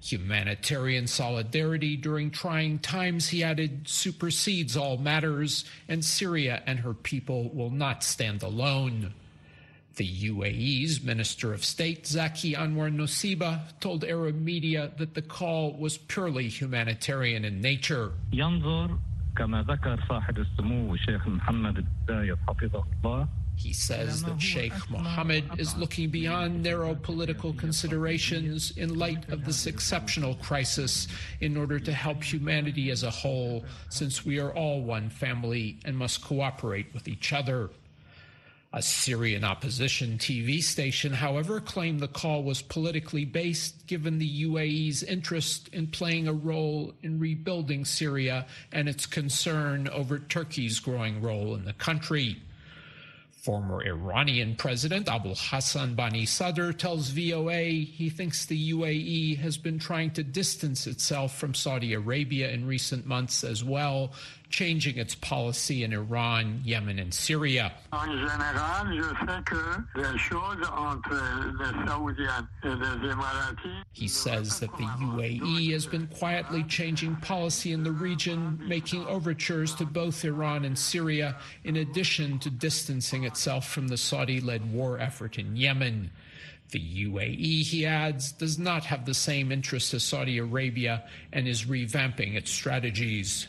Humanitarian 0.00 1.08
solidarity 1.08 1.96
during 1.96 2.30
trying 2.30 2.78
times, 2.78 3.28
he 3.28 3.42
added, 3.42 3.88
supersedes 3.88 4.76
all 4.76 4.98
matters, 4.98 5.64
and 5.88 6.04
Syria 6.04 6.62
and 6.64 6.78
her 6.78 6.94
people 6.94 7.48
will 7.48 7.70
not 7.70 8.04
stand 8.04 8.44
alone. 8.44 9.14
The 9.96 10.08
UAE's 10.08 11.02
Minister 11.02 11.52
of 11.52 11.64
State, 11.64 12.06
Zaki 12.06 12.54
Anwar 12.54 12.94
Nusseibeh, 12.94 13.80
told 13.80 14.04
Arab 14.04 14.40
media 14.40 14.92
that 14.98 15.14
the 15.14 15.22
call 15.22 15.72
was 15.72 15.98
purely 15.98 16.46
humanitarian 16.48 17.44
in 17.44 17.60
nature. 17.60 18.12
كما 19.37 19.63
ذكر 19.63 19.99
صاحب 20.09 20.37
السمو 20.37 20.93
الشيخ 20.93 21.27
محمد 21.27 21.77
الزايد 21.77 22.37
حفظه 22.47 22.83
الله 23.03 23.27
He 23.55 23.73
says 23.73 24.23
that 24.23 24.41
Sheikh 24.41 24.89
Mohammed 24.89 25.59
is 25.59 25.75
looking 25.75 26.09
beyond 26.09 26.63
narrow 26.63 26.95
political 26.95 27.51
considerations 27.51 28.71
in 28.77 28.97
light 28.97 29.27
of 29.29 29.43
this 29.43 29.67
exceptional 29.67 30.35
crisis 30.35 31.09
in 31.41 31.57
order 31.57 31.77
to 31.77 31.91
help 31.91 32.23
humanity 32.23 32.89
as 32.89 33.03
a 33.03 33.09
whole, 33.09 33.65
since 33.89 34.25
we 34.25 34.39
are 34.39 34.53
all 34.53 34.81
one 34.81 35.09
family 35.09 35.77
and 35.83 35.97
must 35.97 36.23
cooperate 36.23 36.93
with 36.93 37.09
each 37.09 37.33
other. 37.33 37.69
A 38.76 38.82
Syrian 38.82 39.44
opposition 39.44 40.18
TV 40.18 40.60
station, 40.60 41.12
however, 41.12 41.60
claimed 41.60 42.00
the 42.00 42.08
call 42.08 42.42
was 42.42 42.60
politically 42.60 43.24
based 43.24 43.86
given 43.86 44.18
the 44.18 44.42
UAE's 44.42 45.04
interest 45.04 45.68
in 45.68 45.86
playing 45.86 46.26
a 46.26 46.32
role 46.32 46.92
in 47.00 47.20
rebuilding 47.20 47.84
Syria 47.84 48.46
and 48.72 48.88
its 48.88 49.06
concern 49.06 49.86
over 49.86 50.18
Turkey's 50.18 50.80
growing 50.80 51.22
role 51.22 51.54
in 51.54 51.66
the 51.66 51.72
country. 51.74 52.42
Former 53.30 53.84
Iranian 53.84 54.56
President 54.56 55.06
Abul 55.08 55.36
Hassan 55.36 55.94
Bani 55.94 56.24
Sadr 56.26 56.72
tells 56.72 57.10
VOA 57.10 57.62
he 57.68 58.10
thinks 58.10 58.46
the 58.46 58.72
UAE 58.72 59.36
has 59.36 59.56
been 59.56 59.78
trying 59.78 60.10
to 60.12 60.24
distance 60.24 60.88
itself 60.88 61.38
from 61.38 61.54
Saudi 61.54 61.92
Arabia 61.92 62.50
in 62.50 62.66
recent 62.66 63.06
months 63.06 63.44
as 63.44 63.62
well, 63.62 64.12
changing 64.50 64.98
its 64.98 65.14
policy 65.14 65.82
in 65.82 65.92
Iran, 65.92 66.60
Yemen, 66.64 66.98
and 66.98 67.12
Syria. 67.12 67.72
He 73.92 74.08
says 74.08 74.60
that 74.60 74.70
the 74.76 74.84
UAE 74.84 75.72
has 75.72 75.86
been 75.86 76.06
quietly 76.06 76.62
changing 76.64 77.16
policy 77.16 77.72
in 77.72 77.82
the 77.82 77.92
region, 77.92 78.60
making 78.66 79.06
overtures 79.06 79.74
to 79.76 79.86
both 79.86 80.24
Iran 80.24 80.64
and 80.64 80.78
Syria, 80.78 81.36
in 81.64 81.76
addition 81.76 82.38
to 82.40 82.50
distancing 82.50 83.24
itself 83.24 83.68
from 83.68 83.88
the 83.88 83.96
Saudi 83.96 84.40
led 84.40 84.72
war 84.72 84.98
effort 84.98 85.38
in 85.38 85.56
Yemen. 85.56 86.10
The 86.70 87.06
UAE, 87.06 87.62
he 87.62 87.86
adds, 87.86 88.32
does 88.32 88.58
not 88.58 88.84
have 88.84 89.04
the 89.04 89.14
same 89.14 89.52
interests 89.52 89.94
as 89.94 90.02
Saudi 90.02 90.38
Arabia 90.38 91.04
and 91.32 91.46
is 91.46 91.64
revamping 91.64 92.34
its 92.34 92.50
strategies. 92.50 93.48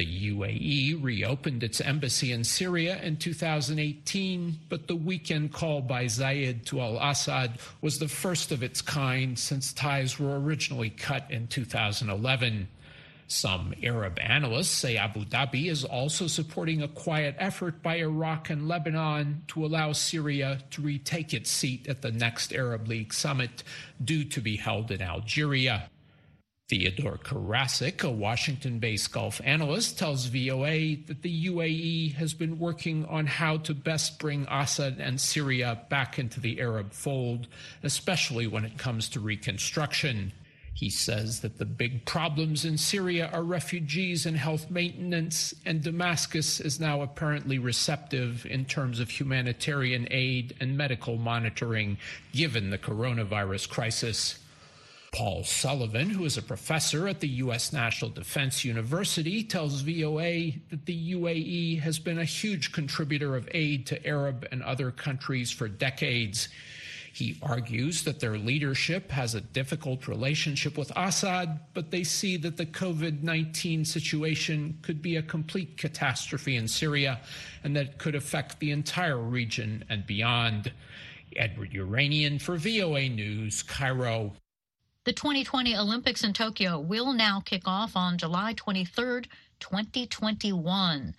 The 0.00 0.30
UAE 0.30 1.04
reopened 1.04 1.62
its 1.62 1.78
embassy 1.78 2.32
in 2.32 2.42
Syria 2.42 2.98
in 3.02 3.18
2018, 3.18 4.60
but 4.70 4.88
the 4.88 4.96
weekend 4.96 5.52
call 5.52 5.82
by 5.82 6.06
Zayed 6.06 6.64
to 6.68 6.80
al 6.80 6.96
Assad 6.98 7.58
was 7.82 7.98
the 7.98 8.08
first 8.08 8.50
of 8.50 8.62
its 8.62 8.80
kind 8.80 9.38
since 9.38 9.74
ties 9.74 10.18
were 10.18 10.40
originally 10.40 10.88
cut 10.88 11.30
in 11.30 11.48
2011. 11.48 12.68
Some 13.26 13.74
Arab 13.82 14.18
analysts 14.20 14.70
say 14.70 14.96
Abu 14.96 15.26
Dhabi 15.26 15.68
is 15.68 15.84
also 15.84 16.28
supporting 16.28 16.80
a 16.80 16.88
quiet 16.88 17.36
effort 17.38 17.82
by 17.82 17.96
Iraq 17.96 18.48
and 18.48 18.68
Lebanon 18.68 19.42
to 19.48 19.66
allow 19.66 19.92
Syria 19.92 20.60
to 20.70 20.80
retake 20.80 21.34
its 21.34 21.50
seat 21.50 21.86
at 21.88 22.00
the 22.00 22.10
next 22.10 22.54
Arab 22.54 22.88
League 22.88 23.12
summit 23.12 23.62
due 24.02 24.24
to 24.24 24.40
be 24.40 24.56
held 24.56 24.90
in 24.90 25.02
Algeria. 25.02 25.90
Theodore 26.70 27.18
Karasik, 27.18 28.04
a 28.04 28.10
Washington 28.10 28.78
based 28.78 29.10
Gulf 29.10 29.40
analyst, 29.42 29.98
tells 29.98 30.26
VOA 30.26 30.94
that 31.08 31.22
the 31.22 31.46
UAE 31.46 32.14
has 32.14 32.32
been 32.32 32.60
working 32.60 33.04
on 33.06 33.26
how 33.26 33.56
to 33.56 33.74
best 33.74 34.20
bring 34.20 34.46
Assad 34.48 34.98
and 35.00 35.20
Syria 35.20 35.80
back 35.88 36.16
into 36.16 36.38
the 36.38 36.60
Arab 36.60 36.92
fold, 36.92 37.48
especially 37.82 38.46
when 38.46 38.64
it 38.64 38.78
comes 38.78 39.08
to 39.08 39.18
reconstruction. 39.18 40.32
He 40.72 40.90
says 40.90 41.40
that 41.40 41.58
the 41.58 41.64
big 41.64 42.06
problems 42.06 42.64
in 42.64 42.78
Syria 42.78 43.28
are 43.32 43.42
refugees 43.42 44.24
and 44.24 44.36
health 44.36 44.70
maintenance, 44.70 45.52
and 45.66 45.82
Damascus 45.82 46.60
is 46.60 46.78
now 46.78 47.02
apparently 47.02 47.58
receptive 47.58 48.46
in 48.46 48.64
terms 48.64 49.00
of 49.00 49.10
humanitarian 49.10 50.06
aid 50.12 50.54
and 50.60 50.78
medical 50.78 51.16
monitoring, 51.16 51.98
given 52.32 52.70
the 52.70 52.78
coronavirus 52.78 53.68
crisis. 53.68 54.38
Paul 55.12 55.42
Sullivan, 55.42 56.10
who 56.10 56.24
is 56.24 56.36
a 56.36 56.42
professor 56.42 57.08
at 57.08 57.20
the 57.20 57.28
U.S. 57.28 57.72
National 57.72 58.10
Defense 58.10 58.64
University, 58.64 59.42
tells 59.42 59.80
VOA 59.80 60.52
that 60.70 60.86
the 60.86 61.12
UAE 61.14 61.80
has 61.80 61.98
been 61.98 62.18
a 62.18 62.24
huge 62.24 62.72
contributor 62.72 63.34
of 63.34 63.48
aid 63.52 63.86
to 63.86 64.06
Arab 64.06 64.46
and 64.52 64.62
other 64.62 64.90
countries 64.90 65.50
for 65.50 65.68
decades. 65.68 66.48
He 67.12 67.36
argues 67.42 68.04
that 68.04 68.20
their 68.20 68.38
leadership 68.38 69.10
has 69.10 69.34
a 69.34 69.40
difficult 69.40 70.06
relationship 70.06 70.78
with 70.78 70.92
Assad, 70.94 71.58
but 71.74 71.90
they 71.90 72.04
see 72.04 72.36
that 72.36 72.56
the 72.56 72.66
COVID 72.66 73.24
19 73.24 73.84
situation 73.84 74.78
could 74.82 75.02
be 75.02 75.16
a 75.16 75.22
complete 75.22 75.76
catastrophe 75.76 76.54
in 76.54 76.68
Syria 76.68 77.20
and 77.64 77.74
that 77.74 77.98
could 77.98 78.14
affect 78.14 78.60
the 78.60 78.70
entire 78.70 79.18
region 79.18 79.84
and 79.88 80.06
beyond. 80.06 80.72
Edward 81.36 81.72
Yeranian 81.72 82.40
for 82.40 82.56
VOA 82.56 83.08
News, 83.08 83.62
Cairo. 83.62 84.32
The 85.04 85.14
2020 85.14 85.74
Olympics 85.78 86.24
in 86.24 86.34
Tokyo 86.34 86.78
will 86.78 87.14
now 87.14 87.40
kick 87.40 87.62
off 87.64 87.96
on 87.96 88.18
July 88.18 88.52
23rd, 88.52 89.28
2021 89.58 91.14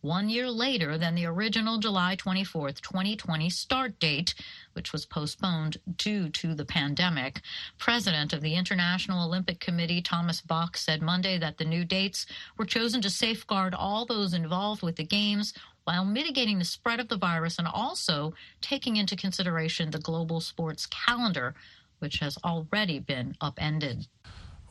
one 0.00 0.28
year 0.28 0.48
later 0.48 0.96
than 0.96 1.14
the 1.14 1.26
original 1.26 1.78
July 1.78 2.16
24th, 2.16 2.80
2020 2.80 3.50
start 3.50 3.98
date, 3.98 4.34
which 4.72 4.92
was 4.92 5.04
postponed 5.04 5.76
due 5.98 6.30
to 6.30 6.54
the 6.54 6.64
pandemic. 6.64 7.42
President 7.76 8.32
of 8.32 8.40
the 8.40 8.54
International 8.54 9.26
Olympic 9.26 9.60
Committee, 9.60 10.00
Thomas 10.00 10.40
Bach, 10.40 10.76
said 10.76 11.02
Monday 11.02 11.36
that 11.36 11.58
the 11.58 11.64
new 11.64 11.84
dates 11.84 12.24
were 12.56 12.64
chosen 12.64 13.02
to 13.02 13.10
safeguard 13.10 13.74
all 13.74 14.06
those 14.06 14.32
involved 14.32 14.82
with 14.82 14.96
the 14.96 15.04
Games 15.04 15.52
while 15.84 16.04
mitigating 16.04 16.58
the 16.58 16.64
spread 16.64 17.00
of 17.00 17.08
the 17.08 17.18
virus 17.18 17.58
and 17.58 17.68
also 17.68 18.32
taking 18.60 18.96
into 18.96 19.14
consideration 19.14 19.90
the 19.90 19.98
global 19.98 20.40
sports 20.40 20.86
calendar 20.86 21.54
which 21.98 22.18
has 22.18 22.38
already 22.44 22.98
been 22.98 23.36
upended. 23.40 24.06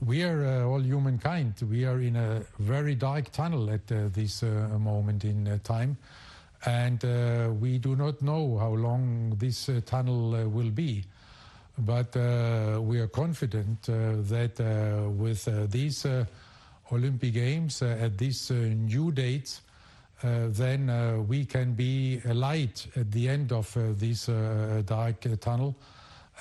We 0.01 0.23
are 0.23 0.45
uh, 0.45 0.65
all 0.65 0.81
humankind. 0.81 1.53
We 1.69 1.85
are 1.85 1.99
in 2.01 2.17
a 2.17 2.43
very 2.59 2.95
dark 2.95 3.31
tunnel 3.31 3.71
at 3.71 3.89
uh, 3.91 4.09
this 4.11 4.43
uh, 4.43 4.77
moment 4.77 5.23
in 5.23 5.47
uh, 5.47 5.57
time, 5.63 5.97
and 6.65 7.03
uh, 7.03 7.49
we 7.59 7.77
do 7.77 7.95
not 7.95 8.21
know 8.21 8.57
how 8.57 8.71
long 8.71 9.35
this 9.37 9.69
uh, 9.69 9.79
tunnel 9.85 10.49
will 10.49 10.69
be. 10.69 11.05
But 11.77 12.15
we 12.15 12.99
are 12.99 13.07
confident 13.07 13.83
that 13.83 15.13
with 15.17 15.71
these 15.71 16.05
Olympic 16.89 17.33
Games 17.33 17.81
at 17.81 18.17
these 18.17 18.49
new 18.49 19.11
dates, 19.11 19.59
then 20.23 21.27
we 21.27 21.43
can 21.43 21.73
be 21.73 22.21
a 22.23 22.33
light 22.33 22.87
at 22.95 23.11
the 23.11 23.27
end 23.27 23.51
of 23.51 23.73
this 23.99 24.27
dark 24.85 25.27
tunnel 25.41 25.75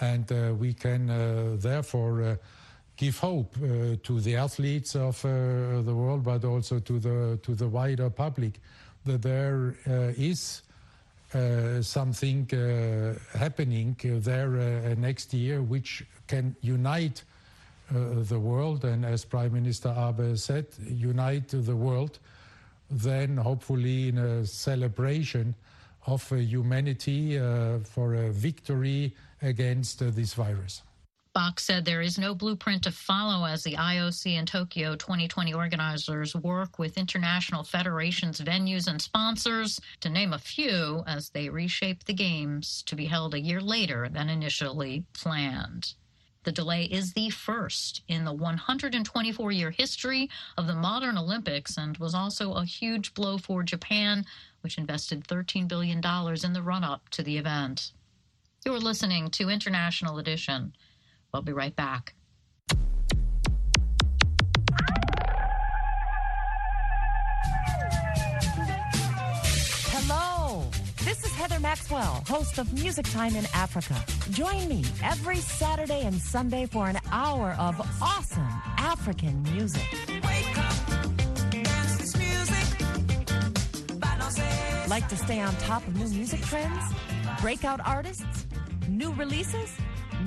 and 0.01 0.30
uh, 0.32 0.55
we 0.55 0.72
can 0.72 1.11
uh, 1.11 1.57
therefore 1.59 2.22
uh, 2.22 2.36
give 2.97 3.18
hope 3.18 3.55
to 4.03 4.20
the 4.20 4.36
athletes 4.36 4.95
of 4.95 5.20
the 5.22 5.95
world, 5.95 6.22
but 6.22 6.45
also 6.45 6.78
to 6.78 7.01
the 7.01 7.38
to 7.42 7.55
the 7.57 7.66
wider 7.66 8.09
public 8.09 8.61
that 9.05 9.20
there 9.20 9.74
is 10.16 10.62
something 11.80 12.49
happening 13.36 13.97
there 14.01 14.95
next 14.97 15.34
year 15.34 15.61
which 15.61 16.07
can 16.28 16.55
unite 16.61 17.24
the 17.90 18.38
world 18.38 18.84
and 18.84 19.05
as 19.05 19.24
Prime 19.24 19.53
Minister 19.53 19.88
Abe 19.88 20.36
said, 20.36 20.66
unite 20.78 21.49
the 21.49 21.74
world, 21.74 22.20
then 22.88 23.36
hopefully 23.36 24.11
in 24.11 24.18
a 24.18 24.47
celebration 24.47 25.57
of 26.07 26.28
humanity 26.30 27.38
uh, 27.38 27.78
for 27.80 28.14
a 28.14 28.30
victory 28.30 29.14
against 29.45 30.03
uh, 30.03 30.11
this 30.11 30.34
virus. 30.34 30.82
Bach 31.34 31.59
said 31.59 31.84
there 31.84 32.01
is 32.01 32.16
no 32.16 32.32
blueprint 32.32 32.84
to 32.84 32.92
follow 32.92 33.45
as 33.45 33.64
the 33.64 33.74
IOC 33.74 34.38
and 34.38 34.47
Tokyo 34.47 34.95
2020 34.95 35.53
organizers 35.53 36.36
work 36.36 36.78
with 36.78 36.97
international 36.97 37.64
federations, 37.64 38.40
venues, 38.40 38.86
and 38.86 39.03
sponsors, 39.03 39.80
to 39.99 40.09
name 40.09 40.32
a 40.32 40.38
few, 40.38 41.03
as 41.09 41.30
they 41.30 41.49
reshape 41.49 42.05
the 42.05 42.14
Games 42.14 42.84
to 42.86 42.95
be 42.95 43.07
held 43.07 43.34
a 43.34 43.40
year 43.40 43.61
later 43.61 44.09
than 44.09 44.28
initially 44.28 45.05
planned. 45.12 45.95
The 46.45 46.53
delay 46.53 46.84
is 46.84 47.14
the 47.14 47.30
first 47.30 48.03
in 48.07 48.24
the 48.24 48.32
124 48.32 49.51
year 49.51 49.72
history 49.72 50.30
of 50.57 50.68
the 50.68 50.76
modern 50.76 51.18
Olympics 51.18 51.76
and 51.76 51.97
was 51.97 52.14
also 52.14 52.53
a 52.53 52.64
huge 52.64 53.12
blow 53.12 53.38
for 53.38 53.64
Japan, 53.64 54.24
which 54.61 54.78
invested 54.78 55.24
$13 55.24 55.66
billion 55.66 55.99
in 55.99 56.53
the 56.53 56.62
run 56.62 56.84
up 56.84 57.09
to 57.09 57.24
the 57.24 57.38
event. 57.38 57.90
You're 58.67 58.81
listening 58.81 59.29
to 59.33 59.51
International 59.51 60.17
Edition. 60.17 60.73
We'll 61.31 61.43
be 61.43 61.53
right 61.53 61.77
back. 61.77 62.15
Hello. 69.93 70.65
This 71.05 71.27
is 71.27 71.35
Heather 71.35 71.61
Maxwell, 71.61 72.25
host 72.27 72.57
of 72.57 72.73
Music 72.73 73.05
Time 73.11 73.37
in 73.37 73.45
Africa. 73.53 74.03
Join 74.31 74.67
me 74.67 74.83
every 75.03 75.37
Saturday 75.37 76.01
and 76.01 76.15
Sunday 76.15 76.65
for 76.65 76.89
an 76.89 76.99
hour 77.12 77.55
of 77.59 77.79
awesome 78.01 78.49
African 78.79 79.43
music. 79.43 79.83
Like 84.89 85.07
to 85.11 85.17
stay 85.17 85.41
on 85.41 85.55
top 85.57 85.87
of 85.87 85.95
new 85.97 86.09
music 86.09 86.41
trends? 86.41 86.83
Breakout 87.43 87.81
artists? 87.87 88.43
New 88.89 89.12
releases? 89.14 89.70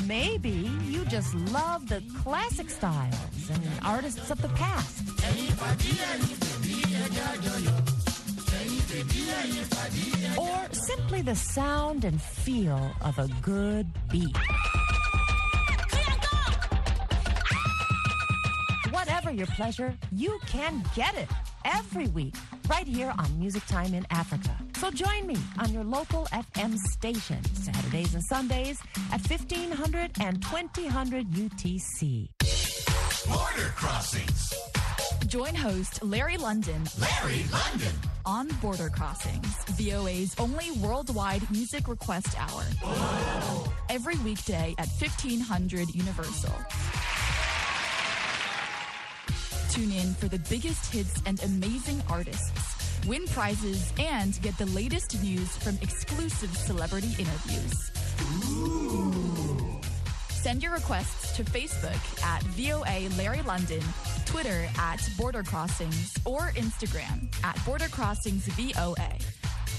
Maybe 0.06 0.70
you 0.86 1.06
just 1.06 1.34
love 1.52 1.88
the 1.88 2.04
classic 2.22 2.70
styles 2.70 3.16
and 3.52 3.64
artists 3.84 4.30
of 4.32 4.42
the 4.42 4.50
past. 4.50 5.04
Or 10.38 10.74
simply 10.74 11.22
the 11.22 11.36
sound 11.36 12.06
and 12.06 12.22
feel 12.22 12.92
of 13.02 13.18
a 13.20 13.28
good 13.42 13.88
beat. 14.12 14.38
Whatever 18.92 19.32
your 19.32 19.48
pleasure, 19.48 19.96
you 20.12 20.40
can 20.48 20.84
get 20.96 21.16
it 21.16 21.30
every 21.68 22.08
week 22.08 22.36
right 22.70 22.88
here 22.88 23.14
on 23.18 23.40
Music 23.40 23.66
Time 23.68 23.94
in 23.94 24.06
Africa. 24.10 24.56
So 24.78 24.92
join 24.92 25.28
me 25.28 25.38
on 25.60 25.74
your 25.74 25.84
local 25.84 26.26
FM 26.32 26.78
station, 26.78 27.44
Saturdays 27.54 28.14
and 28.14 28.24
Sundays 28.24 28.80
at 29.12 29.22
1500 29.22 30.12
and 30.22 30.42
2000 30.44 31.26
UTC. 31.28 32.30
Border 33.28 33.70
Crossings. 33.76 34.54
Join 35.28 35.54
host 35.56 36.04
Larry 36.04 36.38
London. 36.38 36.82
Larry 37.00 37.44
London. 37.52 37.94
On 38.26 38.48
Border 38.62 38.90
Crossings, 38.90 39.56
VOA's 39.78 40.36
only 40.40 40.72
worldwide 40.80 41.50
music 41.52 41.88
request 41.88 42.36
hour. 42.40 42.64
Every 43.90 44.16
weekday 44.20 44.76
at 44.78 44.88
1500 44.88 45.94
Universal. 45.94 46.54
Tune 49.70 49.92
in 49.92 50.14
for 50.14 50.28
the 50.28 50.40
biggest 50.50 50.92
hits 50.94 51.22
and 51.26 51.44
amazing 51.44 52.02
artists, 52.10 53.06
win 53.06 53.26
prizes, 53.28 53.92
and 54.00 54.42
get 54.42 54.58
the 54.58 54.66
latest 54.68 55.22
news 55.22 55.56
from 55.58 55.78
exclusive 55.82 56.56
celebrity 56.56 57.10
interviews. 57.20 57.92
Ooh. 58.50 59.82
Send 60.30 60.64
your 60.64 60.72
requests 60.72 61.36
to 61.36 61.44
Facebook 61.44 62.24
at 62.24 62.42
VOA 62.56 63.10
Larry 63.18 63.42
London, 63.42 63.82
Twitter 64.26 64.70
at 64.80 65.06
Border 65.18 65.44
Crossings, 65.44 66.18
or 66.26 66.52
Instagram 66.52 67.28
at 67.44 67.64
Border 67.66 67.90
Crossings 67.90 68.46
VOA. 68.48 69.18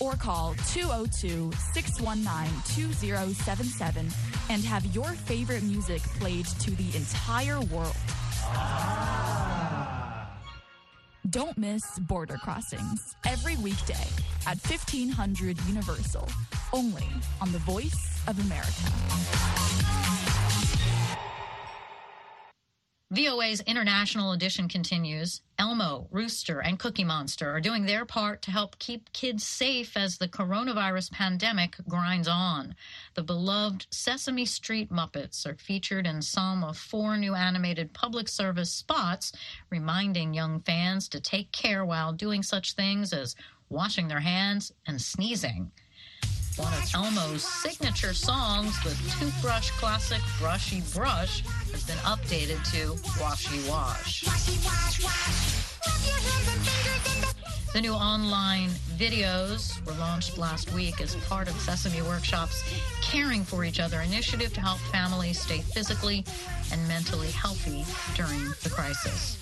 Or 0.01 0.12
call 0.12 0.55
202 0.72 1.51
619 1.72 2.53
2077 2.76 4.09
and 4.51 4.62
have 4.64 4.84
your 4.95 5.12
favorite 5.12 5.62
music 5.62 6.03
played 6.20 6.47
to 6.47 6.70
the 6.72 6.97
entire 6.97 7.61
world. 7.62 7.97
Don't 11.31 11.59
miss 11.59 11.99
Border 11.99 12.37
Crossings 12.37 13.16
every 13.26 13.57
weekday 13.57 14.07
at 14.47 14.57
1500 14.64 15.61
Universal, 15.66 16.29
only 16.72 17.07
on 17.43 17.51
the 17.53 17.59
Voice 17.59 18.22
of 18.29 18.39
America. 18.47 20.38
VOA's 23.11 23.63
international 23.63 24.33
edition 24.33 24.69
continues. 24.69 25.41
Elmo, 25.59 26.09
Rosita, 26.11 26.61
and 26.63 26.79
Cookie 26.79 27.05
Monster 27.05 27.49
are 27.51 27.61
doing 27.61 27.87
their 27.87 28.05
part 28.05 28.43
to 28.43 28.51
help 28.51 28.79
keep 28.79 29.11
kids 29.15 29.47
safe 29.47 29.97
as 29.97 30.19
the 30.19 30.29
coronavirus 30.29 31.13
pandemic 31.13 31.77
grinds 31.89 32.29
on. 32.29 32.75
The 33.15 33.23
beloved 33.23 33.87
Sesame 33.91 34.45
Street 34.45 34.91
Muppets 34.91 35.47
are 35.47 35.57
featured 35.57 36.07
in 36.07 36.21
some 36.21 36.63
of 36.63 36.77
four 36.77 37.17
new 37.17 37.35
animated 37.35 37.95
public 37.95 38.29
service 38.29 38.71
spots, 38.71 39.33
reminding 39.71 40.35
young 40.35 40.61
fans 40.61 41.09
to 41.09 41.19
take 41.19 41.51
care 41.51 41.87
while 41.87 42.13
doing 42.13 42.43
such 42.43 42.75
things 42.75 43.15
as 43.15 43.35
washing 43.71 44.09
their 44.09 44.21
hands 44.21 44.71
and 44.87 45.01
sneezing. 45.01 45.73
One 46.59 46.73
of 46.75 46.93
Elmo's 46.93 47.45
signature 47.45 48.13
songs, 48.13 48.75
the 48.83 48.91
toothbrush 49.17 49.71
classic 49.71 50.21
Brushy 50.41 50.83
Brush, 50.93 51.45
has 51.71 51.85
been 51.85 51.97
updated 51.99 52.59
to 52.73 52.97
Washy 53.23 53.61
Wash. 53.71 54.25
The 57.73 57.81
new 57.81 57.93
online 57.93 58.71
videos 58.97 59.85
were 59.87 59.93
launched 60.01 60.37
last 60.37 60.73
week 60.73 61.01
as 61.01 61.15
part 61.27 61.49
of 61.49 61.55
Sesame 61.61 62.03
Workshop's 62.03 62.65
Caring 63.03 63.45
for 63.45 63.65
Each 63.65 63.79
Other 63.79 64.01
initiative 64.01 64.53
to 64.55 64.61
help 64.61 64.79
families 64.91 65.41
stay 65.41 65.59
physically 65.59 66.25
and 66.73 66.89
mentally 66.89 67.31
healthy 67.31 67.85
during 68.17 68.49
the 68.65 68.71
crisis. 68.71 69.39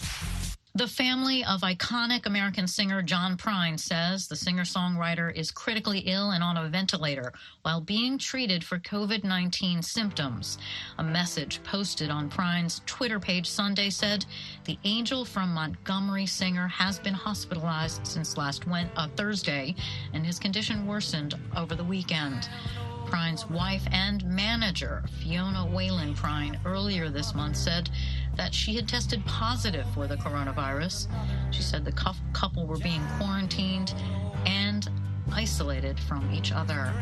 The 0.76 0.86
family 0.86 1.42
of 1.42 1.62
iconic 1.62 2.26
American 2.26 2.66
singer 2.66 3.00
John 3.00 3.38
Prine 3.38 3.80
says 3.80 4.28
the 4.28 4.36
singer 4.36 4.64
songwriter 4.64 5.34
is 5.34 5.50
critically 5.50 6.00
ill 6.00 6.32
and 6.32 6.44
on 6.44 6.58
a 6.58 6.68
ventilator 6.68 7.32
while 7.62 7.80
being 7.80 8.18
treated 8.18 8.62
for 8.62 8.78
COVID 8.80 9.24
19 9.24 9.80
symptoms. 9.80 10.58
A 10.98 11.02
message 11.02 11.62
posted 11.62 12.10
on 12.10 12.28
Prine's 12.28 12.82
Twitter 12.84 13.18
page 13.18 13.48
Sunday 13.48 13.88
said 13.88 14.26
the 14.66 14.78
Angel 14.84 15.24
from 15.24 15.54
Montgomery 15.54 16.26
singer 16.26 16.68
has 16.68 16.98
been 16.98 17.14
hospitalized 17.14 18.06
since 18.06 18.36
last 18.36 18.66
went, 18.66 18.90
uh, 18.96 19.08
Thursday 19.16 19.74
and 20.12 20.26
his 20.26 20.38
condition 20.38 20.86
worsened 20.86 21.36
over 21.56 21.74
the 21.74 21.84
weekend. 21.84 22.50
Prine's 23.06 23.48
wife 23.48 23.86
and 23.92 24.24
manager, 24.26 25.04
Fiona 25.22 25.64
Whelan 25.64 26.14
Prine, 26.14 26.58
earlier 26.64 27.08
this 27.08 27.34
month 27.34 27.56
said 27.56 27.88
that 28.36 28.54
she 28.54 28.74
had 28.74 28.88
tested 28.88 29.24
positive 29.26 29.86
for 29.94 30.06
the 30.06 30.16
coronavirus. 30.16 31.08
She 31.50 31.62
said 31.62 31.84
the 31.84 31.92
couple 32.32 32.66
were 32.66 32.78
being 32.78 33.02
quarantined 33.18 33.94
and 34.44 34.88
isolated 35.32 35.98
from 35.98 36.30
each 36.32 36.52
other. 36.52 36.92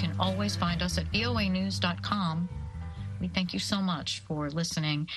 Can 0.00 0.16
always 0.18 0.56
find 0.56 0.82
us 0.82 0.96
at 0.96 1.04
voanews.com. 1.12 2.48
We 3.20 3.28
thank 3.28 3.52
you 3.52 3.58
so 3.58 3.82
much 3.82 4.22
for 4.26 4.48
listening. 4.48 5.08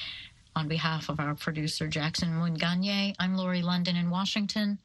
On 0.57 0.67
behalf 0.67 1.09
of 1.09 1.21
our 1.21 1.35
producer, 1.35 1.87
Jackson 1.87 2.29
Munganye, 2.29 3.15
I'm 3.17 3.35
Lori 3.35 3.61
London 3.61 3.95
in 3.95 4.09
Washington. 4.09 4.77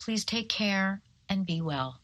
Please 0.00 0.24
take 0.24 0.48
care 0.48 1.02
and 1.28 1.44
be 1.44 1.60
well. 1.60 2.00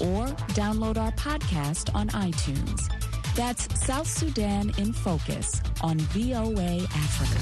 or 0.00 0.26
download 0.54 0.98
our 0.98 1.12
podcast 1.12 1.94
on 1.94 2.08
iTunes. 2.10 2.90
That's 3.34 3.80
South 3.84 4.08
Sudan 4.08 4.72
in 4.78 4.92
Focus 4.92 5.60
on 5.82 5.98
VOA 5.98 6.84
Africa. 6.94 7.40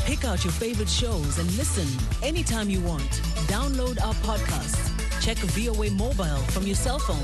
Pick 0.06 0.24
out 0.24 0.42
your 0.42 0.54
favorite 0.54 0.88
shows 0.88 1.38
and 1.38 1.54
listen 1.58 1.86
anytime 2.22 2.70
you 2.70 2.80
want. 2.80 3.10
Download 3.46 4.02
our 4.02 4.14
podcasts. 4.14 4.90
Check 5.20 5.36
VOA 5.36 5.90
mobile 5.90 6.40
from 6.52 6.66
your 6.66 6.76
cell 6.76 6.98
phone. 6.98 7.22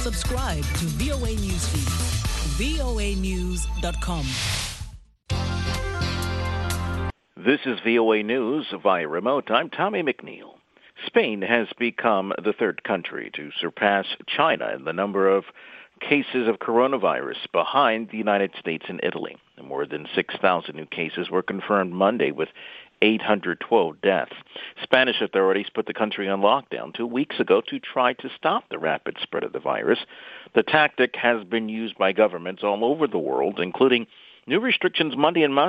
Subscribe 0.00 0.64
to 0.64 0.84
VOA 0.98 1.36
Newsfeed. 1.36 1.86
voanews.com. 2.58 4.26
This 7.36 7.60
is 7.66 7.78
VOA 7.84 8.24
News 8.24 8.66
via 8.82 9.06
remote. 9.06 9.48
I'm 9.48 9.70
Tommy 9.70 10.02
McNeil. 10.02 10.57
Spain 11.06 11.42
has 11.42 11.68
become 11.78 12.32
the 12.42 12.52
third 12.52 12.82
country 12.84 13.30
to 13.34 13.50
surpass 13.60 14.06
China 14.26 14.72
in 14.74 14.84
the 14.84 14.92
number 14.92 15.28
of 15.28 15.44
cases 16.00 16.48
of 16.48 16.58
coronavirus 16.58 17.50
behind 17.52 18.08
the 18.10 18.18
United 18.18 18.52
States 18.58 18.84
and 18.88 19.00
Italy. 19.02 19.36
More 19.62 19.86
than 19.86 20.06
6,000 20.14 20.74
new 20.74 20.86
cases 20.86 21.30
were 21.30 21.42
confirmed 21.42 21.92
Monday 21.92 22.30
with 22.30 22.48
812 23.02 24.00
deaths. 24.00 24.32
Spanish 24.82 25.20
authorities 25.20 25.68
put 25.72 25.86
the 25.86 25.94
country 25.94 26.28
on 26.28 26.40
lockdown 26.40 26.94
two 26.94 27.06
weeks 27.06 27.38
ago 27.38 27.62
to 27.68 27.78
try 27.78 28.12
to 28.14 28.30
stop 28.36 28.64
the 28.68 28.78
rapid 28.78 29.16
spread 29.22 29.44
of 29.44 29.52
the 29.52 29.60
virus. 29.60 29.98
The 30.54 30.62
tactic 30.62 31.14
has 31.16 31.44
been 31.44 31.68
used 31.68 31.96
by 31.96 32.12
governments 32.12 32.62
all 32.64 32.84
over 32.84 33.06
the 33.06 33.18
world, 33.18 33.60
including 33.60 34.06
new 34.46 34.60
restrictions 34.60 35.16
Monday 35.16 35.42
in 35.42 35.52
Moscow 35.52 35.66